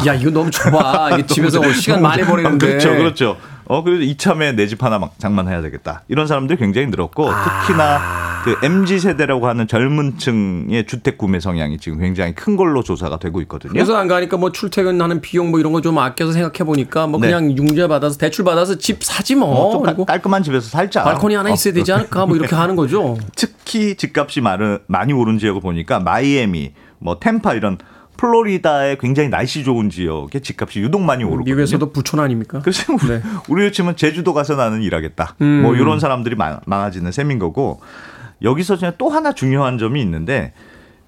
야, 0.06 0.14
이거 0.14 0.30
너무 0.30 0.50
좁아. 0.50 1.10
이게 1.12 1.26
집에서 1.32 1.72
시간 1.72 2.02
많이 2.02 2.22
보내는데. 2.22 2.66
그렇죠, 2.66 2.90
그렇죠. 2.90 3.36
어, 3.70 3.84
그래서 3.84 4.02
이참에 4.02 4.52
내 4.52 4.66
집 4.66 4.82
하나 4.82 4.98
막 4.98 5.14
장만해야 5.18 5.62
되겠다. 5.62 6.02
이런 6.08 6.26
사람들이 6.26 6.58
굉장히 6.58 6.88
늘었고, 6.88 7.30
아. 7.30 7.60
특히나 7.66 8.00
그 8.44 8.56
MZ 8.64 8.98
세대라고 9.00 9.46
하는 9.46 9.68
젊은 9.68 10.16
층의 10.18 10.86
주택 10.86 11.18
구매 11.18 11.38
성향이 11.40 11.78
지금 11.78 12.00
굉장히 12.00 12.34
큰 12.34 12.56
걸로 12.56 12.82
조사가 12.82 13.18
되고 13.18 13.40
있거든요. 13.42 13.72
그래서 13.72 13.96
안 13.96 14.08
가니까 14.08 14.36
뭐 14.38 14.50
출퇴근하는 14.50 15.20
비용 15.20 15.50
뭐 15.50 15.60
이런 15.60 15.72
거 15.72 15.80
좀 15.82 15.98
아껴서 15.98 16.32
생각해 16.32 16.64
보니까 16.64 17.06
뭐 17.06 17.20
네. 17.20 17.28
그냥 17.28 17.56
융자 17.56 17.86
받아서 17.86 18.16
대출 18.18 18.44
받아서 18.44 18.76
집 18.78 19.04
사지 19.04 19.34
뭐. 19.34 19.48
어, 19.76 19.80
그리고 19.80 20.04
깔끔한 20.04 20.42
집에서 20.42 20.68
살자. 20.68 21.04
발코니 21.04 21.34
하나 21.34 21.50
어, 21.50 21.52
있어야 21.52 21.72
되지 21.74 21.92
않을까 21.92 22.26
뭐 22.26 22.36
이렇게 22.36 22.54
하는 22.56 22.76
거죠. 22.76 23.16
특히 23.36 23.94
집값이 23.96 24.40
많이 24.40 25.12
오른 25.12 25.38
지역을 25.38 25.60
보니까 25.60 26.00
마이애미, 26.00 26.72
뭐 26.98 27.18
템파 27.20 27.54
이런 27.54 27.78
플로리다의 28.20 28.98
굉장히 28.98 29.30
날씨 29.30 29.64
좋은 29.64 29.88
지역에 29.88 30.40
집값이 30.40 30.80
유독 30.80 31.00
많이 31.00 31.24
오르고 31.24 31.44
미국에서도 31.44 31.90
부촌 31.90 32.20
아닙니까? 32.20 32.60
그래서 32.60 32.92
우리, 32.92 33.08
네. 33.08 33.22
우리 33.48 33.72
치면 33.72 33.96
제주도 33.96 34.34
가서 34.34 34.56
나는 34.56 34.82
일하겠다. 34.82 35.36
음. 35.40 35.62
뭐 35.62 35.74
이런 35.74 35.98
사람들이 35.98 36.36
많, 36.36 36.60
많아지는 36.66 37.12
셈인 37.12 37.38
거고 37.38 37.80
여기서 38.42 38.76
그냥 38.76 38.92
또 38.98 39.08
하나 39.08 39.32
중요한 39.32 39.78
점이 39.78 40.02
있는데 40.02 40.52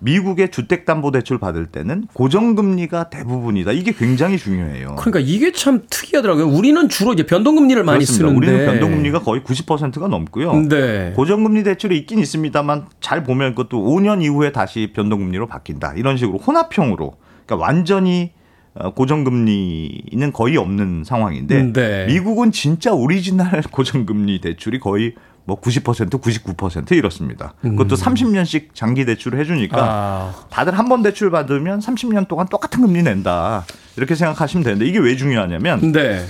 미국의 0.02 0.50
주택담보대출 0.50 1.38
받을 1.38 1.66
때는 1.66 2.06
고정금리가 2.12 3.10
대부분이다. 3.10 3.72
이게 3.72 3.92
굉장히 3.92 4.36
중요해요. 4.36 4.96
그러니까 4.96 5.20
이게 5.20 5.52
참 5.52 5.82
특이하더라고요. 5.88 6.48
우리는 6.48 6.88
주로 6.88 7.12
이제 7.12 7.24
변동금리를 7.24 7.82
많이 7.84 8.04
그렇습니다. 8.04 8.28
쓰는데 8.28 8.46
우리는 8.46 8.66
변동금리가 8.66 9.20
거의 9.20 9.42
90%가 9.42 10.08
넘고요. 10.08 10.68
네. 10.68 11.12
고정금리 11.14 11.62
대출이 11.62 11.96
있긴 11.98 12.18
있습니다만 12.18 12.86
잘 13.00 13.22
보면 13.22 13.54
그것도 13.54 13.80
5년 13.80 14.22
이후에 14.22 14.52
다시 14.52 14.92
변동금리로 14.94 15.46
바뀐다. 15.46 15.94
이런 15.96 16.16
식으로 16.16 16.38
혼합형으로 16.38 17.14
그러니까 17.46 17.64
완전히 17.64 18.32
어, 18.74 18.94
고정금리는 18.94 20.32
거의 20.32 20.56
없는 20.56 21.04
상황인데 21.04 21.72
네. 21.72 22.06
미국은 22.06 22.52
진짜 22.52 22.92
오리지널 22.92 23.62
고정금리 23.70 24.40
대출이 24.40 24.78
거의 24.80 25.14
뭐 25.44 25.60
90% 25.60 26.10
99% 26.20 26.92
이렇습니다. 26.92 27.54
그것도 27.62 27.96
30년씩 27.96 28.74
장기 28.74 29.04
대출을 29.04 29.38
해주니까 29.40 29.76
음. 29.76 29.82
아. 29.88 30.34
다들 30.50 30.78
한 30.78 30.88
번 30.88 31.02
대출 31.02 31.30
받으면 31.30 31.80
30년 31.80 32.28
동안 32.28 32.46
똑같은 32.48 32.80
금리 32.82 33.02
낸다 33.02 33.64
이렇게 33.96 34.14
생각하시면 34.14 34.62
되는데 34.64 34.86
이게 34.86 34.98
왜 34.98 35.16
중요하냐면 35.16 35.92
네. 35.92 36.24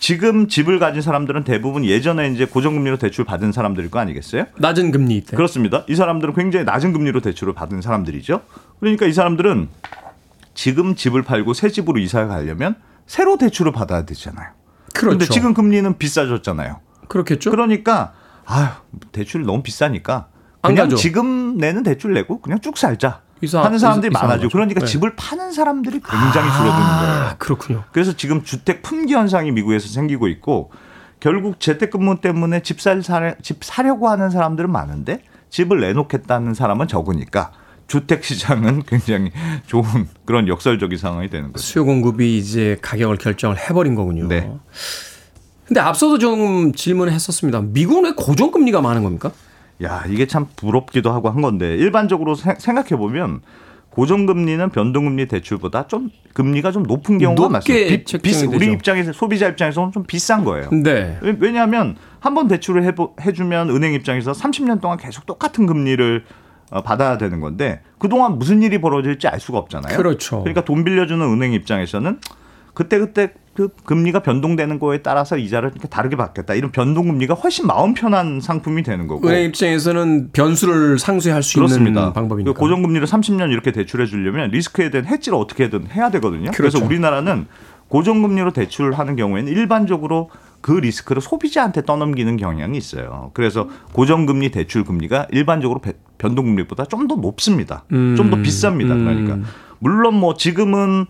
지금 0.00 0.48
집을 0.48 0.78
가진 0.78 1.02
사람들은 1.02 1.44
대부분 1.44 1.84
예전에 1.84 2.28
이제 2.30 2.44
고정금리로 2.46 2.98
대출 2.98 3.24
받은 3.24 3.52
사람들일 3.52 3.90
거 3.90 3.98
아니겠어요? 4.00 4.46
낮은 4.58 4.90
금리 4.92 5.22
때. 5.22 5.36
그렇습니다. 5.36 5.84
이 5.88 5.94
사람들은 5.94 6.34
굉장히 6.34 6.64
낮은 6.64 6.92
금리로 6.92 7.20
대출을 7.20 7.52
받은 7.54 7.80
사람들이죠. 7.82 8.40
그러니까 8.80 9.06
이 9.06 9.12
사람들은 9.12 9.68
지금 10.54 10.94
집을 10.96 11.22
팔고 11.22 11.54
새 11.54 11.68
집으로 11.70 11.98
이사를 11.98 12.28
가려면 12.28 12.76
새로 13.06 13.36
대출을 13.38 13.72
받아야 13.72 14.04
되잖아요. 14.04 14.48
그렇죠. 14.94 15.18
근데 15.18 15.26
지금 15.32 15.54
금리는 15.54 15.96
비싸졌잖아요. 15.98 16.80
그렇겠죠. 17.08 17.50
그러니까 17.50 18.12
아휴 18.48 18.68
대출이 19.12 19.44
너무 19.44 19.62
비싸니까 19.62 20.28
안 20.62 20.72
그냥 20.74 20.86
가죠. 20.86 20.96
지금 20.96 21.56
내는 21.58 21.82
대출 21.82 22.14
내고 22.14 22.40
그냥 22.40 22.60
쭉 22.60 22.76
살자 22.78 23.20
이사- 23.42 23.62
하는 23.62 23.78
사람들이 23.78 24.10
이사- 24.12 24.22
많아지고. 24.26 24.50
그러니까 24.50 24.80
네. 24.80 24.86
집을 24.86 25.14
파는 25.14 25.52
사람들이 25.52 26.00
굉장히 26.00 26.50
줄어드는 26.50 26.72
거예요. 26.72 27.12
아, 27.30 27.34
그렇군요. 27.38 27.84
그래서 27.92 28.14
지금 28.16 28.42
주택 28.42 28.82
품귀 28.82 29.12
현상이 29.14 29.52
미국에서 29.52 29.88
생기고 29.88 30.26
있고 30.28 30.72
결국 31.20 31.60
재택근무 31.60 32.20
때문에 32.20 32.62
집, 32.62 32.80
살, 32.80 33.02
사, 33.02 33.34
집 33.42 33.62
사려고 33.62 34.08
하는 34.08 34.30
사람들은 34.30 34.70
많은데 34.70 35.22
집을 35.50 35.80
내놓겠다는 35.80 36.54
사람은 36.54 36.88
적으니까 36.88 37.52
주택 37.86 38.22
시장은 38.24 38.82
굉장히 38.88 39.30
좋은 39.66 40.08
그런 40.24 40.46
역설적인 40.48 40.98
상황이 40.98 41.28
되는 41.30 41.52
거죠. 41.52 41.64
수요 41.64 41.84
공급이 41.84 42.38
이제 42.38 42.76
가격을 42.82 43.16
결정을 43.18 43.56
해버린 43.56 43.94
거군요. 43.94 44.26
네. 44.28 44.50
근데 45.68 45.80
앞서도 45.80 46.18
좀 46.18 46.72
질문했었습니다. 46.72 47.60
미국은 47.60 48.04
왜 48.04 48.12
고정금리가 48.16 48.80
많은 48.80 49.02
겁니까? 49.04 49.30
야 49.82 50.02
이게 50.08 50.26
참 50.26 50.46
부럽기도 50.56 51.12
하고 51.12 51.28
한 51.30 51.40
건데 51.42 51.76
일반적으로 51.76 52.34
생각해 52.34 52.88
보면 52.96 53.42
고정금리는 53.90 54.70
변동금리 54.70 55.26
대출보다 55.28 55.86
좀 55.88 56.10
금리가 56.32 56.72
좀 56.72 56.84
높은 56.84 57.18
경우가 57.18 57.48
많습니다. 57.48 57.88
비- 57.96 58.04
비싸- 58.22 58.48
우리. 58.48 58.72
입장에서 58.72 59.12
소비자 59.12 59.48
입장에서는 59.48 59.92
좀 59.92 60.04
비싼 60.04 60.44
거예요. 60.44 60.68
네. 60.70 61.18
왜- 61.20 61.36
왜냐하면 61.38 61.96
한 62.20 62.34
번 62.34 62.48
대출을 62.48 62.84
해보, 62.84 63.14
해주면 63.20 63.70
은행 63.70 63.92
입장에서 63.94 64.32
30년 64.32 64.80
동안 64.80 64.98
계속 64.98 65.26
똑같은 65.26 65.66
금리를 65.66 66.24
어, 66.70 66.82
받아야 66.82 67.16
되는 67.18 67.40
건데 67.40 67.80
그동안 67.98 68.38
무슨 68.38 68.62
일이 68.62 68.78
벌어질지 68.80 69.26
알 69.26 69.40
수가 69.40 69.58
없잖아요. 69.58 69.96
그렇죠. 69.96 70.40
그러니까 70.40 70.64
돈 70.64 70.84
빌려주는 70.84 71.24
은행 71.26 71.52
입장에서는 71.54 72.20
그때그때 72.74 73.28
그 73.28 73.32
금리가 73.84 74.20
변동되는 74.22 74.78
거에 74.78 75.02
따라서 75.02 75.36
이자를 75.36 75.70
이렇게 75.72 75.88
다르게 75.88 76.14
받겠다. 76.16 76.54
이런 76.54 76.70
변동금리가 76.70 77.34
훨씬 77.34 77.66
마음 77.66 77.94
편한 77.94 78.40
상품이 78.40 78.84
되는 78.84 79.08
거고. 79.08 79.26
은행 79.26 79.44
입장에서는 79.46 80.30
변수를 80.32 80.98
상쇄할 80.98 81.42
수 81.42 81.56
그렇습니다. 81.56 82.00
있는 82.00 82.12
방법이니까. 82.12 82.52
그 82.52 82.58
고정금리를 82.58 83.06
30년 83.06 83.50
이렇게 83.50 83.72
대출해 83.72 84.06
주려면 84.06 84.50
리스크에 84.50 84.90
대한 84.90 85.06
해지를 85.06 85.36
어떻게든 85.36 85.88
해야 85.92 86.10
되거든요. 86.10 86.50
그래서 86.54 86.78
그렇죠. 86.78 86.86
우리나라는 86.86 87.46
고정금리로 87.88 88.52
대출하는 88.52 89.16
경우에는 89.16 89.50
일반적으로 89.50 90.30
그 90.60 90.72
리스크를 90.72 91.22
소비자한테 91.22 91.82
떠넘기는 91.84 92.36
경향이 92.36 92.76
있어요. 92.76 93.30
그래서 93.32 93.68
고정금리 93.92 94.50
대출 94.50 94.84
금리가 94.84 95.28
일반적으로 95.30 95.80
배- 95.80 95.94
변동금리보다 96.18 96.84
좀 96.84 97.08
더 97.08 97.14
높습니다. 97.14 97.84
음, 97.92 98.14
좀더 98.16 98.36
비쌉니다. 98.38 98.90
음. 98.90 99.04
그러니까 99.04 99.48
물론 99.78 100.14
뭐 100.16 100.34
지금은 100.34 101.06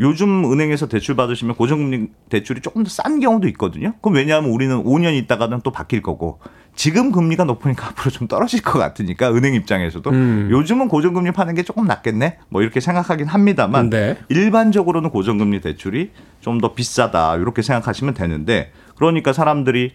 요즘 0.00 0.50
은행에서 0.50 0.88
대출 0.88 1.16
받으시면 1.16 1.54
고정금리 1.56 2.08
대출이 2.30 2.60
조금 2.62 2.82
더 2.82 2.88
싼 2.90 3.20
경우도 3.20 3.46
있거든요. 3.48 3.92
그럼 4.00 4.16
왜냐하면 4.16 4.50
우리는 4.50 4.82
5년 4.82 5.14
있다가는 5.14 5.60
또 5.62 5.70
바뀔 5.70 6.02
거고 6.02 6.38
지금 6.74 7.12
금리가 7.12 7.44
높으니까 7.44 7.88
앞으로 7.92 8.10
좀 8.10 8.26
떨어질 8.26 8.62
것 8.62 8.78
같으니까 8.78 9.30
은행 9.34 9.52
입장에서도 9.54 10.08
음. 10.10 10.48
요즘은 10.50 10.88
고정금리 10.88 11.32
파는 11.32 11.54
게 11.54 11.62
조금 11.62 11.86
낫겠네. 11.86 12.38
뭐 12.48 12.62
이렇게 12.62 12.80
생각하긴 12.80 13.26
합니다만 13.26 13.90
네. 13.90 14.16
일반적으로는 14.28 15.10
고정금리 15.10 15.60
대출이 15.60 16.10
좀 16.40 16.60
더 16.60 16.72
비싸다 16.74 17.36
이렇게 17.36 17.60
생각하시면 17.62 18.14
되는데 18.14 18.72
그러니까 18.96 19.32
사람들이 19.32 19.92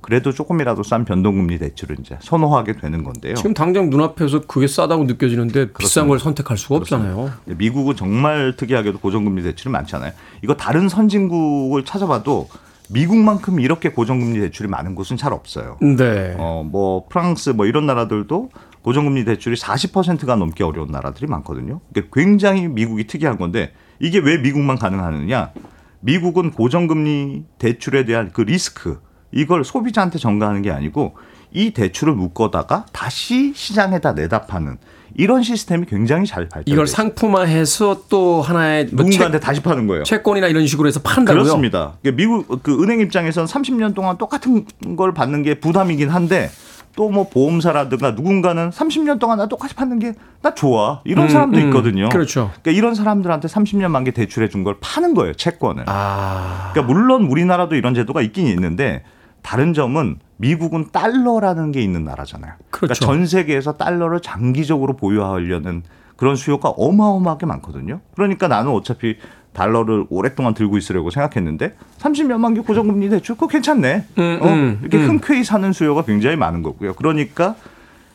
그래도 0.00 0.32
조금이라도 0.32 0.82
싼 0.82 1.04
변동금리 1.04 1.58
대출을 1.58 1.96
이제 2.00 2.16
선호하게 2.20 2.74
되는 2.76 3.04
건데요. 3.04 3.34
지금 3.34 3.54
당장 3.54 3.90
눈앞에서 3.90 4.42
그게 4.42 4.66
싸다고 4.66 5.04
느껴지는데 5.04 5.72
비싼 5.72 6.08
걸 6.08 6.18
선택할 6.18 6.56
수가 6.56 6.76
없잖아요. 6.76 7.30
미국은 7.46 7.96
정말 7.96 8.54
특이하게도 8.56 9.00
고정금리 9.00 9.42
대출이 9.42 9.72
많잖아요. 9.72 10.12
이거 10.42 10.54
다른 10.54 10.88
선진국을 10.88 11.84
찾아봐도 11.84 12.48
미국만큼 12.90 13.60
이렇게 13.60 13.90
고정금리 13.90 14.40
대출이 14.40 14.68
많은 14.68 14.94
곳은 14.94 15.16
잘 15.16 15.32
없어요. 15.32 15.76
네. 15.80 16.34
어, 16.38 16.66
뭐 16.66 17.06
프랑스 17.08 17.50
뭐 17.50 17.66
이런 17.66 17.86
나라들도 17.86 18.50
고정금리 18.82 19.24
대출이 19.24 19.56
40%가 19.56 20.36
넘게 20.36 20.64
어려운 20.64 20.90
나라들이 20.90 21.26
많거든요. 21.26 21.80
그러니까 21.92 22.14
굉장히 22.18 22.68
미국이 22.68 23.06
특이한 23.06 23.36
건데 23.36 23.72
이게 24.00 24.18
왜 24.18 24.38
미국만 24.38 24.78
가능하느냐? 24.78 25.52
미국은 26.00 26.52
고정금리 26.52 27.44
대출에 27.58 28.04
대한 28.04 28.30
그 28.32 28.40
리스크 28.42 29.00
이걸 29.32 29.64
소비자한테 29.64 30.18
전가하는 30.18 30.62
게 30.62 30.70
아니고 30.70 31.16
이 31.52 31.70
대출을 31.72 32.14
묶어다가 32.14 32.86
다시 32.92 33.52
시장에다 33.54 34.12
내다 34.12 34.42
파는 34.42 34.76
이런 35.14 35.42
시스템이 35.42 35.86
굉장히 35.86 36.26
잘 36.26 36.48
발달돼 36.48 36.70
이걸. 36.70 36.86
상품화해서 36.86 38.02
또 38.08 38.42
하나의 38.42 38.88
뭐 38.92 39.04
누군가한테 39.04 39.40
다시 39.40 39.62
파는 39.62 39.86
거예요. 39.86 40.04
채, 40.04 40.20
권이나 40.22 40.46
이런 40.48 40.66
식으로 40.66 40.86
해서 40.88 41.00
판다고요. 41.00 41.42
그렇습니다. 41.42 41.94
미국 42.14 42.62
그 42.62 42.82
은행 42.82 43.00
입장에서는 43.00 43.46
30년 43.46 43.94
동안 43.94 44.18
똑같은 44.18 44.64
걸 44.96 45.14
받는 45.14 45.42
게 45.42 45.58
부담이긴 45.60 46.10
한데 46.10 46.50
또 46.96 47.08
뭐 47.10 47.28
보험사라든가 47.28 48.10
누군가는 48.12 48.70
30년 48.70 49.20
동안 49.20 49.38
나 49.38 49.46
똑같이 49.46 49.74
받는 49.74 49.98
게 50.00 50.14
나 50.42 50.54
좋아 50.54 51.00
이런 51.04 51.24
음, 51.26 51.28
사람도 51.28 51.58
음, 51.58 51.66
있거든요. 51.66 52.08
그렇죠. 52.10 52.50
그러니까 52.62 52.70
이런 52.72 52.94
사람들한테 52.94 53.48
30년 53.48 53.88
만기 53.88 54.12
대출해 54.12 54.48
준 54.48 54.62
걸 54.64 54.76
파는 54.80 55.14
거예요 55.14 55.32
채권을. 55.34 55.84
아. 55.86 56.70
그러니까 56.72 56.92
물론 56.92 57.24
우리나라도 57.24 57.74
이런 57.76 57.94
제도가 57.94 58.20
있긴 58.22 58.46
있는데 58.48 59.02
다른 59.48 59.72
점은 59.72 60.16
미국은 60.36 60.88
달러라는 60.92 61.72
게 61.72 61.80
있는 61.80 62.04
나라잖아요. 62.04 62.52
그러니까 62.68 62.78
그렇죠. 62.78 63.06
전 63.06 63.26
세계에서 63.26 63.78
달러를 63.78 64.20
장기적으로 64.20 64.94
보유하려는 64.94 65.84
그런 66.16 66.36
수요가 66.36 66.68
어마어마하게 66.68 67.46
많거든요. 67.46 68.00
그러니까 68.14 68.46
나는 68.46 68.70
어차피 68.72 69.16
달러를 69.54 70.04
오랫동안 70.10 70.52
들고 70.52 70.76
있으려고 70.76 71.08
생각했는데 71.08 71.74
30몇 71.96 72.36
만기 72.36 72.60
고정금리 72.60 73.08
대출 73.08 73.36
그거 73.36 73.46
괜찮네. 73.46 74.04
음, 74.18 74.38
어? 74.42 74.48
음, 74.48 74.78
이렇게 74.82 74.98
음. 74.98 75.08
흔쾌히 75.08 75.42
사는 75.44 75.72
수요가 75.72 76.02
굉장히 76.02 76.36
많은 76.36 76.62
거고요. 76.62 76.92
그러니까 76.92 77.56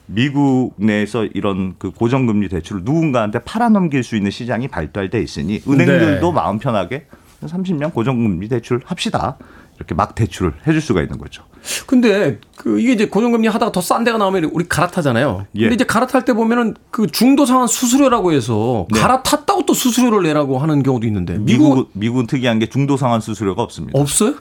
미국 0.05 0.75
내에서 0.75 1.25
이런 1.25 1.73
그 1.79 1.89
고정금리 1.89 2.47
대출을 2.47 2.83
누군가한테 2.83 3.39
팔아넘길 3.39 4.03
수 4.03 4.15
있는 4.15 4.29
시장이 4.29 4.67
발달돼 4.67 5.19
있으니 5.19 5.63
은행들도 5.67 6.27
네. 6.27 6.31
마음 6.31 6.59
편하게 6.59 7.07
30년 7.41 7.91
고정금리 7.91 8.49
대출 8.49 8.81
합시다. 8.85 9.37
이렇게 9.77 9.95
막 9.95 10.15
대출을 10.15 10.53
해줄 10.67 10.81
수가 10.81 11.01
있는 11.01 11.17
거죠. 11.17 11.43
근데 11.87 12.39
그 12.57 12.79
이게 12.79 12.91
이제 12.91 13.07
고정금리 13.07 13.47
하다가 13.47 13.71
더 13.71 13.81
싼 13.81 14.03
데가 14.03 14.17
나오면 14.17 14.51
우리 14.53 14.67
갈아타잖아요. 14.67 15.45
근데 15.53 15.69
예. 15.69 15.73
이제 15.73 15.83
갈아탈 15.85 16.25
때 16.25 16.33
보면은 16.33 16.73
그 16.91 17.07
중도 17.07 17.45
상환 17.45 17.67
수수료라고 17.67 18.33
해서 18.33 18.85
네. 18.91 18.99
갈아탔다고 18.99 19.65
또 19.65 19.73
수수료를 19.73 20.23
내라고 20.23 20.59
하는 20.59 20.83
경우도 20.83 21.07
있는데 21.07 21.37
미국 21.37 21.63
미국은, 21.63 21.85
미국은 21.93 22.27
특이한 22.27 22.59
게 22.59 22.65
중도 22.67 22.97
상환 22.97 23.19
수수료가 23.21 23.61
없습니다. 23.63 23.97
없어요? 23.99 24.35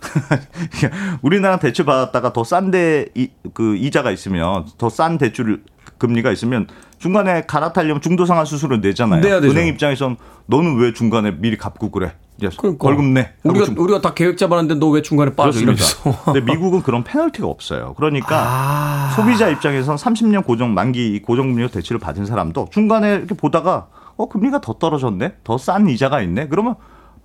우리나라 1.23 1.59
대출 1.59 1.85
받았다가 1.85 2.33
더 2.33 2.45
싼데 2.45 3.07
그 3.55 3.77
이자가 3.77 4.11
있으면 4.11 4.67
더 4.79 4.89
싼 4.89 5.17
대출 5.19 5.63
금리가 5.99 6.31
있으면 6.33 6.67
중간에 6.99 7.43
갈아타려면 7.47 8.01
중도 8.03 8.27
상환 8.27 8.45
수수료 8.45 8.77
내잖아요. 8.79 9.23
은행 9.43 9.67
입장에선 9.69 10.17
너는 10.47 10.77
왜 10.79 10.93
중간에 10.93 11.31
미리 11.33 11.57
갚고 11.57 11.91
그래? 11.91 12.13
이제 12.39 12.49
그러니까. 12.57 12.87
월급 12.89 13.05
내. 13.07 13.33
우리가 13.45 13.65
중- 13.67 13.79
우리가 13.79 14.01
다 14.01 14.15
계획 14.15 14.37
잡았는데 14.39 14.75
너 14.77 14.91
왜 14.91 15.03
중간에 15.03 15.35
빠져. 15.35 15.61
이러면서. 15.61 16.23
근데 16.25 16.41
미국은 16.41 16.83
그런 16.83 17.05
페널티가 17.05 17.47
없어요. 17.47 17.95
그러니까 17.97 18.37
아. 18.41 19.13
소비자 19.17 19.49
입장에선 19.49 19.97
30년 19.97 20.45
고정 20.45 20.75
만기 20.75 21.23
고정금리 21.23 21.69
대출을 21.71 21.99
받은 22.01 22.27
사람도 22.27 22.69
중간에 22.73 23.15
이렇게 23.17 23.35
보다가 23.35 23.89
어 24.17 24.29
금리가 24.29 24.61
더 24.61 24.75
떨어졌네, 24.75 25.35
더 25.45 25.57
싼 25.59 25.89
이자가 25.89 26.21
있네. 26.23 26.49
그러면 26.49 26.75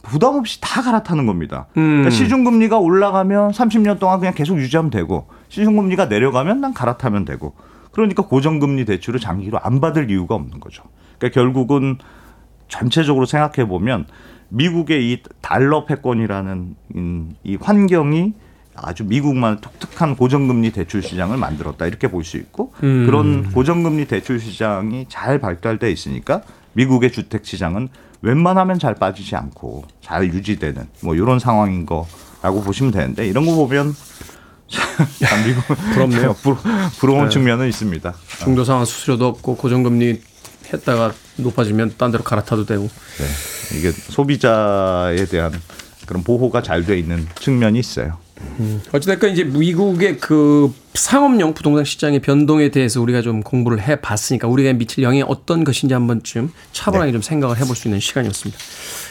부담 0.04 0.36
없이 0.36 0.60
다 0.62 0.82
갈아타는 0.82 1.26
겁니다. 1.26 1.66
음. 1.78 2.04
그러니까 2.04 2.10
시중금리가 2.12 2.78
올라가면 2.78 3.52
30년 3.52 4.00
동안 4.00 4.20
그냥 4.20 4.34
계속 4.36 4.58
유지하면 4.58 4.90
되고 4.92 5.28
시중금리가 5.50 6.06
내려가면 6.06 6.62
난 6.62 6.74
갈아타면 6.74 7.26
되고 7.26 7.54
그러니까 7.92 8.24
고정금리 8.24 8.86
대출을 8.86 9.20
장기로 9.20 9.60
안 9.62 9.82
받을 9.82 10.10
이유가 10.12 10.36
없는 10.36 10.60
거죠. 10.60 10.84
그러니까 11.18 11.34
결국은 11.42 11.98
전체적으로 12.70 13.26
생각해 13.26 13.68
보면 13.68 14.06
미국의 14.50 15.12
이 15.12 15.22
달러 15.42 15.86
패권이라는 15.86 16.76
음, 16.96 17.36
이 17.44 17.58
환경이 17.60 18.34
아주 18.76 19.04
미국만 19.04 19.60
독특한 19.60 20.16
고정금리 20.16 20.72
대출 20.72 21.02
시장을 21.02 21.38
만들었다 21.38 21.88
이렇게 21.88 22.08
볼 22.10 22.24
수 22.24 22.38
있고 22.38 22.74
음. 22.84 23.06
그런 23.08 23.52
고정금리 23.52 24.06
대출 24.06 24.40
시장이 24.40 25.08
잘 25.10 25.40
발달돼 25.40 25.92
있으니까 25.92 26.42
미국의 26.74 27.12
주택 27.12 27.44
시장은 27.46 27.90
웬만하면 28.22 28.78
잘 28.80 28.94
빠지지 28.96 29.36
않고 29.36 29.86
잘 30.02 30.26
유지되는 30.32 30.88
뭐 31.02 31.16
이런 31.16 31.40
상황인 31.40 31.86
거라고 31.86 32.62
보시면 32.64 32.92
되는데 32.92 33.28
이런 33.28 33.46
거 33.46 33.56
보면 33.56 33.94
참 34.68 35.44
미국 35.46 35.64
부럽네요. 35.94 36.34
부러, 36.44 36.58
부러운 37.00 37.24
네. 37.26 37.30
측면은 37.30 37.68
있습니다. 37.70 38.14
중도 38.44 38.64
상환 38.66 38.86
수수료도 38.86 39.26
없고 39.28 39.56
고정금리 39.56 40.22
했다가 40.74 41.14
높아지면 41.38 41.94
딴 41.98 42.12
데로 42.12 42.24
갈아타도 42.24 42.66
되고. 42.66 42.84
네. 42.84 43.78
이게 43.78 43.92
소비자에 43.92 45.26
대한 45.26 45.52
그런 46.06 46.24
보호가 46.24 46.62
잘 46.62 46.86
돼 46.86 46.98
있는 46.98 47.28
측면이 47.40 47.80
있어요. 47.80 48.18
어찌됐건 48.92 49.32
이제 49.32 49.44
미국의 49.44 50.20
그 50.20 50.72
상업용 50.94 51.54
부동산 51.54 51.84
시장의 51.84 52.20
변동에 52.20 52.70
대해서 52.70 53.02
우리가 53.02 53.22
좀 53.22 53.42
공부를 53.42 53.82
해 53.82 54.00
봤으니까 54.00 54.48
우리가 54.48 54.74
미칠 54.74 55.04
영향이 55.04 55.24
어떤 55.28 55.64
것인지 55.64 55.94
한 55.94 56.06
번쯤 56.08 56.52
차분하게 56.72 57.12
좀 57.14 57.22
생각을 57.22 57.58
해볼 57.58 57.76
수 57.76 57.88
있는 57.88 58.00
시간이었습니다. 58.00 58.58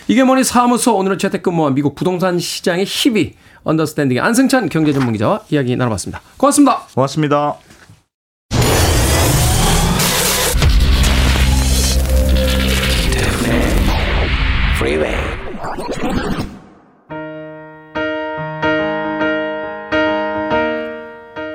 이게 0.08 0.22
뭐니 0.22 0.44
사무소 0.44 0.96
오늘은 0.96 1.18
재택근무와 1.18 1.70
미국 1.70 1.96
부동산 1.96 2.38
시장의 2.38 2.84
희비 2.86 3.34
언더스탠딩의 3.64 4.20
안승찬 4.20 4.68
경제 4.68 4.92
전문 4.92 5.12
기자와 5.12 5.42
이야기 5.50 5.74
나눠봤습니다. 5.76 6.22
고맙습니다. 6.36 6.86
고맙습니다. 6.94 7.65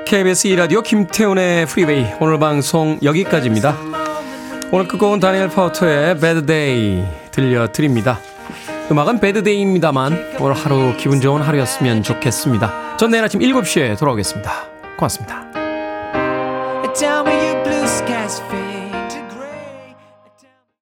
KBS 0.06 0.48
2라디오 0.48 0.82
김태훈의 0.82 1.64
프리웨이 1.64 2.04
오늘 2.20 2.38
방송 2.38 2.98
여기까지입니다. 3.02 3.74
오늘 4.70 4.86
끝곡은 4.86 5.20
다니엘 5.20 5.48
파우터의 5.48 6.18
Bad 6.18 6.44
Day 6.44 7.02
들려드립니다. 7.30 8.18
음악은 8.90 9.20
Bad 9.20 9.42
Day입니다만 9.42 10.36
오늘 10.38 10.52
하루 10.52 10.94
기분 10.98 11.22
좋은 11.22 11.40
하루였으면 11.40 12.02
좋겠습니다. 12.02 12.98
전 12.98 13.10
내일 13.10 13.24
아침 13.24 13.40
7시에 13.40 13.98
돌아오겠습니다. 13.98 14.52
고맙습니다. 14.98 15.46